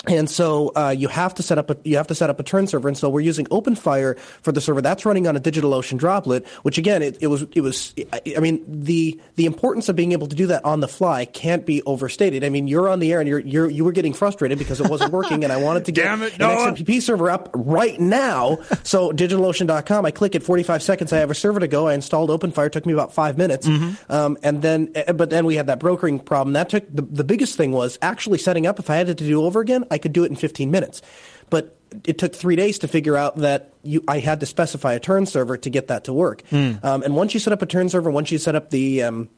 [0.06, 2.44] and so uh, you have to set up a you have to set up a
[2.44, 4.82] turn server, and so we're using OpenFire for the server.
[4.82, 7.96] That's running on a DigitalOcean droplet, which again, it, it was it was.
[8.14, 11.66] I mean, the the importance of being able to do that on the fly can't
[11.66, 12.44] be overstated.
[12.44, 14.88] I mean, you're on the air and you're, you're you were getting frustrated because it
[14.88, 18.60] wasn't working, and I wanted to get Damn it, an XMPP server up right now.
[18.84, 21.12] So DigitalOcean.com, I click it, 45 seconds.
[21.12, 21.88] I have a server to go.
[21.88, 22.68] I installed OpenFire.
[22.68, 24.12] It took me about five minutes, mm-hmm.
[24.12, 26.54] um, and then eh, but then we had that brokering problem.
[26.54, 28.78] That took the the biggest thing was actually setting up.
[28.78, 29.86] If I had it to do over again.
[29.92, 31.02] I could do it in 15 minutes.
[31.50, 35.00] But it took three days to figure out that you, I had to specify a
[35.00, 36.44] turn server to get that to work.
[36.52, 39.30] Um, and once you set up a turn server, once you set up the um,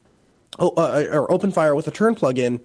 [0.58, 2.60] oh, uh, or OpenFire with a turn plugin,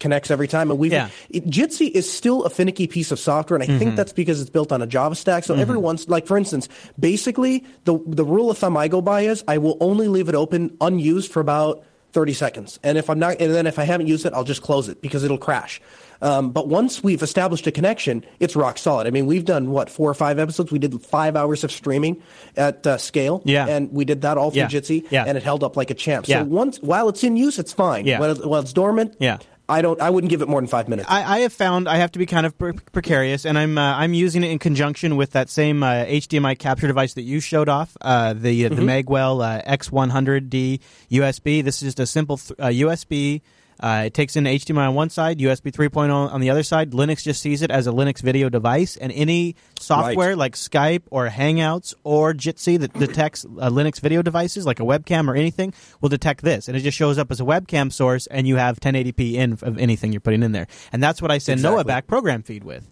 [0.00, 0.70] connects every time.
[0.70, 1.08] And we've Yeah.
[1.30, 3.78] it, Jitsi is still a finicky piece of software, and I Mm-hmm.
[3.78, 5.44] think that's because it's built on a Java stack.
[5.44, 9.22] So every once, like for instance, basically the the rule of thumb I go by
[9.22, 13.18] is I will only leave it open unused for about 30 seconds, and if I'm
[13.18, 15.80] not, and then if I haven't used it, I'll just close it because it'll crash.
[16.24, 19.06] Um, but once we've established a connection, it's rock solid.
[19.06, 20.72] I mean, we've done what four or five episodes.
[20.72, 22.22] We did five hours of streaming
[22.56, 23.66] at uh, scale, Yeah.
[23.68, 24.68] and we did that all through Yeah.
[24.68, 25.24] Jitsi, Yeah.
[25.26, 26.26] and it held up like a champ.
[26.26, 26.40] Yeah.
[26.40, 28.06] So once while it's in use, it's fine.
[28.06, 28.18] Yeah.
[28.20, 29.36] While, it- while it's dormant, Yeah.
[29.66, 29.98] I don't.
[29.98, 31.08] I wouldn't give it more than five minutes.
[31.10, 33.96] I, I have found I have to be kind of pre- precarious, and I'm uh,
[33.96, 37.70] I'm using it in conjunction with that same uh, HDMI capture device that you showed
[37.70, 40.80] off, uh, the the Magewell uh, X100D
[41.10, 41.64] USB.
[41.64, 43.40] This is just a simple th- uh, USB.
[43.84, 46.92] Uh, it takes in HDMI on one side, USB 3.0 on the other side.
[46.92, 51.28] Linux just sees it as a Linux video device, and any software like Skype or
[51.28, 56.08] Hangouts or Jitsi that detects uh, Linux video devices, like a webcam or anything, will
[56.08, 59.34] detect this, and it just shows up as a webcam source, and you have 1080p
[59.34, 61.90] in of anything you're putting in there, and that's what I send Noah Exactly.
[61.90, 62.90] back program feed with.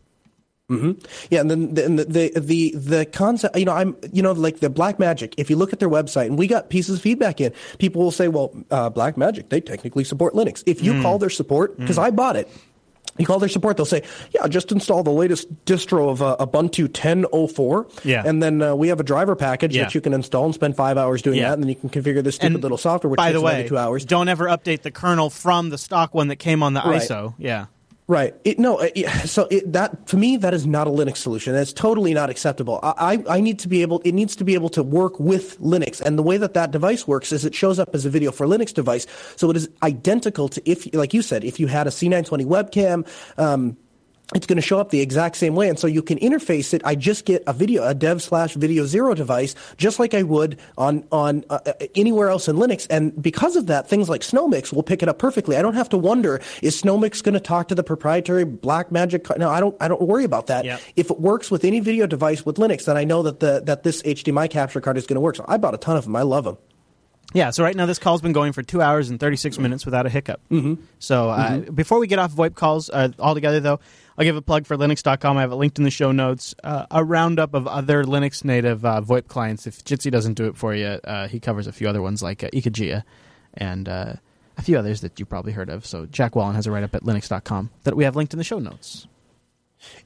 [1.31, 4.71] Yeah, and then the, the, the the concept, you know, I'm you know like the
[4.71, 5.35] Black Magic.
[5.39, 8.11] If you look at their website, and we got pieces of feedback in, people will
[8.11, 11.99] say, "Well, uh, Black Magic, they technically support Linux." If you call their support, because
[11.99, 12.49] I bought it.
[13.19, 14.03] You call their support, they'll say,
[14.35, 18.23] "Yeah, just install the latest distro of uh, Ubuntu 10.04." Yeah.
[18.25, 19.85] and then uh, we have a driver package Yeah.
[19.85, 21.49] that you can install and spend five hours doing Yeah.
[21.49, 23.45] that, and then you can configure this stupid And little software, which By takes the
[23.45, 24.07] way, two hours.
[24.07, 27.03] don't ever update the kernel from the stock one that came on the Right.
[27.03, 27.35] ISO.
[27.39, 27.67] Yeah.
[28.13, 28.35] Right.
[28.45, 28.79] It, no.
[28.79, 31.55] It, so it, that to me, that is not a Linux solution.
[31.55, 32.79] That's totally not acceptable.
[32.83, 34.03] I I need to be able.
[34.05, 37.09] It needs to be able to work with Linux, and the way that that device
[37.09, 39.07] works is it shows up as a video for Linux device.
[39.37, 43.09] So it is identical to if, like you said, if you had a C920 webcam.
[43.39, 43.79] Um,
[44.35, 46.83] it's going to show up the exact same way, and so you can interface it.
[46.85, 50.59] I just get a video, a dev slash video zero device, just like I would
[50.79, 52.87] on on uh, uh, anywhere else in Linux.
[52.91, 55.57] And because of that, things like Snowmix will pick it up perfectly.
[55.57, 59.25] I don't have to wonder is Snowmix going to talk to the proprietary Blackmagic?
[59.25, 59.77] co- No, I don't.
[59.81, 60.65] I don't worry about that.
[60.65, 60.81] Yep.
[60.97, 63.83] If it works with any video device with Linux, then I know that the that
[63.83, 65.37] this HDMI capture card is going to work.
[65.37, 66.17] So I bought a ton of them.
[66.17, 66.57] I love them.
[67.35, 70.05] Yeah, so right now this call's been going for two hours and 36 minutes without
[70.05, 70.41] a hiccup.
[70.51, 70.83] Mm-hmm.
[70.99, 73.81] So uh, before we get off VoIP calls uh, altogether, though,
[74.17, 75.37] I'll give a plug for Linux.com.
[75.37, 76.55] I have it linked in the show notes.
[76.63, 79.67] Uh, a roundup of other Linux native uh, VoIP clients.
[79.67, 82.45] If Jitsi doesn't do it for you, uh, he covers a few other ones like
[82.45, 82.49] uh,
[83.55, 84.15] and uh,
[84.59, 85.87] a few others that you probably heard of.
[85.87, 88.45] So Jack Wallen has a write up at Linux.com that we have linked in the
[88.45, 89.07] show notes.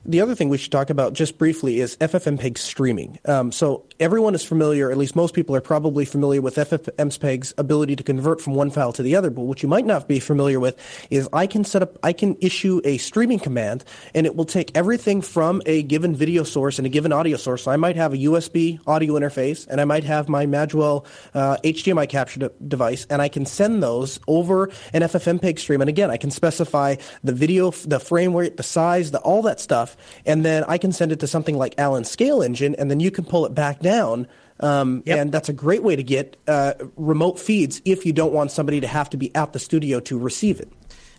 [0.05, 3.19] The other thing we should talk about just briefly is FFmpeg streaming.
[3.25, 7.97] Um, so everyone is familiar, at least most people are probably familiar with FFmpeg's ability
[7.97, 9.31] to convert from one file to the other.
[9.31, 10.77] But what you might not be familiar with
[11.11, 13.85] is I can set up, I can issue a streaming command,
[14.15, 17.65] and it will take everything from a given video source and a given audio source.
[17.65, 21.05] So I might have a USB audio interface, and I might have my Magewell
[21.35, 25.81] uh, HDMI capture de- device, and I can send those over an FFmpeg stream.
[25.81, 29.61] And again, I can specify the video, the frame rate, the size, the, all that
[29.67, 33.01] stuff, and then I can send it to something like Allan's Scale Engine, and then
[33.01, 34.27] you can pull it back down.
[34.61, 35.19] Um, Yep.
[35.19, 38.81] And that's a great way to get uh, remote feeds if you don't want somebody
[38.81, 40.69] to have to be at the studio to receive it.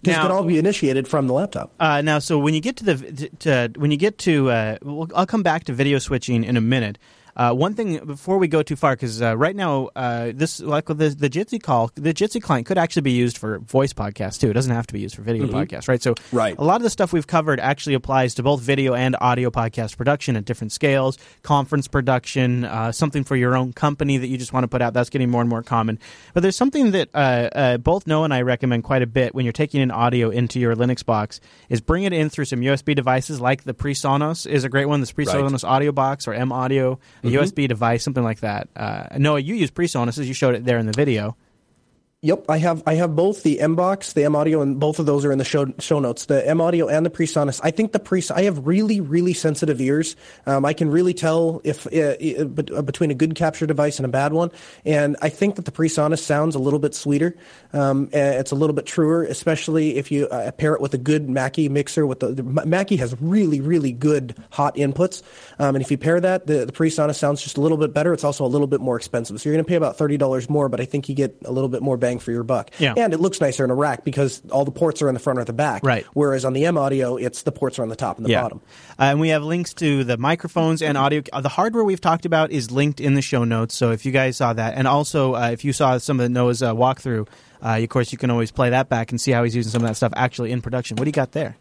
[0.04, 1.72] This Now- can all be initiated from the laptop.
[1.80, 2.96] Uh, now, so when you get to the
[3.40, 6.62] to, when you get to, uh, we'll, I'll come back to video switching in a
[6.62, 6.98] minute.
[7.38, 10.86] Uh, one thing before we go too far, because uh, right now uh, this like
[10.88, 14.50] the the Jitsi call, the Jitsi client could actually be used for voice podcasts too.
[14.50, 16.02] It doesn't have to be used for video podcasts, right?
[16.02, 16.56] So, Right.
[16.58, 19.98] a lot of the stuff we've covered actually applies to both video and audio podcast
[19.98, 24.52] production at different scales, conference production, uh, something for your own company that you just
[24.52, 24.94] want to put out.
[24.94, 26.00] That's getting more and more common.
[26.34, 27.18] But there's something that uh,
[27.54, 30.60] uh, both Noah and I recommend quite a bit when you're taking in audio into
[30.60, 31.40] your Linux box
[31.70, 35.02] is bring it in through some USB devices like the PreSonus is a great one.
[35.02, 36.98] This PreSonus audio box or M Audio,
[37.28, 38.70] a USB device, something like that.
[38.76, 41.36] Uh, Noah, you use PreSonus as you showed it there in the video.
[42.28, 45.06] Yep, I have I have both the M box, the M audio, and both of
[45.06, 46.26] those are in the show show notes.
[46.26, 47.62] The M audio and the PreSonus.
[47.64, 50.18] I think the pre I have really really sensitive ears.
[50.46, 54.06] Um, I can really tell if uh, uh, uh, between a good capture device and
[54.06, 54.52] a bad one.
[54.84, 57.34] And I think that the PreSonus sounds a little bit sweeter.
[57.72, 61.30] Um, it's a little bit truer, especially if you uh, pair it with a good
[61.30, 62.06] Mackie mixer.
[62.06, 65.24] With the, the Mackie has really really good hot inputs,
[65.60, 68.12] um, and if you pair that, the the PreSonus sounds just a little bit better.
[68.12, 70.50] It's also a little bit more expensive, so you're going to pay about thirty dollars
[70.50, 72.72] more, but I think you get a little bit more bang for your buck.
[72.80, 72.94] Yeah.
[72.96, 75.40] And it looks nicer in a rack because all the ports are in the front
[75.40, 75.84] or the back.
[75.84, 76.06] Right.
[76.14, 78.62] Whereas on the M audio, it's the ports are on the top and the bottom.
[79.00, 81.22] Uh, and we have links to the microphones and audio.
[81.32, 83.76] Uh, the hardware we've talked about is linked in the show notes.
[83.76, 86.64] So if you guys saw that, and also uh, if you saw some of Noah's
[86.64, 87.28] uh, walkthrough,
[87.62, 89.84] uh, of course you can always play that back and see how he's using some
[89.84, 90.98] of that stuff actually in production.
[90.98, 91.58] What do you got there?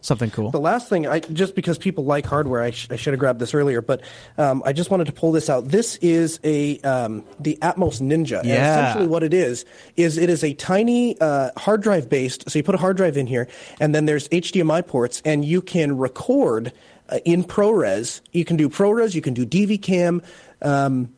[0.00, 0.52] Something cool.
[0.52, 3.40] The last thing, I, just because people like hardware, I, sh- I should have grabbed
[3.40, 4.00] this earlier, but
[4.38, 5.66] um, I just wanted to pull this out.
[5.68, 8.38] This is a um, the Atomos Ninja.
[8.38, 8.80] And Yeah.
[8.80, 9.64] essentially, what it is
[9.96, 12.48] is it is a tiny uh, hard drive based.
[12.48, 13.48] So you put a hard drive in here,
[13.80, 16.72] and then there's HDMI ports, and you can record
[17.08, 18.20] uh, in ProRes.
[18.32, 19.16] You can do ProRes.
[19.16, 20.22] You can do DV Cam.
[20.62, 21.12] Um,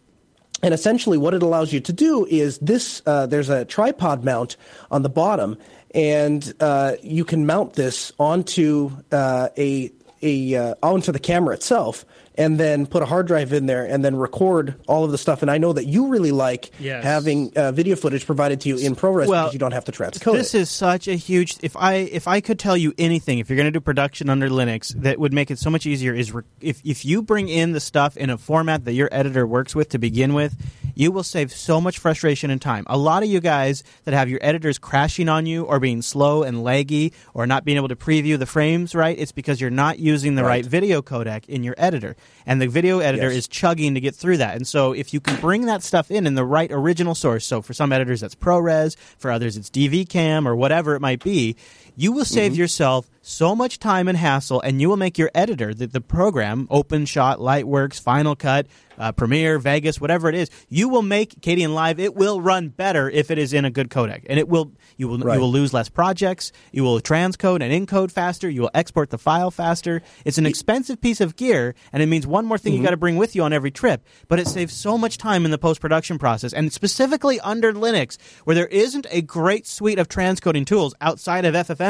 [0.62, 4.57] and essentially, what it allows you to do is this: uh, there's a tripod mount
[4.90, 5.57] on the bottom,
[5.94, 9.90] and uh, you can mount this onto uh, a
[10.22, 12.04] a uh, onto the camera itself,
[12.40, 15.42] and then put a hard drive in there, and then record all of the stuff.
[15.42, 17.04] And I know that you really like Yes.
[17.04, 19.92] having uh, video footage provided to you in ProRes Well, because you don't have to
[19.92, 20.60] transcode this it.
[20.62, 23.66] is such a huge if i if i could tell you anything if you're going
[23.66, 26.80] to do production under linux that would make it so much easier is re- if,
[26.84, 29.98] if you bring in the stuff in a format that your editor works with to
[29.98, 30.54] begin with
[30.94, 34.28] you will save so much frustration and time a lot of you guys that have
[34.28, 37.96] your editors crashing on you or being slow and laggy or not being able to
[37.96, 40.66] preview the frames right it's because you're not using the right, Right.
[40.66, 42.16] video codec in your editor
[42.47, 43.36] and the video editor Yes.
[43.36, 44.57] is chugging to get through that.
[44.57, 47.62] And so if you can bring that stuff in in the right original source, so
[47.62, 51.57] for some editors that's ProRes, for others it's DV Cam or whatever it might be,
[52.01, 55.74] you will save yourself so much time and hassle, and you will make your editor,
[55.74, 58.66] the, the program, OpenShot, Lightworks, Final Cut,
[58.98, 61.98] uh, Premiere, Vegas, whatever it is, you will make Kdenlive.
[61.98, 64.72] It will run better if it is in a good codec, and it will.
[64.97, 65.35] You will Right.
[65.35, 66.52] you will lose less projects.
[66.72, 68.48] You will transcode and encode faster.
[68.51, 70.02] You will export the file faster.
[70.27, 72.98] It's an expensive piece of gear, and it means one more thing you got to
[72.98, 74.05] bring with you on every trip.
[74.28, 78.18] But it saves so much time in the post production process, and specifically under Linux,
[78.44, 81.89] where there isn't a great suite of transcoding tools outside of FFmpeg.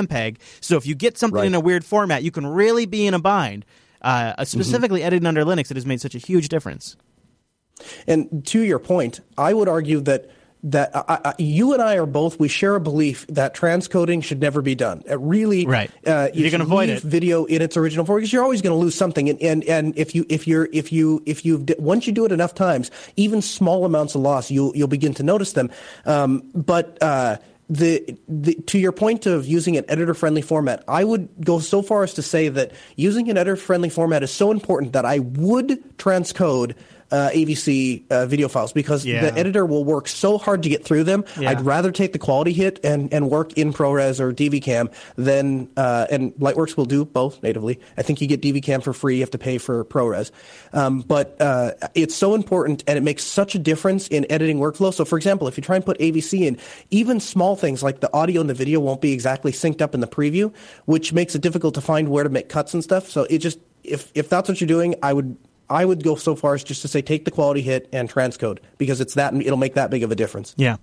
[0.61, 1.47] So if you get something Right.
[1.47, 3.65] in a weird format, you can really be in a bind.
[4.03, 6.97] Uh, specifically editing under Linux, it has made such a huge difference.
[8.07, 10.31] And to your point, I would argue that
[10.63, 14.43] that I, I, you and I are both we share a belief that transcoding should
[14.43, 15.03] never be done.
[15.07, 15.91] It really, Right.
[16.07, 17.03] Uh, You can should avoid leave it.
[17.03, 19.31] Video in its original form because you're always going to lose something.
[19.31, 22.33] And, and and if you if you're if you if you once you do it
[22.33, 25.71] enough times, even small amounts of loss, you'll you'll begin to notice them.
[26.05, 27.39] Um, but uh,
[27.71, 31.83] the, the to your point of using an editor friendly format, I would go so
[31.83, 35.21] far as to say that using an editor friendly format is so important that I
[35.21, 36.75] would transcode.
[37.13, 39.23] Uh, AVC uh, video files because Yeah.
[39.23, 41.25] the editor will work so hard to get through them.
[41.41, 41.51] Yeah.
[41.51, 46.07] I'd rather take the quality hit and, and work in ProRes or DVCam than uh,
[46.09, 47.81] and Lightworks will do both natively.
[47.97, 49.17] I think you get DVCam for free.
[49.17, 50.31] You have to pay for ProRes,
[50.73, 54.95] um, but uh, it's so important and it makes such a difference in editing workflow.
[54.95, 56.59] So, for example, if you try and put AVC in,
[56.93, 60.01] even small things like the audio and the video won't be exactly synced up in
[60.01, 60.53] the preview,
[60.85, 63.09] which makes it difficult to find where to make cuts and stuff.
[63.11, 65.37] So, it just if if that's what you're doing, I would.
[65.71, 68.59] I would go so far as just to say take the quality hit and transcode
[68.77, 70.53] because it's that it'll make that big of a difference.
[70.57, 70.77] Yeah.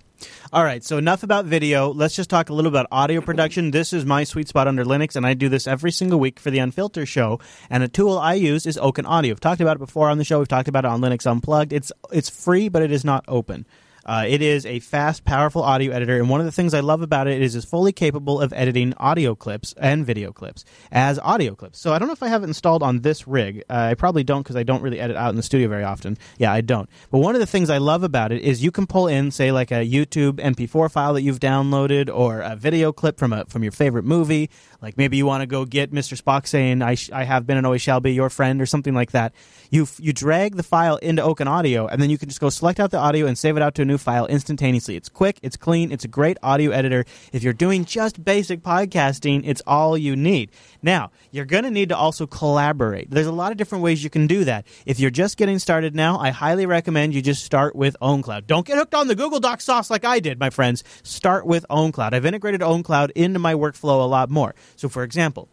[0.53, 0.83] All right.
[0.83, 1.93] So enough about video.
[1.93, 3.71] Let's just talk a little about audio production.
[3.71, 6.49] This is my sweet spot under Linux, and I do this every single week for
[6.49, 7.39] the Unfiltered show.
[7.69, 9.23] And a tool I use is Ocenaudio.
[9.23, 10.39] We've talked about it before on the show.
[10.39, 11.73] We've talked about it on Linux Unplugged.
[11.73, 13.65] It's it's free, but it is not open.
[14.07, 17.01] Uh, it is a fast, powerful audio editor, and one of the things I love
[17.01, 21.55] about it is it's fully capable of editing audio clips and video clips as audio
[21.55, 21.77] clips.
[21.79, 23.63] So I don't know if I have it installed on this rig.
[23.69, 26.17] Uh, I probably don't because I don't really edit out in the studio very often.
[26.37, 26.89] Yeah, I don't.
[27.11, 29.51] But one of the things I love about it is you can pull in, say,
[29.51, 33.63] like a YouTube MP4 file that you've downloaded or a video clip from a from
[33.63, 34.49] your favorite movie.
[34.81, 36.21] Like maybe you want to go get Mr.
[36.21, 38.93] Spock saying, I, sh- I have been and always shall be your friend or something
[38.93, 39.33] like that.
[39.71, 42.79] You, f- you drag the file into Ocenaudio and then you can just go select
[42.79, 44.95] out the audio and save it out to a new file instantaneously.
[44.95, 47.05] It's quick, it's clean, it's a great audio editor.
[47.31, 50.51] If you're doing just basic podcasting, it's all you need.
[50.81, 53.09] Now, you're going to need to also collaborate.
[53.09, 54.65] There's a lot of different ways you can do that.
[54.85, 58.47] If you're just getting started now, I highly recommend you just start with OwnCloud.
[58.47, 60.83] Don't get hooked on the Google Docs sauce like I did, my friends.
[61.03, 62.13] Start with OwnCloud.
[62.13, 64.55] I've integrated OwnCloud into my workflow a lot more.
[64.75, 65.49] So, for example,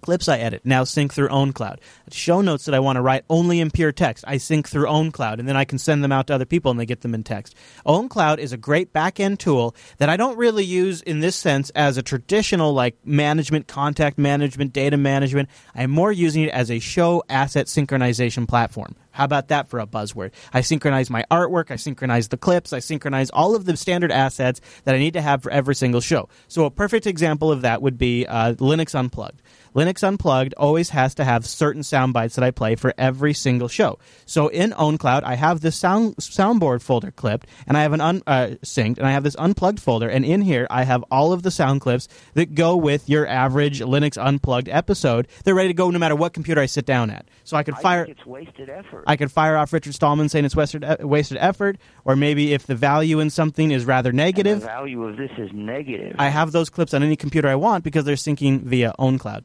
[0.00, 1.78] clips I edit now sync through OwnCloud.
[2.10, 5.38] Show notes that I want to write only in pure text, I sync through OwnCloud,
[5.38, 7.22] and then I can send them out to other people and they get them in
[7.22, 7.54] text.
[7.86, 11.96] OwnCloud is a great back-end tool that I don't really use in this sense as
[11.96, 15.48] a traditional like management, contact management, data management.
[15.74, 18.94] I'm more using it as a show asset synchronization platform.
[19.12, 20.32] How about that for a buzzword?
[20.52, 24.60] I synchronize my artwork, I synchronize the clips, I synchronize all of the standard assets
[24.84, 26.28] that I need to have for every single show.
[26.48, 29.42] So a perfect example of that would be uh, Linux Unplugged.
[29.74, 33.68] Linux Unplugged always has to have certain sound bites that I play for every single
[33.68, 33.98] show.
[34.26, 38.22] So in OwnCloud, I have this sound soundboard folder clipped, and I have an un,
[38.26, 41.42] uh, synced, and I have this unplugged folder, and in here I have all of
[41.42, 45.28] the sound clips that go with your average Linux Unplugged episode.
[45.44, 47.28] They're ready to go no matter what computer I sit down at.
[47.44, 48.04] So I could I fire.
[48.06, 49.04] think it's wasted effort.
[49.06, 52.74] I could fire off Richard Stallman saying it's wasted, wasted effort, or maybe if the
[52.74, 56.16] value in something is rather And negative, the value of this is negative.
[56.18, 59.44] I have those clips on any computer I want because they're syncing via OwnCloud.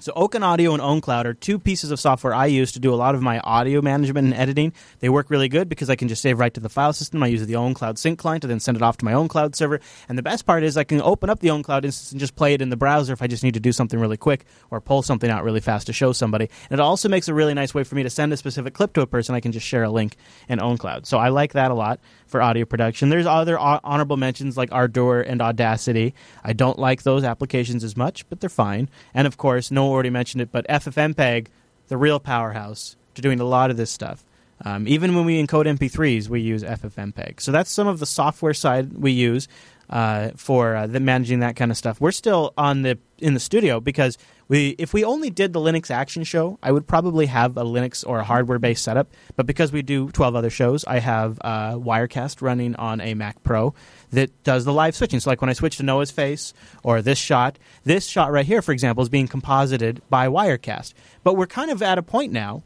[0.00, 3.14] So Ocenaudio and OwnCloud are two pieces of software I use to do a lot
[3.14, 4.72] of my audio management and editing.
[5.00, 7.22] They work really good because I can just save right to the file system.
[7.22, 9.78] I use the OwnCloud sync client to then send it off to my OwnCloud server.
[10.08, 12.54] And the best part is I can open up the OwnCloud instance and just play
[12.54, 15.02] it in the browser if I just need to do something really quick or pull
[15.02, 16.48] something out really fast to show somebody.
[16.70, 18.94] And it also makes a really nice way for me to send a specific clip
[18.94, 19.34] to a person.
[19.34, 20.16] I can just share a link
[20.48, 21.04] in OwnCloud.
[21.04, 23.10] So I like that a lot for audio production.
[23.10, 26.14] There's other honorable mentions like Ardour and Audacity.
[26.42, 28.88] I don't like those applications as much, but they're fine.
[29.12, 31.48] And of course, Noah already mentioned it, but FFmpeg,
[31.88, 34.24] the real powerhouse to doing a lot of this stuff.
[34.64, 37.40] Um, even when we encode MP3s, we use FFmpeg.
[37.40, 39.48] So that's some of the software side we use
[39.88, 42.00] uh, for uh, the managing that kind of stuff.
[42.00, 44.18] We're still on the in the studio because
[44.50, 48.04] we if we only did the Linux Action Show, I would probably have a Linux
[48.06, 49.08] or a hardware based setup.
[49.36, 53.42] But because we do twelve other shows, I have uh, Wirecast running on a Mac
[53.44, 53.74] Pro
[54.10, 55.20] that does the live switching.
[55.20, 56.52] So like when I switch to Noah's face
[56.82, 60.94] or this shot, this shot right here, for example, is being composited by Wirecast.
[61.22, 62.64] But we're kind of at a point now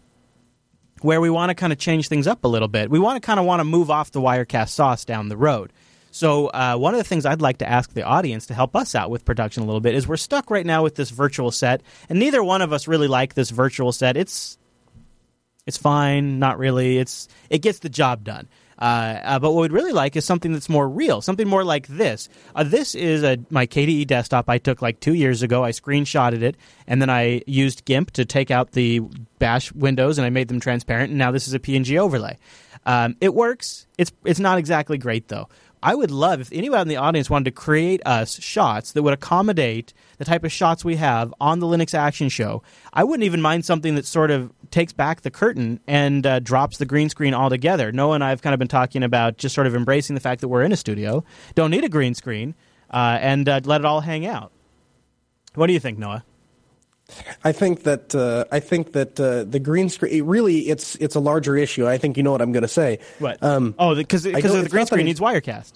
[1.02, 2.88] where we want to kind of change things up a little bit.
[2.88, 5.70] We want to kind of want to move off the Wirecast sauce down the road.
[6.14, 8.94] So uh, one of the things I'd like to ask the audience to help us
[8.94, 11.82] out with production a little bit is we're stuck right now with this virtual set,
[12.08, 14.16] and neither one of us really like this virtual set.
[14.16, 14.56] It's
[15.66, 16.98] it's fine, not really.
[16.98, 18.46] It's it gets the job done.
[18.78, 21.88] Uh, uh, but what we'd really like is something that's more real, something more like
[21.88, 22.28] this.
[22.54, 25.64] Uh, this is a, my KDE desktop I took like two years ago.
[25.64, 29.00] I screenshotted it, and then I used GIMP to take out the
[29.40, 31.10] Bash windows, and I made them transparent.
[31.10, 32.38] And now this is a PNG overlay.
[32.86, 33.86] Um, it works.
[33.96, 35.48] It's it's not exactly great though.
[35.84, 39.12] I would love if anyone in the audience wanted to create us shots that would
[39.12, 42.62] accommodate the type of shots we have on the Linux Action Show.
[42.94, 46.78] I wouldn't even mind something that sort of takes back the curtain and uh, drops
[46.78, 47.92] the green screen altogether.
[47.92, 50.40] Noah and I have kind of been talking about just sort of embracing the fact
[50.40, 51.22] that we're in a studio,
[51.54, 52.54] don't need a green screen,
[52.90, 54.52] uh, and uh, let it all hang out.
[55.54, 56.24] What do you think, Noah?
[57.44, 61.20] I think that uh, I think that uh, the green screen really it's it's a
[61.20, 61.86] larger issue.
[61.86, 62.98] I think you know what I'm going to say.
[63.18, 63.42] What?
[63.42, 65.72] Um, oh, because the green screen needs Wirecast.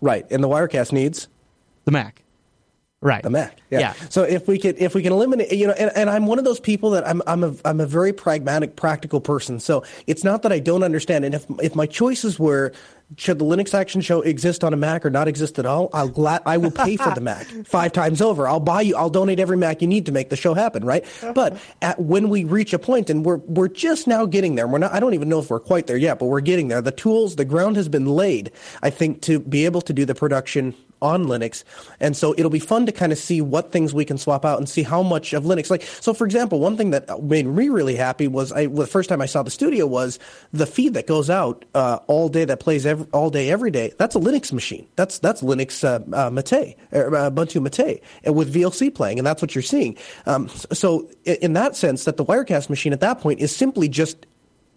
[0.00, 1.28] Right, and the Wirecast needs
[1.84, 2.22] the Mac.
[3.02, 3.22] Right.
[3.22, 3.58] The Mac.
[3.70, 3.78] Yeah.
[3.80, 3.92] yeah.
[4.10, 6.44] So if we could if we can eliminate you know and, and I'm one of
[6.44, 9.58] those people that I'm I'm a I'm a very pragmatic, practical person.
[9.58, 11.24] So it's not that I don't understand.
[11.24, 12.72] And if if my choices were
[13.16, 16.08] should the Linux Action Show exist on a Mac or not exist at all, I'll
[16.08, 18.46] glad I will pay for the Mac five times over.
[18.46, 18.96] I'll buy you.
[18.96, 20.84] I'll donate every Mac you need to make the show happen.
[20.84, 21.04] Right.
[21.34, 24.66] But at, when we reach a point, and we're we're just now getting there.
[24.66, 24.92] We're not.
[24.92, 26.80] I don't even know if we're quite there yet, but we're getting there.
[26.80, 28.52] The tools, the ground has been laid.
[28.82, 31.64] I think to be able to do the production on Linux.
[31.98, 34.58] And so it'll be fun to kind of see what things we can swap out
[34.58, 35.70] and see how much of Linux.
[35.70, 38.86] Like, so for example, one thing that made me really happy was I, well, the
[38.86, 40.18] first time I saw the studio was
[40.52, 43.92] the feed that goes out uh, all day that plays every, all day, every day.
[43.98, 44.86] That's a Linux machine.
[44.96, 49.26] That's, that's Linux uh, uh, Mate, or, uh, Ubuntu Mate, and with VLC playing, and
[49.26, 49.96] that's what you're seeing.
[50.26, 54.26] Um, so in that sense, that the Wirecast machine at that point is simply just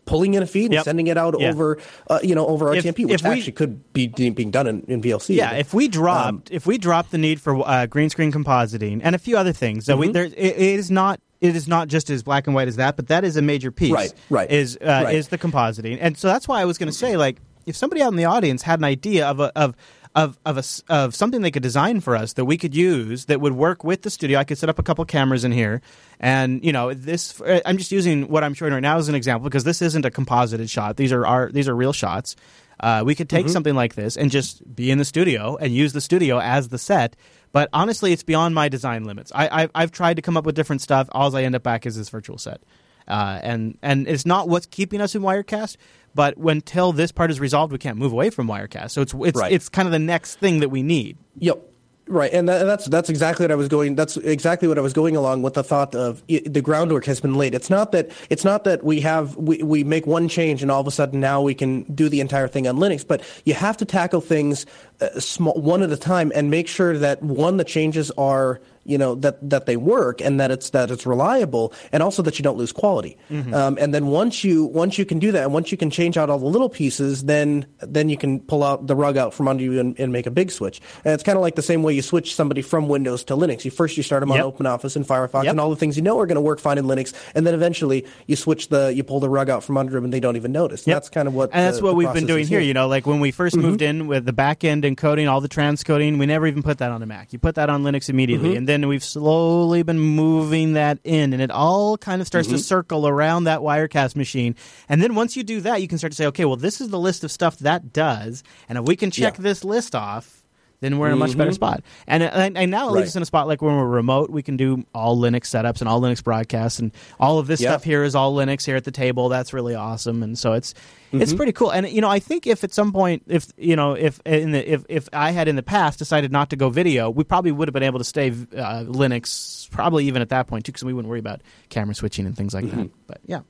[0.05, 0.83] pulling in a feed and yep.
[0.83, 1.49] sending it out yeah.
[1.49, 1.77] over,
[2.09, 4.81] uh, you know, over RTMP, if, which if we, actually could be being done in,
[4.87, 5.35] in VLC.
[5.35, 9.01] Yeah, if we dropped, um, if we dropped the need for uh, green screen compositing
[9.03, 10.01] and a few other things, so mm-hmm.
[10.01, 11.19] we, there, it, it is not.
[11.41, 13.69] It is not just as black and white as that, but that is a major
[13.69, 13.91] piece.
[13.91, 14.49] Right, right.
[14.49, 15.13] Is uh, right.
[15.13, 18.01] is the compositing, and so that's why I was going to say, like, if somebody
[18.01, 19.75] out in the audience had an idea of a, of
[20.15, 20.63] of of a,
[20.93, 24.03] of something they could design for us that we could use that would work with
[24.03, 24.39] the studio.
[24.39, 25.81] I could set up a couple cameras in here,
[26.19, 27.41] and you know this.
[27.41, 30.05] Uh, I'm just using what I'm showing right now as an example because this isn't
[30.05, 30.97] a composited shot.
[30.97, 32.35] These are our these are real shots.
[32.79, 33.53] Uh, we could take mm-hmm.
[33.53, 36.77] something like this and just be in the studio and use the studio as the
[36.77, 37.15] set.
[37.51, 39.31] But honestly, it's beyond my design limits.
[39.33, 41.07] I, have I've tried to come up with different stuff.
[41.11, 42.61] All I end up back is this virtual set.
[43.07, 45.77] Uh, and and it's not what's keeping us in Wirecast,
[46.15, 48.91] but until this part is resolved, we can't move away from Wirecast.
[48.91, 49.51] So it's it's right.
[49.51, 51.17] it's kind of the next thing that we need.
[51.39, 51.69] Yep.
[52.05, 53.95] Right, and that, that's that's exactly what I was going.
[53.95, 57.21] That's exactly what I was going along with the thought of it, the groundwork has
[57.21, 57.55] been laid.
[57.55, 60.81] It's not that it's not that we have we, we make one change and all
[60.81, 63.07] of a sudden now we can do the entire thing on Linux.
[63.07, 64.65] But you have to tackle things
[64.99, 68.97] uh, small, one at a time and make sure that one the changes are you
[68.97, 72.43] know that that they work and that it's that it's reliable and also that you
[72.43, 73.53] don't lose quality mm-hmm.
[73.53, 76.17] um, and then once you once you can do that and once you can change
[76.17, 79.47] out all the little pieces then then you can pull out the rug out from
[79.47, 81.83] under you and, and make a big switch and it's kind of like the same
[81.83, 84.45] way you switch somebody from windows to linux you first you start them on yep.
[84.45, 85.51] open office and firefox yep.
[85.51, 87.53] and all the things you know are going to work fine in linux and then
[87.53, 90.35] eventually you switch the you pull the rug out from under them and they don't
[90.35, 90.95] even notice yep.
[90.95, 93.19] that's kind of what and that's what we've been doing here you know like when
[93.19, 93.61] we 1st mm-hmm.
[93.61, 96.91] moved in with the back end encoding all the transcoding we never even put that
[96.91, 98.57] on the mac you put that on linux immediately mm-hmm.
[98.57, 102.57] and then we've slowly been moving that in, and it all kind of starts mm-hmm.
[102.57, 104.55] to circle around that Wirecast machine.
[104.89, 106.89] And then once you do that, you can start to say, okay, well, this is
[106.89, 109.43] the list of stuff that does, and if we can check yeah.
[109.43, 110.43] this list off,
[110.81, 111.81] then we're in a much better spot.
[112.07, 113.07] And, and and now it leaves Right.
[113.07, 115.87] us in a spot like when we're remote, we can do all Linux setups and
[115.87, 116.91] all Linux broadcasts, and
[117.21, 117.69] all of this Yeah.
[117.69, 119.29] stuff here is all Linux here at the table.
[119.29, 120.73] That's really awesome, and so it's
[121.13, 121.71] it's pretty cool.
[121.71, 124.71] And you know, I think if at some point, if you know, if in the
[124.73, 127.67] if if I had in the past decided not to go video, we probably would
[127.67, 130.93] have been able to stay uh, Linux, probably even at that point too, because we
[130.93, 132.89] wouldn't worry about camera switching and things like that.
[133.07, 133.41] But yeah.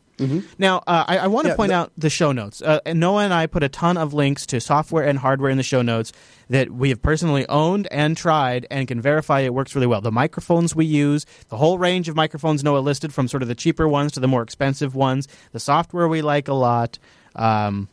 [0.57, 2.61] Now, uh, I, I want to Yeah, point the- out the show notes.
[2.61, 5.63] Uh, Noah and I put a ton of links to software and hardware in the
[5.63, 6.13] show notes
[6.49, 10.01] that we have personally owned and tried and can verify it works really well.
[10.01, 13.55] The microphones we use, the whole range of microphones Noah listed from sort of the
[13.55, 16.99] cheaper ones to the more expensive ones, the software we like a lot.
[17.35, 17.87] Um,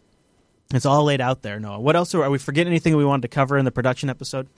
[0.72, 1.80] it's all laid out there, Noah.
[1.80, 4.48] What else are, are we forgetting anything we wanted to cover in the production episode?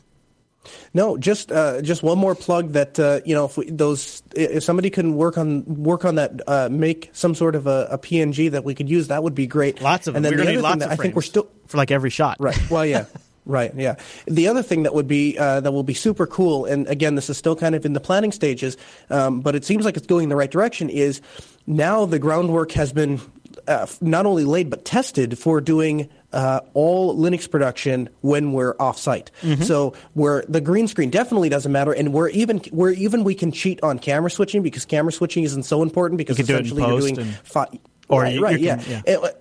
[0.94, 4.62] No, just uh, just one more plug that uh, you know if we, those if
[4.62, 8.50] somebody can work on work on that uh, make some sort of a, a PNG
[8.52, 9.80] that we could use that would be great.
[9.80, 10.36] Lots of and them.
[10.36, 12.10] then We're the other thing lots that of I think we're still for like every
[12.10, 12.36] shot.
[12.38, 12.70] right.
[12.70, 13.06] Well, yeah.
[13.44, 13.96] Right, yeah.
[14.26, 17.28] The other thing that would be uh, that will be super cool, and again, this
[17.28, 18.76] is still kind of in the planning stages,
[19.10, 20.88] um, but it seems like it's going in the right direction.
[20.88, 21.20] Is
[21.66, 23.20] now the groundwork has been
[23.68, 29.30] uh, not only laid but tested for doing uh, all Linux production when we're off-site.
[29.42, 29.62] Mm-hmm.
[29.64, 33.52] So where the green screen definitely doesn't matter, and we're even where even we can
[33.52, 36.82] cheat on camera switching because camera switching isn't so important because You can do essentially
[36.82, 37.68] you're doing and- fi-
[38.08, 38.82] Or right, you- right, you yeah.
[38.88, 39.02] yeah.
[39.06, 39.38] It-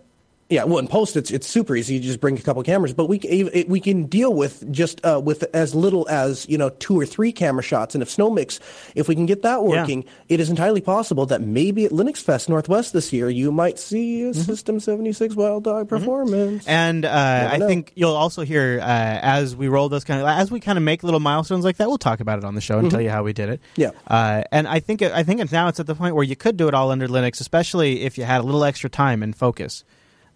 [0.51, 1.95] yeah, well, in post it's it's super easy.
[1.95, 5.03] You just bring a couple cameras, but we can, it- we can deal with just
[5.03, 7.95] uh, with as little as you know two or three camera shots.
[7.95, 8.59] And if Snowmix,
[8.93, 12.49] if we can get that working, it is entirely possible that maybe at Linux Fest
[12.49, 16.67] Northwest this year you might see a System seventy six Wild Dog performance.
[16.67, 17.67] And uh, I know.
[17.67, 20.83] think you'll also hear uh, as we roll those kind of as we kind of
[20.83, 21.87] make little milestones like that.
[21.87, 23.61] We'll talk about it on the show and tell you how we did it.
[23.75, 23.81] Mm-hmm.
[23.81, 23.91] Yeah.
[24.07, 26.67] Uh, and I think I think now it's at the point where you could do
[26.67, 29.83] it all under Linux, especially if you had a little extra time and focus.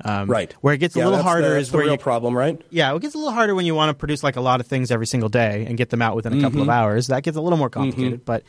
[0.04, 2.00] Um, right, Where it gets a Yeah, little harder the, is the where real you
[2.00, 2.62] problem, right?
[2.70, 4.68] yeah, it gets a little harder when you want to produce like a lot of
[4.68, 6.70] things every single day and get them out within a couple Mm-hmm.
[6.70, 7.08] of hours.
[7.08, 8.44] That gets a little more complicated, but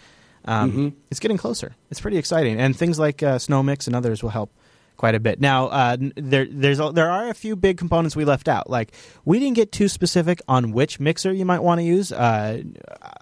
[0.44, 1.74] um, it's getting closer.
[1.90, 4.51] It's pretty exciting, and things like uh, Snow Mix and others will help
[4.97, 5.40] quite a bit.
[5.40, 8.68] Now, uh, there there's there are a few big components we left out.
[8.70, 8.93] Like
[9.24, 12.12] we didn't get too specific on which mixer you might want to use.
[12.12, 12.62] Uh,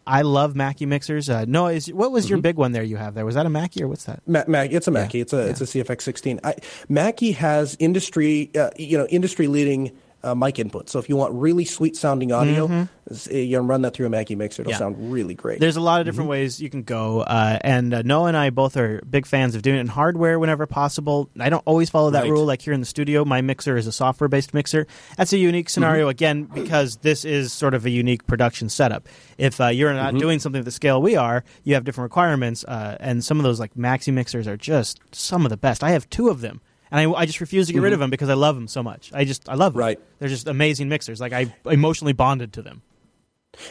[0.07, 1.29] I love Mackie mixers.
[1.31, 2.31] Uh, no, is what was Mm-hmm.
[2.35, 3.25] your big one there you have there?
[3.25, 4.23] Was that a Mackie or what's that?
[4.27, 5.21] Ma- Mac, it's a Mackie.
[5.21, 6.41] It's a it's a CFX 16.
[6.45, 6.55] I,
[6.89, 9.93] Mackie has industry uh, you know industry leading
[10.25, 10.89] uh, mic input.
[10.89, 14.11] So if you want really sweet sounding audio, s- you can run that through a
[14.11, 14.63] Mackie mixer.
[14.63, 14.75] It'll Mm-hmm.
[14.75, 14.79] Yeah.
[14.79, 15.61] sound really great.
[15.61, 16.11] There's a lot of Mm-hmm.
[16.13, 19.55] different ways you can go, uh, and uh, Noah and I both are big fans
[19.55, 21.29] of doing it in hardware whenever possible.
[21.39, 22.31] I don't always follow that Right.
[22.31, 22.45] rule.
[22.47, 24.87] Like here in the studio, my mixer is a software-based mixer.
[25.17, 25.71] That's a unique Mm-hmm.
[25.75, 29.07] scenario again because this is sort of a unique production setup.
[29.39, 30.15] If uh, you're Mm-hmm.
[30.15, 33.39] not doing something at the scale we are, you have different requirements, uh, and some
[33.39, 35.85] of those like Mackie mixers are just some of the best.
[35.85, 36.61] I have two of them.
[36.91, 38.83] And I, I just refuse to get rid of them because I love them so
[38.83, 39.11] much.
[39.13, 39.81] I just I love them.
[39.81, 39.87] Mm-hmm.
[39.87, 40.01] Right.
[40.19, 41.21] They're just amazing mixers.
[41.21, 42.83] Like I emotionally bonded to them.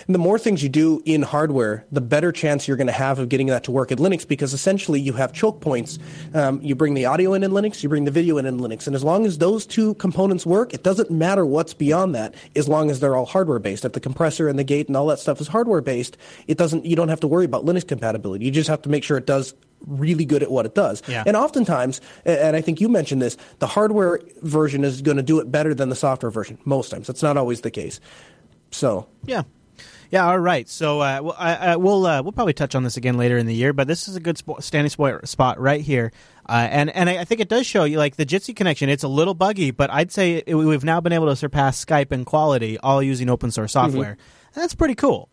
[0.08, 3.20] And the more things you do in hardware, the better chance you're going to have
[3.20, 6.00] of getting that to work in Linux because essentially you have choke points.
[6.34, 8.88] Um, you bring the audio in in Linux, you bring the video in in Linux.
[8.88, 12.68] And as long as those two components work, it doesn't matter what's beyond that as
[12.68, 13.86] long as they're all hardware based.
[13.86, 16.18] If the compressor and the gate and all that stuff is hardware based,
[16.48, 18.46] it doesn't, you don't have to worry about Linux compatibility.
[18.46, 19.54] You just have to make sure it does
[19.86, 21.02] really good at what it does.
[21.08, 21.24] Yeah.
[21.26, 25.40] And oftentimes, and I think you mentioned this, the hardware version is going to do
[25.40, 26.58] it better than the software version.
[26.66, 27.08] Most times.
[27.08, 28.00] That's not always the case.
[28.72, 29.44] So, Yeah.
[30.14, 30.70] Yeah, all right.
[30.70, 33.48] So uh, well, I, I, we'll uh, we'll probably touch on this again later in
[33.48, 36.12] the year, but this is a good spo- standing spo- spot right here,
[36.48, 38.90] uh, and and I I think it does show you like the Jitsi connection.
[38.90, 42.12] It's a little buggy, but I'd say it, we've now been able to surpass Skype
[42.12, 44.18] in quality, all using open source software.
[44.54, 45.30] That's pretty cool.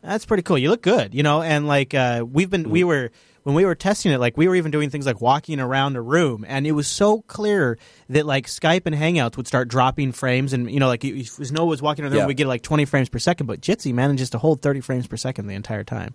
[0.00, 0.58] That's pretty cool.
[0.58, 3.10] You look good, you know, and like uh, we've been, we were
[3.42, 6.02] when we were testing it, like we were even doing things like walking around a
[6.02, 7.78] room, and it was so clear
[8.10, 11.66] that like Skype and Hangouts would start dropping frames, and you know, like if Noah
[11.66, 12.28] was walking around the room, Yeah.
[12.28, 15.16] we get like twenty frames per second, but Jitsi manages to hold thirty frames per
[15.16, 16.14] second the entire time.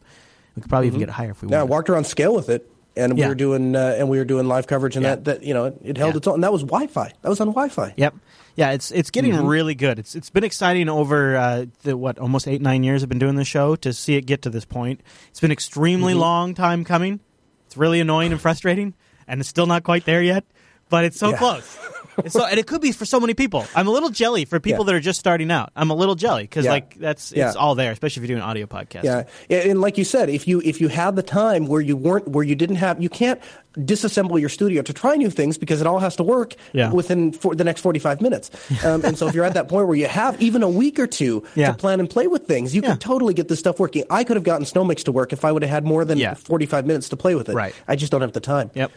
[0.56, 1.08] We could probably even mm-hmm.
[1.08, 1.52] get it higher if we want.
[1.52, 1.72] Yeah, I wanted.
[1.72, 3.26] walked around scale with it, and Yeah.
[3.26, 5.16] we were doing uh, and we were doing live coverage, and Yeah.
[5.16, 6.18] that, that you know it, it held Yeah.
[6.18, 6.36] its own.
[6.36, 7.12] And that was Wi-Fi.
[7.22, 7.94] That was on Wi-Fi.
[7.98, 8.16] Yep.
[8.56, 9.46] Yeah, it's it's getting Mm-hmm.
[9.48, 10.00] really good.
[10.00, 13.36] It's it's been exciting over uh, the what almost eight nine years I've been doing
[13.36, 15.02] the show to see it get to this point.
[15.30, 16.22] It's been extremely Mm-hmm.
[16.22, 17.20] long time coming.
[17.66, 18.94] It's really annoying and frustrating,
[19.28, 20.46] and it's still not quite there yet.
[20.90, 21.38] But it's so Yeah.
[21.38, 21.78] close.
[22.20, 23.66] It's so, and it could be for so many people.
[23.76, 24.92] I'm a little jelly for people Yeah.
[24.94, 25.72] that are just starting out.
[25.76, 26.72] I'm a little jelly because Yeah.
[26.72, 27.48] like that's Yeah.
[27.48, 29.04] it's all there, especially if you're doing audio podcast.
[29.04, 31.98] Yeah, and and like you said, if you if you had the time where you
[31.98, 33.40] weren't where you didn't have you can't
[33.78, 36.92] disassemble your studio to try new things because it all has to work Yeah.
[36.94, 38.50] within for the next 45 minutes.
[38.86, 41.08] Um, and so if you're at that point where you have even a week or
[41.08, 41.72] two Yeah.
[41.72, 42.92] to plan and play with things, you Yeah.
[42.92, 44.04] could totally get this stuff working.
[44.10, 46.36] I could have gotten Snowmix to work if I would have had more than Yeah.
[46.36, 47.56] 45 minutes to play with it.
[47.56, 47.74] Right.
[47.88, 48.70] I just don't have the time.
[48.76, 48.92] Yep.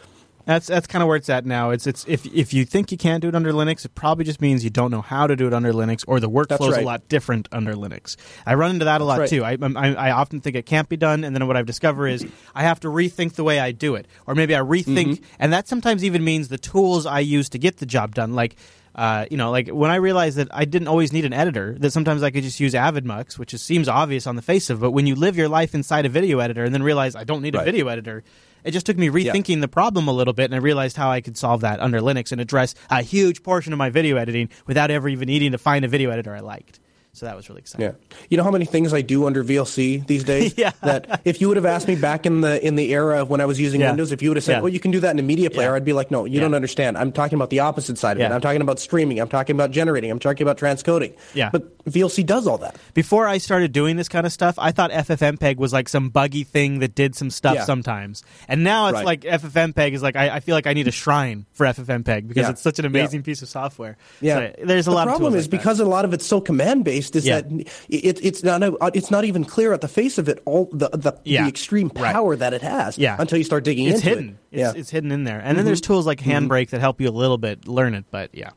[0.49, 1.69] That's that's kind of where it's at now.
[1.69, 4.41] It's it's if if you think you can't do it under Linux, it probably just
[4.41, 6.81] means you don't know how to do it under Linux, or the workflow is right.
[6.81, 8.15] a lot different under Linux.
[8.47, 9.29] I run into that a lot right.
[9.29, 9.43] too.
[9.43, 12.25] I, I I often think it can't be done, and then what I've discovered is
[12.55, 15.67] I have to rethink the way I do it, or maybe I rethink, and that
[15.67, 18.55] sometimes even means the tools I use to get the job done, like.
[18.95, 21.91] Uh, you know, like when I realized that I didn't always need an editor, that
[21.91, 24.81] sometimes I could just use Avidemux, which is, seems obvious on the face of it.
[24.81, 27.41] But when you live your life inside a video editor and then realize I don't
[27.41, 28.23] need a video editor,
[28.63, 31.21] it just took me rethinking the problem a little bit, and I realized how I
[31.21, 34.91] could solve that under Linux and address a huge portion of my video editing without
[34.91, 36.79] ever even needing to find a video editor I liked.
[37.19, 37.85] So that was really exciting.
[37.87, 38.15] Yeah.
[38.29, 40.53] You know how many things I do under VLC these days?
[40.57, 40.71] Yeah.
[40.81, 43.41] That if you would have asked me back in the in the era of when
[43.41, 43.89] I was using Yeah.
[43.89, 44.61] Windows, if you would have said, Yeah.
[44.61, 45.75] "Well, you can do that in a media player," Yeah.
[45.75, 46.97] I'd be like, "No, you don't understand.
[46.97, 48.31] I'm talking about the opposite side of it.
[48.33, 49.19] I'm talking about streaming.
[49.19, 50.09] I'm talking about generating.
[50.11, 51.49] I'm talking about transcoding." Yeah.
[51.51, 52.77] But VLC does all that.
[52.93, 56.43] Before I started doing this kind of stuff, I thought FFmpeg was like some buggy
[56.43, 58.23] thing that did some stuff sometimes.
[58.47, 59.05] And now it's Right.
[59.05, 62.47] like FFmpeg is like, I, I feel like I need a shrine for FFmpeg because
[62.49, 63.97] it's such an amazing piece of software.
[64.21, 65.57] Yeah, So there's a the lot of problem is like that.
[65.57, 67.08] because a lot of it's so command based.
[67.15, 67.41] Is Yeah.
[67.41, 67.51] that
[67.89, 68.61] it, it's not
[68.95, 71.43] it's not even clear at the face of it all the the, Yeah.
[71.43, 72.13] the extreme Right.
[72.13, 72.97] power that it has.
[72.97, 73.15] Yeah.
[73.19, 74.25] until you start digging it's into hidden.
[74.29, 74.31] it.
[74.51, 74.79] It's, yeah, Mm-hmm.
[74.79, 75.39] it's hidden in there.
[75.43, 78.05] And then there's tools like Handbrake that help you a little bit learn it.
[78.11, 78.51] But yeah.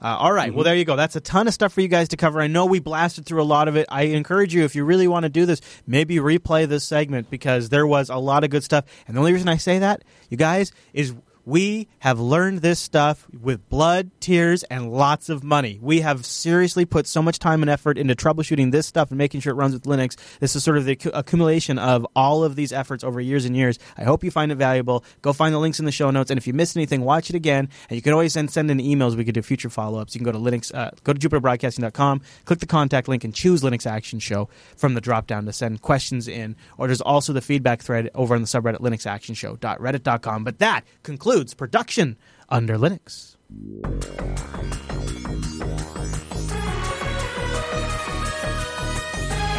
[0.00, 0.48] Uh, all right.
[0.48, 0.56] Mm-hmm.
[0.56, 0.96] Well, there you go.
[0.96, 2.40] That's a ton of stuff for you guys to cover.
[2.40, 3.86] I know we blasted through a lot of it.
[3.88, 7.68] I encourage you, if you really want to do this, maybe replay this segment because
[7.68, 8.84] there was a lot of good stuff.
[9.06, 11.14] And the only reason I say that, you guys, is
[11.44, 15.78] we have learned this stuff with blood, tears, and lots of money.
[15.82, 19.40] We have seriously put so much time and effort into troubleshooting this stuff and making
[19.40, 20.16] sure it runs with Linux.
[20.38, 23.78] This is sort of the accumulation of all of these efforts over years and years.
[23.96, 25.04] I hope you find it valuable.
[25.20, 27.36] Go find the links in the show notes, and if you missed anything, watch it
[27.36, 27.68] again.
[27.88, 29.16] And you can always send send in emails.
[29.16, 30.14] We could do future follow ups.
[30.14, 33.62] You can go to Linux, uh, go to JupiterBroadcasting.com, click the contact link, and choose
[33.62, 36.54] Linux Action Show from the drop down to send questions in.
[36.78, 40.44] Or there's also the feedback thread over on the subreddit linuxactionshow.reddit.com.
[40.44, 42.16] But that concludes production
[42.48, 43.36] under Linux.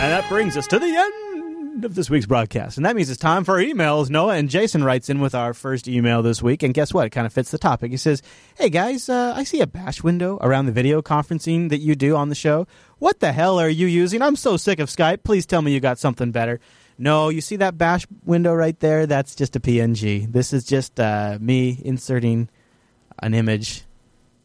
[0.04, 2.78] And that brings us to the end of this week's broadcast.
[2.78, 4.10] And that means it's time for emails.
[4.10, 6.62] Noah and Jason writes in with our first email this week.
[6.62, 7.08] And guess what?
[7.08, 7.92] It kind of fits the topic.
[7.92, 8.22] He says,
[8.56, 12.16] Hey guys, uh, I see a bash window around the video conferencing that you do
[12.16, 12.68] on the show.
[13.00, 14.22] What the hell are you using?
[14.22, 15.24] I'm so sick of Skype.
[15.24, 16.60] Please tell me you got something better.
[16.98, 19.06] No, you see that bash window right there?
[19.06, 20.32] That's just a PNG.
[20.32, 22.50] This is just uh, me inserting
[23.20, 23.84] an image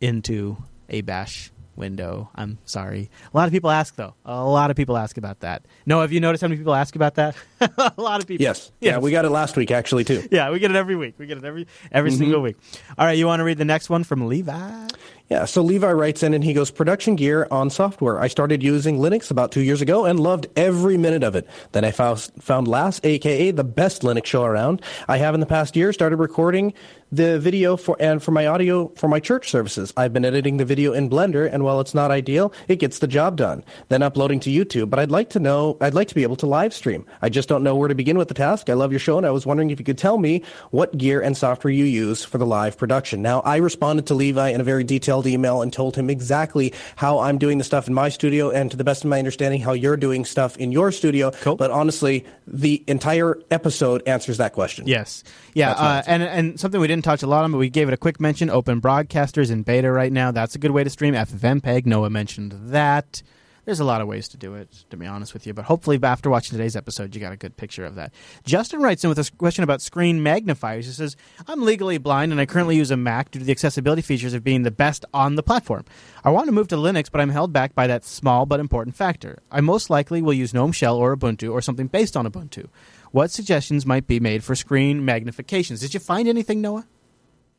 [0.01, 0.57] into
[0.89, 2.29] a bash window.
[2.35, 3.11] I'm sorry.
[3.33, 4.15] A lot of people ask though.
[4.25, 5.65] A lot of people ask about that.
[5.87, 7.37] No, have you noticed how many people ask about that?
[7.61, 8.43] a lot of people.
[8.43, 10.27] yes, yeah, we got it last week actually too.
[10.31, 11.15] Yeah, we get it every week.
[11.19, 12.19] We get it every every Mm-hmm.
[12.19, 12.57] single week.
[12.99, 14.89] All right, you want to read the next one from Levi?
[15.29, 18.19] Yeah, so Levi writes in and he goes, production gear on software.
[18.19, 21.47] I started using Linux about two years ago and loved every minute of it.
[21.73, 24.81] Then I found, found LAS, aka the best Linux show around.
[25.07, 26.73] I have in the past year started recording
[27.11, 29.93] the video for and for my audio for my church services.
[29.97, 33.07] I've been editing the video in Blender, and while it's not ideal, it gets the
[33.07, 33.65] job done.
[33.89, 34.91] Then uploading to YouTube.
[34.91, 37.07] But I'd like to know, I'd like to be able to live stream.
[37.23, 38.69] I just don't know where to begin with the task.
[38.69, 41.21] I love your show, and I was wondering if you could tell me what gear
[41.21, 43.23] and software you use for the live production.
[43.23, 47.19] Now, I responded to Levi in a very detailed email and told him exactly how
[47.19, 49.73] I'm doing the stuff in my studio, and to the best of my understanding, how
[49.73, 51.31] you're doing stuff in your studio.
[51.31, 51.57] Cool.
[51.57, 54.87] But honestly, the entire episode answers that question.
[54.87, 55.25] Yes.
[55.55, 57.95] Yeah, uh, and and something we didn't touch a lot on, but we gave it
[57.95, 58.51] a quick mention.
[58.51, 60.31] Open Broadcasters in beta right now.
[60.31, 61.15] That's a good way to stream.
[61.15, 61.87] FFmpeg.
[61.87, 63.23] Noah mentioned that.
[63.69, 65.53] There's a lot of ways to do it, to be honest with you.
[65.53, 68.15] But hopefully, after watching today's episode, you got a good picture of that.
[68.47, 70.87] Justin writes in with a question about screen magnifiers.
[70.87, 71.17] He says,
[71.47, 74.43] I'm legally blind and I currently use a Mac due to the accessibility features of
[74.43, 75.85] being the best on the platform.
[76.25, 78.97] I want to move to Linux, but I'm held back by that small but important
[78.97, 79.43] factor.
[79.53, 82.71] I most likely will use GNOME Shell or Ubuntu or something based on Ubuntu.
[83.11, 85.81] What suggestions might be made for screen magnifications?
[85.81, 86.87] Did you find anything, Noah?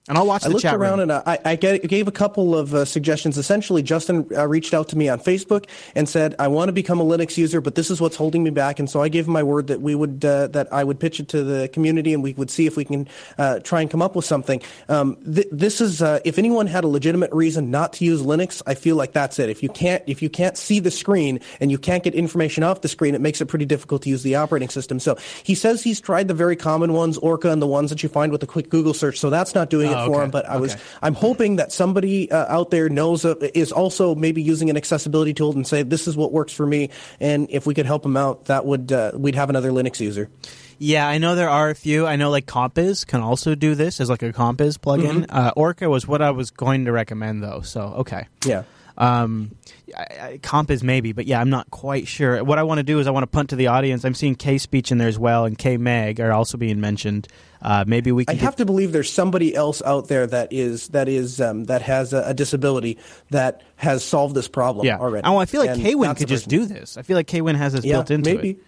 [0.10, 1.12] And I'll watch I looked chat around room.
[1.12, 3.38] and I, I gave a couple of uh, suggestions.
[3.38, 7.00] Essentially, Justin uh, reached out to me on Facebook and said, "I want to become
[7.00, 9.34] a Linux user, but this is what's holding me back." And so I gave him
[9.34, 12.24] my word that we would uh, that I would pitch it to the community and
[12.24, 13.08] we would see if we can
[13.38, 14.62] uh, try and come up with something.
[14.88, 18.64] Um, th- this is uh, if anyone had a legitimate reason not to use Linux,
[18.66, 19.50] I feel like that's it.
[19.50, 22.82] If you can't if you can't see the screen and you can't get information off
[22.82, 25.00] the screen, it makes it pretty difficult to use the operating system.
[25.00, 28.10] So he says he's tried the very common ones, Orca, and the ones that you
[28.10, 29.20] find with a quick Google search.
[29.20, 30.24] So that's not doing Oh, it for okay.
[30.26, 30.32] him.
[30.32, 30.82] But I was Okay.
[31.02, 35.34] I'm hoping that somebody uh, out there knows uh, is also maybe using an accessibility
[35.34, 36.90] tool and say this is what works for me,
[37.20, 40.30] and if we could help them out, that would uh, we'd have another Linux user.
[40.78, 42.08] Yeah, I know there are a few.
[42.08, 45.26] I know like Compiz can also do this as like a Compiz plugin.
[45.26, 45.38] Mm-hmm.
[45.38, 47.62] Uh, Orca was what I was going to recommend though.
[47.62, 48.28] So okay.
[48.46, 48.64] Yeah.
[49.00, 49.56] Um,
[49.98, 52.44] I, I, Compiz maybe, but yeah, I'm not quite sure.
[52.44, 54.04] What I want to do is I want to punt to the audience.
[54.04, 57.28] I'm seeing K speech in there as well, and KMag are also being mentioned.
[57.62, 61.08] Uh, maybe we I have to believe there's somebody else out there that is that
[61.08, 62.98] is um, that has a, a disability
[63.32, 64.98] that has solved this problem yeah.
[64.98, 65.26] already.
[65.26, 66.98] Oh, I feel like And Kwin could just do this.
[66.98, 68.50] I feel like Kwin has this Yeah, built into maybe.
[68.52, 68.64] it.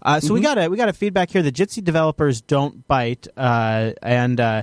[0.00, 1.42] Uh, so we got a we got a feedback here.
[1.42, 4.62] The Jitsi developers don't bite, uh, and uh,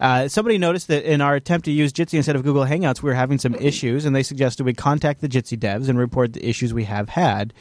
[0.00, 3.10] uh, somebody noticed that in our attempt to use Jitsi instead of Google Hangouts, we
[3.10, 6.48] were having some issues, and they suggested we contact the Jitsi devs and report the
[6.48, 7.52] issues we have had.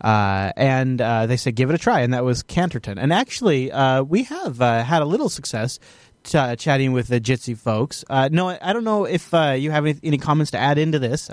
[0.00, 2.98] Uh, and uh, they said give it a try, and that was Canterton.
[2.98, 5.78] And actually, uh, we have uh, had a little success.
[6.24, 8.04] Ch- chatting with the Jitsi folks.
[8.10, 10.98] Uh, no, I don't know if uh, you have any, any comments to add into
[10.98, 11.30] this.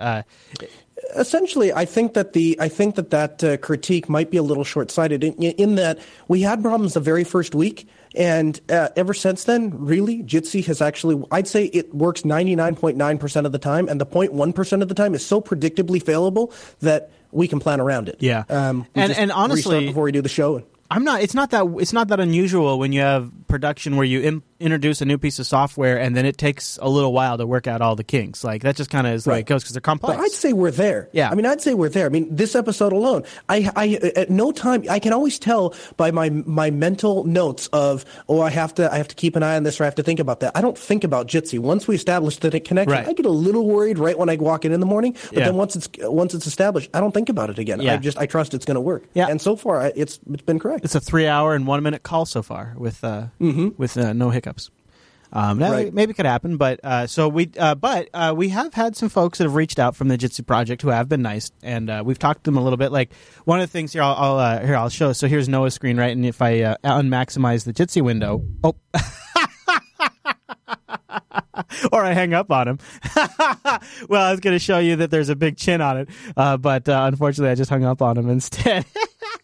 [1.15, 4.63] Essentially, I think that the I think that that uh, critique might be a little
[4.63, 5.99] short sighted in, in that
[6.29, 10.81] we had problems the very first week, and uh, ever since then, really, Jitsi has
[10.81, 14.05] actually I'd say it works ninety nine point nine percent of the time, and the
[14.05, 18.15] 0.1 percent of the time is so predictably failable that we can plan around it.
[18.19, 18.45] Yeah.
[18.49, 20.63] um, And- and honestly- before we do the show.
[20.89, 21.21] I'm not.
[21.23, 21.65] It's not that.
[21.79, 25.37] It's not that unusual when you have production where you Im- introduce a new piece
[25.39, 28.43] of software and then it takes a little while to work out all the kinks.
[28.43, 30.17] Like that just kind of is the way it goes because they're complex.
[30.17, 31.09] But I'd say we're there.
[31.11, 31.29] Yeah.
[31.29, 32.05] I mean, I'd say we're there.
[32.05, 36.11] I mean, this episode alone, I, I, at no time, I can always tell by
[36.11, 39.55] my, my mental notes of, oh, I have to, I have to keep an eye
[39.57, 40.55] on this or I have to think about that.
[40.55, 41.59] I don't think about Jitsi.
[41.59, 43.07] Once we establish the connection, Right.
[43.07, 45.13] I get a little worried right when I walk in in the morning.
[45.29, 45.45] But Yeah.
[45.45, 47.81] then once it's, once it's established, I don't think about it again.
[47.81, 47.95] Yeah.
[47.95, 49.03] I just, I trust it's going to work.
[49.13, 49.27] Yeah.
[49.27, 50.85] And so far, it's, it's been correct.
[50.85, 53.25] it's a three-hour and one-minute call so far with uh,
[53.77, 54.44] with uh, no hiccups.
[55.33, 55.93] Um, that Right.
[55.93, 59.39] maybe could happen, but uh, so we, uh, but uh, we have had some folks
[59.39, 62.19] that have reached out from the Jitsi project who have been nice, and uh, we've
[62.19, 62.91] talked to them a little bit.
[62.91, 63.11] Like
[63.43, 65.11] one of the things here, I'll, I'll uh, here I'll show.
[65.13, 66.15] So here's Noah's screen, right?
[66.15, 68.75] And if I uh, unmaximize the Jitsi window, oh.
[71.91, 72.79] or I hang up on him.
[74.07, 76.55] well, I was going to show you that there's a big chin on it, uh,
[76.57, 78.85] but uh, unfortunately, I just hung up on him instead.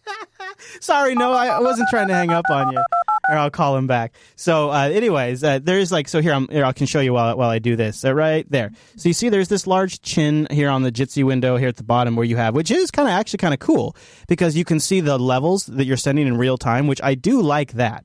[0.80, 2.84] Sorry, no, I wasn't trying to hang up on you.
[3.32, 4.14] Or I'll call him back.
[4.36, 6.34] So, uh, anyways, uh, there's like so here.
[6.34, 6.66] I'm here.
[6.66, 8.04] I can show you while while I do this.
[8.04, 8.72] Uh, right there.
[8.98, 11.84] So you see, there's this large chin here on the Jitsi window here at the
[11.84, 13.96] bottom where you have, which is kind of actually kind of cool
[14.28, 17.42] because you can see the levels that you're sending in real time, which I do
[17.42, 18.04] like that.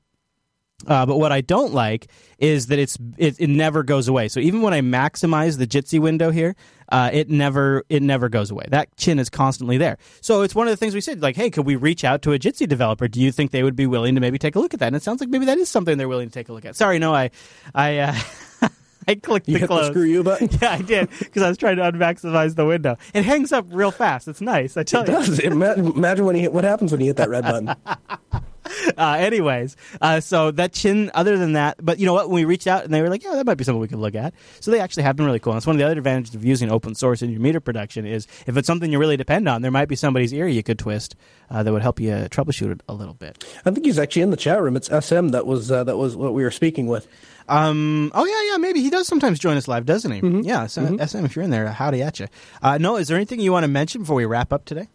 [0.85, 4.29] Uh, but what I don't like is that it's it, it never goes away.
[4.29, 6.55] So even when I maximize the Jitsi window here,
[6.89, 8.65] uh, it never it never goes away.
[8.69, 9.97] That chin is constantly there.
[10.21, 12.33] So it's one of the things we said, like, hey, could we reach out to
[12.33, 13.07] a Jitsi developer?
[13.07, 14.87] Do you think they would be willing to maybe take a look at that?
[14.87, 16.75] And it sounds like maybe that is something they're willing to take a look at.
[16.75, 17.31] Sorry, no, I
[17.75, 18.15] I uh,
[19.07, 19.87] I clicked You the hit close.
[19.87, 20.49] the screw you button.
[20.61, 22.97] Yeah, I did because I was trying to unmaximize the window.
[23.13, 24.27] It hangs up real fast.
[24.27, 24.75] It's nice.
[24.77, 25.13] I tell you.
[25.17, 25.25] It you.
[25.25, 25.39] does.
[25.39, 27.75] Imagine, imagine when you hit, what happens when you hit that red button.
[28.97, 32.29] uh, anyways, uh, so that chin, other than that, but you know what?
[32.29, 33.99] When we reached out and they were like, yeah, that might be something we could
[33.99, 34.33] look at.
[34.59, 35.53] So they actually have been really cool.
[35.53, 38.05] And that's one of the other advantages of using open source in your meter production
[38.05, 40.79] is if it's something you really depend on, there might be somebody's ear you could
[40.79, 41.15] twist
[41.49, 43.43] uh, that would help you troubleshoot it a little bit.
[43.65, 44.75] I think he's actually in the chat room.
[44.75, 47.07] It's SM that was uh, that was what we were speaking with.
[47.49, 50.19] Um, oh yeah, yeah, maybe he does sometimes join us live, doesn't he?
[50.47, 52.27] Yeah, so SM, if you're in there, howdy at you.
[52.61, 54.89] Uh, no, is there anything you want to mention before we wrap up today?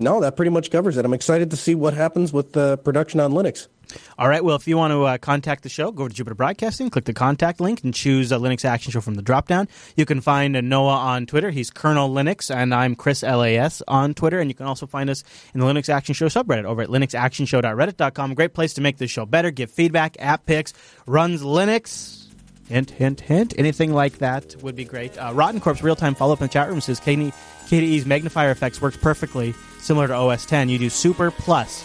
[0.00, 1.04] No, that pretty much covers it.
[1.04, 3.66] I'm excited to see what happens with uh, production on Linux.
[4.18, 4.44] All right.
[4.44, 7.14] Well, if you want to uh, contact the show, go to Jupiter Broadcasting, click the
[7.14, 9.68] contact link, and choose a Linux Action Show from the dropdown.
[9.96, 11.50] You can find uh, Noah on Twitter.
[11.50, 14.38] He's Colonel Linux, and I'm Chris LAS on Twitter.
[14.38, 18.34] And you can also find us in the Linux Action Show subreddit over at linuxactionshow.reddit.com.
[18.34, 20.74] Great place to make this show better, give feedback, app picks,
[21.06, 22.17] runs Linux.
[22.68, 23.54] Hint, hint, hint.
[23.56, 25.16] Anything like that would be great.
[25.16, 27.32] Uh, Rotten Corp's real time follow up in the chat room says KDE
[27.68, 30.68] KDE's magnifier effects works perfectly, similar to OS 10.
[30.68, 31.84] You do super plus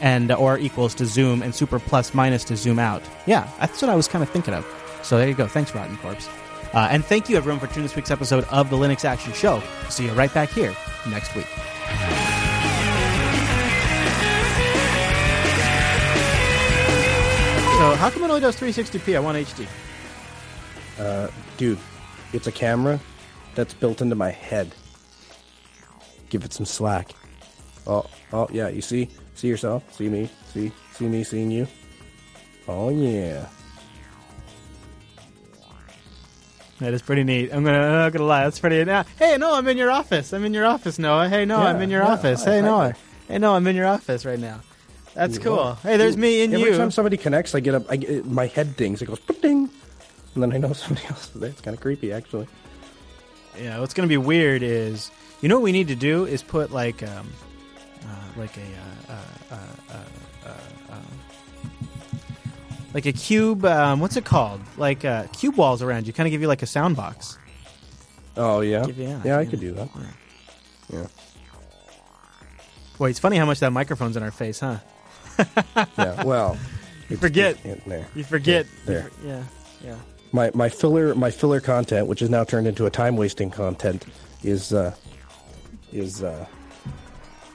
[0.00, 3.02] and or equals to zoom and super plus minus to zoom out.
[3.26, 4.66] Yeah, that's what I was kind of thinking of.
[5.02, 5.46] So there you go.
[5.46, 6.28] Thanks, Rotten Corpse.
[6.74, 9.62] Uh, and thank you, everyone, for tuning this week's episode of the Linux Action Show.
[9.88, 10.74] See you right back here
[11.08, 11.46] next week.
[17.78, 19.16] So, how come it only does 360p?
[19.16, 19.66] I want HD.
[20.98, 21.78] Uh, dude,
[22.32, 23.00] it's a camera
[23.54, 24.74] that's built into my head.
[26.30, 27.12] Give it some slack.
[27.86, 29.08] Oh, oh yeah, you see?
[29.34, 29.92] See yourself?
[29.94, 30.28] See me?
[30.52, 30.72] See?
[30.92, 31.66] See me seeing you?
[32.66, 33.46] Oh yeah.
[36.80, 37.50] That is pretty neat.
[37.52, 38.44] I'm gonna, I'm not gonna lie.
[38.44, 38.84] That's pretty.
[38.84, 40.32] Now, hey, no, I'm in your office.
[40.32, 41.28] I'm in your office, Noah.
[41.28, 42.44] Hey, Noah, I'm in your yeah, office.
[42.44, 42.92] hi, Hey, hi, Noah.
[42.92, 42.98] hi.
[43.26, 44.60] Hey, Noah, I'm in your office right now.
[45.14, 45.58] That's cool.
[45.58, 45.76] are.
[45.76, 46.68] Hey, there's me and Every you.
[46.68, 47.90] Every time somebody connects, I get up.
[47.90, 49.02] I get, my head dings.
[49.02, 49.68] It goes ding,
[50.42, 51.50] and then I know somebody else is there.
[51.50, 52.46] It's kind of creepy, actually.
[53.60, 55.10] Yeah, what's going to be weird is,
[55.40, 57.28] you know, what we need to do is put like, um,
[58.04, 58.60] uh, like a,
[59.12, 59.94] uh, uh, uh,
[60.46, 60.94] uh, uh,
[62.94, 63.64] like a cube.
[63.64, 64.60] Um, what's it called?
[64.76, 67.36] Like uh, cube walls around you, kind of give you like a sound box.
[68.36, 69.88] Oh yeah, you- yeah, yeah, I could do that.
[70.92, 71.06] Yeah,
[72.96, 74.78] Boy, it's funny how much that microphone's in our face, huh?
[75.98, 76.22] yeah.
[76.24, 76.56] Well,
[77.08, 77.56] You forget.
[77.64, 78.06] yeah, there.
[78.14, 78.66] You forget.
[78.86, 79.10] There.
[79.24, 79.44] Yeah.
[79.84, 79.96] Yeah.
[80.32, 84.04] My my filler my filler content, which is now turned into a time wasting content,
[84.42, 84.94] is uh,
[85.92, 86.46] is uh,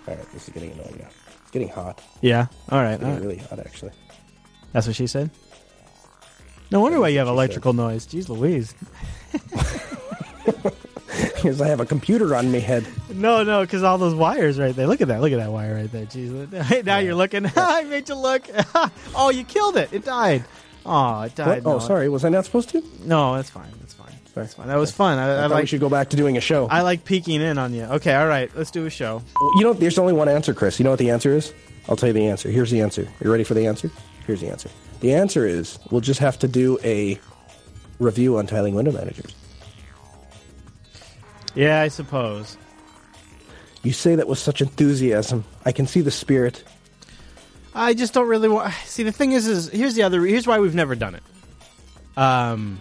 [0.08, 0.32] all right.
[0.32, 1.10] This is getting annoying now.
[1.42, 2.02] It's getting hot.
[2.22, 2.48] Yeah.
[2.70, 2.94] All right.
[2.94, 3.24] It's getting right.
[3.24, 3.92] really hot actually.
[4.72, 5.30] That's what she said.
[6.72, 8.08] No wonder why you have electrical noise.
[8.08, 8.74] Jeez Louise.
[11.44, 12.86] Because I have a computer on my head.
[13.10, 14.88] No, no, because all those wires right there.
[14.88, 15.20] Look at that.
[15.20, 16.06] Look at that wire right there.
[16.06, 16.86] Jeez.
[16.86, 17.46] now you're looking.
[17.58, 18.48] I made you look.
[19.14, 19.92] oh, you killed it.
[19.92, 20.46] It died.
[20.86, 21.36] Oh, it What?
[21.36, 21.62] died.
[21.66, 22.10] Oh, No, sorry.
[22.10, 22.84] Was I not supposed to?
[23.06, 23.72] No, that's fine.
[23.80, 24.14] That's fine.
[24.36, 24.68] That's fine.
[24.68, 25.18] That was fun.
[25.20, 25.68] I, I, I, thought we like.
[25.68, 26.68] should go back to doing a show.
[26.68, 27.84] I like peeking in on you.
[27.84, 28.50] Okay, all right.
[28.56, 29.22] Let's do a show.
[29.58, 30.80] you know, there's only one answer, Chris.
[30.80, 31.54] You know what the answer is?
[31.88, 32.50] I'll tell you the answer.
[32.50, 33.04] Here's the answer.
[33.04, 33.92] Are You ready for the answer?
[34.26, 34.70] Here's the answer.
[35.02, 37.20] The answer is we'll just have to do a
[38.00, 39.36] review on tiling window managers.
[41.56, 42.58] Yeah, I suppose.
[43.84, 45.44] You say that with such enthusiasm.
[45.66, 46.64] I can see the spirit.
[47.76, 48.74] I just don't really want.
[48.86, 50.22] See, the thing is, is here's the other.
[50.22, 51.24] Here's why we've never done it.
[52.16, 52.80] Um,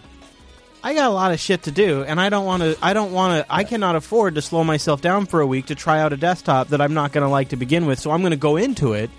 [0.83, 2.77] I got a lot of shit to do, and I don't want to.
[2.81, 3.53] I don't want to.
[3.53, 6.67] I cannot afford to slow myself down for a week to try out a desktop
[6.69, 7.99] that I'm not going to like to begin with.
[7.99, 9.09] So I'm going to go into it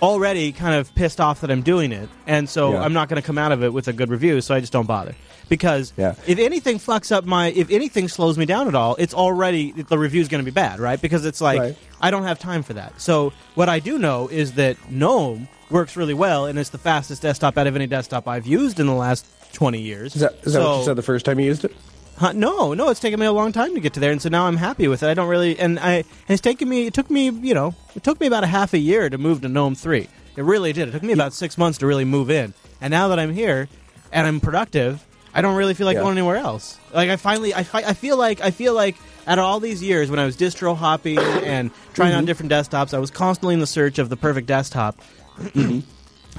[0.00, 2.82] already kind of pissed off that I'm doing it, and so Yeah.
[2.82, 4.40] I'm not going to come out of it with a good review.
[4.40, 5.16] So I just don't bother
[5.48, 6.14] because Yeah.
[6.26, 9.98] if anything fucks up my, if anything slows me down at all, it's already the
[9.98, 11.00] review's going to be bad, right?
[11.00, 11.76] Because it's like Right.
[12.00, 13.00] I don't have time for that.
[13.00, 17.22] So what I do know is that GNOME works really well, and it's the fastest
[17.22, 20.14] desktop out of any desktop I've used in the last 20 years.
[20.14, 21.74] Is that, is that what you said the first time you used it?
[22.16, 24.28] Huh, no, no, it's taken me a long time to get to there, and so
[24.28, 25.08] now I'm happy with it.
[25.08, 28.02] I don't really, and I, and it's taken me, it took me, you know, it
[28.02, 30.08] took me about a half a year to move to GNOME three.
[30.36, 30.88] It really did.
[30.88, 33.68] It took me about six months to really move in, and now that I'm here
[34.12, 35.04] and I'm productive,
[35.34, 36.02] I don't really feel like Yeah.
[36.02, 36.78] going anywhere else.
[36.92, 38.96] Like I finally, I, fi- I feel like, I feel like
[39.26, 42.18] out of all these years when I was distro hopping and trying Mm-hmm.
[42.20, 44.98] out different desktops, I was constantly in the search of the perfect desktop,
[45.54, 45.82] and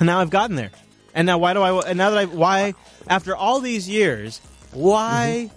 [0.02, 0.72] now I've gotten there.
[1.14, 1.82] And now why do I?
[1.90, 2.74] And now that I why
[3.08, 4.42] after all these years,
[4.74, 5.52] why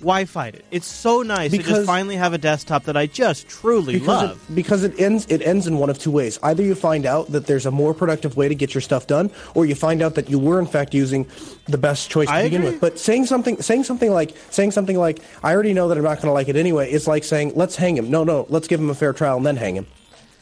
[0.00, 0.64] why fight it?
[0.70, 1.68] It's so nice to Mm-hmm.
[1.68, 4.50] Just finally have a desktop that I just truly because love.
[4.50, 6.38] It, because it ends it ends in one of two ways.
[6.42, 9.30] Either you find out that there's a more productive way to get your stuff done,
[9.54, 11.26] or you find out that you were in fact using
[11.66, 12.72] the best choice to I begin agree.
[12.72, 12.80] with.
[12.80, 16.16] But saying something saying something like saying something like I already know that I'm not
[16.16, 16.90] going to like it anyway.
[16.90, 18.10] It's like saying let's hang him.
[18.10, 19.86] No, no, let's give him a fair trial and then hang him.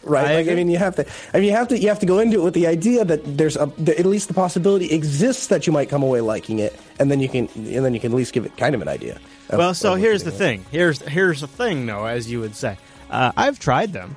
[0.02, 0.26] Right?
[0.26, 1.06] I like, I mean, you have to.
[1.34, 1.78] I mean, you have to.
[1.78, 4.28] You have to go into it with the idea that there's a, that at least
[4.28, 7.84] the possibility exists that you might come away liking it, and then you can, and
[7.84, 9.18] then you can at least give it kind of an idea.
[9.50, 10.64] of- well, so here's the thing.
[10.70, 12.76] Here's here's the thing, though, as you would say.
[13.10, 14.16] Uh, I've tried them.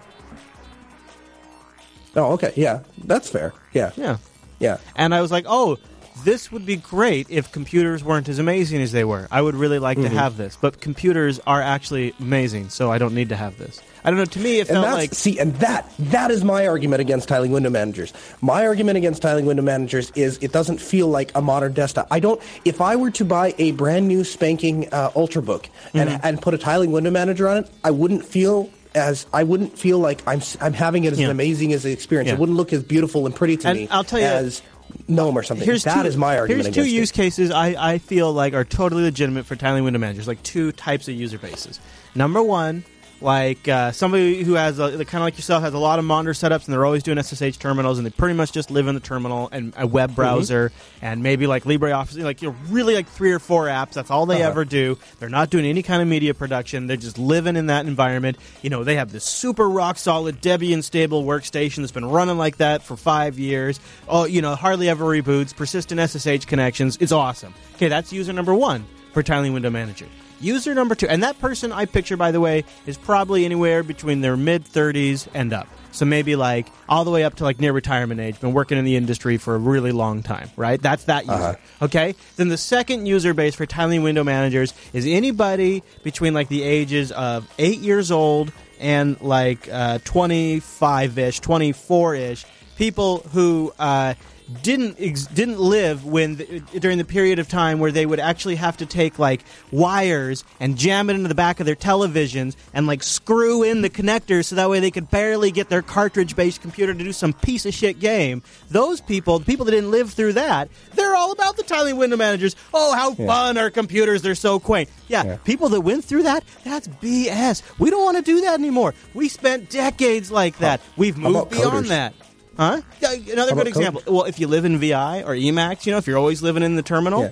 [2.15, 3.53] Oh, okay, yeah, that's fair.
[3.73, 4.17] Yeah, Yeah.
[4.59, 4.77] yeah.
[4.95, 5.77] And I was like, oh,
[6.23, 9.27] this would be great if computers weren't as amazing as they were.
[9.31, 10.09] I would really like Mm-hmm.
[10.15, 10.57] to have this.
[10.59, 13.79] But computers are actually amazing, so I don't need to have this.
[14.03, 14.25] I don't know.
[14.25, 15.13] To me, it felt that's like.
[15.13, 18.13] see, and that that is my argument against tiling window managers.
[18.41, 22.07] My argument against tiling window managers is it doesn't feel like a modern desktop.
[22.11, 22.41] I don't.
[22.65, 26.25] If I were to buy a brand new spanking uh, ultrabook and Mm-hmm.
[26.25, 29.99] and put a tiling window manager on it, I wouldn't feel as I wouldn't feel
[29.99, 31.29] like I'm I'm having it as Yeah.
[31.29, 32.27] amazing as the experience.
[32.27, 32.33] Yeah.
[32.35, 34.61] It wouldn't look as beautiful and pretty to And me I'll tell you- as
[35.07, 35.63] gnome or something.
[35.65, 36.73] Here's That two, is my argument.
[36.73, 37.13] Here's two use it.
[37.13, 41.07] cases I, I feel like are totally legitimate for tiling window managers, like two types
[41.07, 41.79] of user bases.
[42.15, 42.83] Number one,
[43.21, 46.31] like uh, somebody who has a, kind of like yourself has a lot of monitor
[46.31, 49.01] setups and they're always doing SSH terminals and they pretty much just live in the
[49.01, 50.71] terminal and a web browser
[51.01, 53.91] and maybe like LibreOffice, like you're really like three or four apps.
[53.93, 54.49] That's all they Uh-huh.
[54.51, 54.97] ever do.
[55.19, 56.87] They're not doing any kind of media production.
[56.87, 58.37] They're just living in that environment.
[58.61, 62.57] You know, they have this super rock solid Debian stable workstation that's been running like
[62.57, 63.79] that for five years.
[64.07, 66.97] Oh, you know, hardly ever reboots, persistent SSH connections.
[67.01, 67.53] It's awesome.
[67.75, 70.05] Okay, that's user number one for Tiling Window Manager.
[70.41, 74.21] User number two, and that person I picture, by the way, is probably anywhere between
[74.21, 75.67] their mid 30s and up.
[75.91, 78.85] So maybe like all the way up to like near retirement age, been working in
[78.85, 80.81] the industry for a really long time, right?
[80.81, 81.59] That's that user.
[81.81, 82.15] Okay?
[82.35, 87.11] Then the second user base for tiling window managers is anybody between like the ages
[87.11, 92.45] of eight years old and like uh, 25 ish, 24 ish,
[92.77, 94.13] people who uh,
[94.63, 98.55] didn't ex- didn't live when the, during the period of time where they would actually
[98.55, 102.87] have to take like wires and jam it into the back of their televisions and
[102.87, 106.61] like screw in the connectors so that way they could barely get their cartridge based
[106.61, 108.41] computer to do some piece of shit game.
[108.69, 112.17] Those people, the people that didn't live through that, they're all about the tiny window
[112.17, 112.55] managers.
[112.73, 114.21] Oh, how fun our computers?
[114.21, 114.89] They're so quaint.
[115.07, 115.35] Yeah, Yeah.
[115.37, 117.61] people that went through that, that's BS.
[117.79, 118.93] We don't want to do that anymore.
[119.13, 120.81] We spent decades like that.
[120.97, 121.87] We've moved beyond coders?
[121.89, 122.13] that.
[122.59, 122.81] Huh?
[122.99, 124.01] Yeah, another good example.
[124.05, 126.75] Well, if you live in VI or Emacs, you know, if you're always living in
[126.75, 127.29] the terminal, Yeah.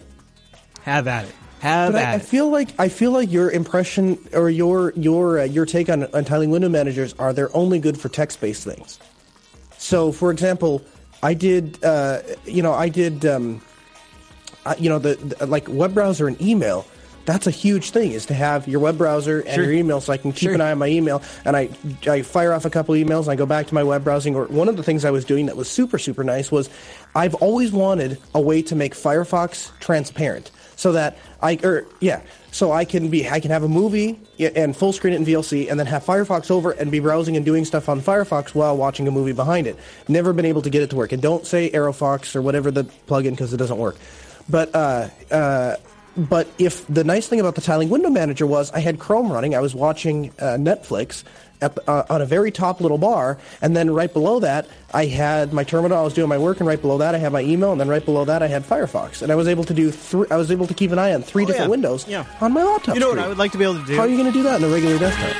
[0.83, 1.35] have at it.
[1.59, 5.39] Have But at I, I feel like I feel like your impression or your your
[5.39, 8.63] uh, your take on, on tiling window managers are they're only good for text based
[8.63, 8.99] things.
[9.77, 10.81] So, for example,
[11.21, 13.61] I did uh, you know I did um,
[14.65, 16.85] I, you know the, the like web browser and email.
[17.27, 19.65] That's a huge thing is to have your web browser and Sure.
[19.65, 20.53] your email, so I can keep Sure.
[20.53, 21.21] an eye on my email.
[21.45, 21.69] And I
[22.07, 24.33] I fire off a couple emails and I go back to my web browsing.
[24.33, 26.69] Or one of the things I was doing that was super super nice was
[27.15, 32.21] I've always wanted a way to make Firefox transparent so that I or yeah,
[32.51, 35.67] so I can be I can have a movie and full screen it in VLC,
[35.69, 39.05] and then have Firefox over and be browsing and doing stuff on Firefox while watching
[39.05, 39.75] a movie behind it.
[40.07, 42.85] Never been able to get it to work, and don't say AeroFox or whatever the
[43.09, 43.97] plugin because it doesn't work.
[44.49, 45.75] But uh, uh,
[46.17, 49.55] but if the nice thing about the tiling window manager was I had Chrome running,
[49.55, 51.23] I was watching uh, Netflix
[51.59, 55.53] the, uh, on a very top little bar, and then right below that I had
[55.53, 55.97] my terminal.
[55.97, 57.87] I was doing my work, and right below that I had my email, and then
[57.87, 60.27] right below that I had Firefox, and I was able to do three.
[60.29, 61.71] I was able to keep an eye on three Oh, different yeah.
[61.71, 62.25] windows Yeah.
[62.41, 62.95] on my laptop.
[62.95, 63.19] You know what.
[63.19, 63.95] I would like to be able to do?
[63.95, 65.35] How are you going to do that on a regular desktop?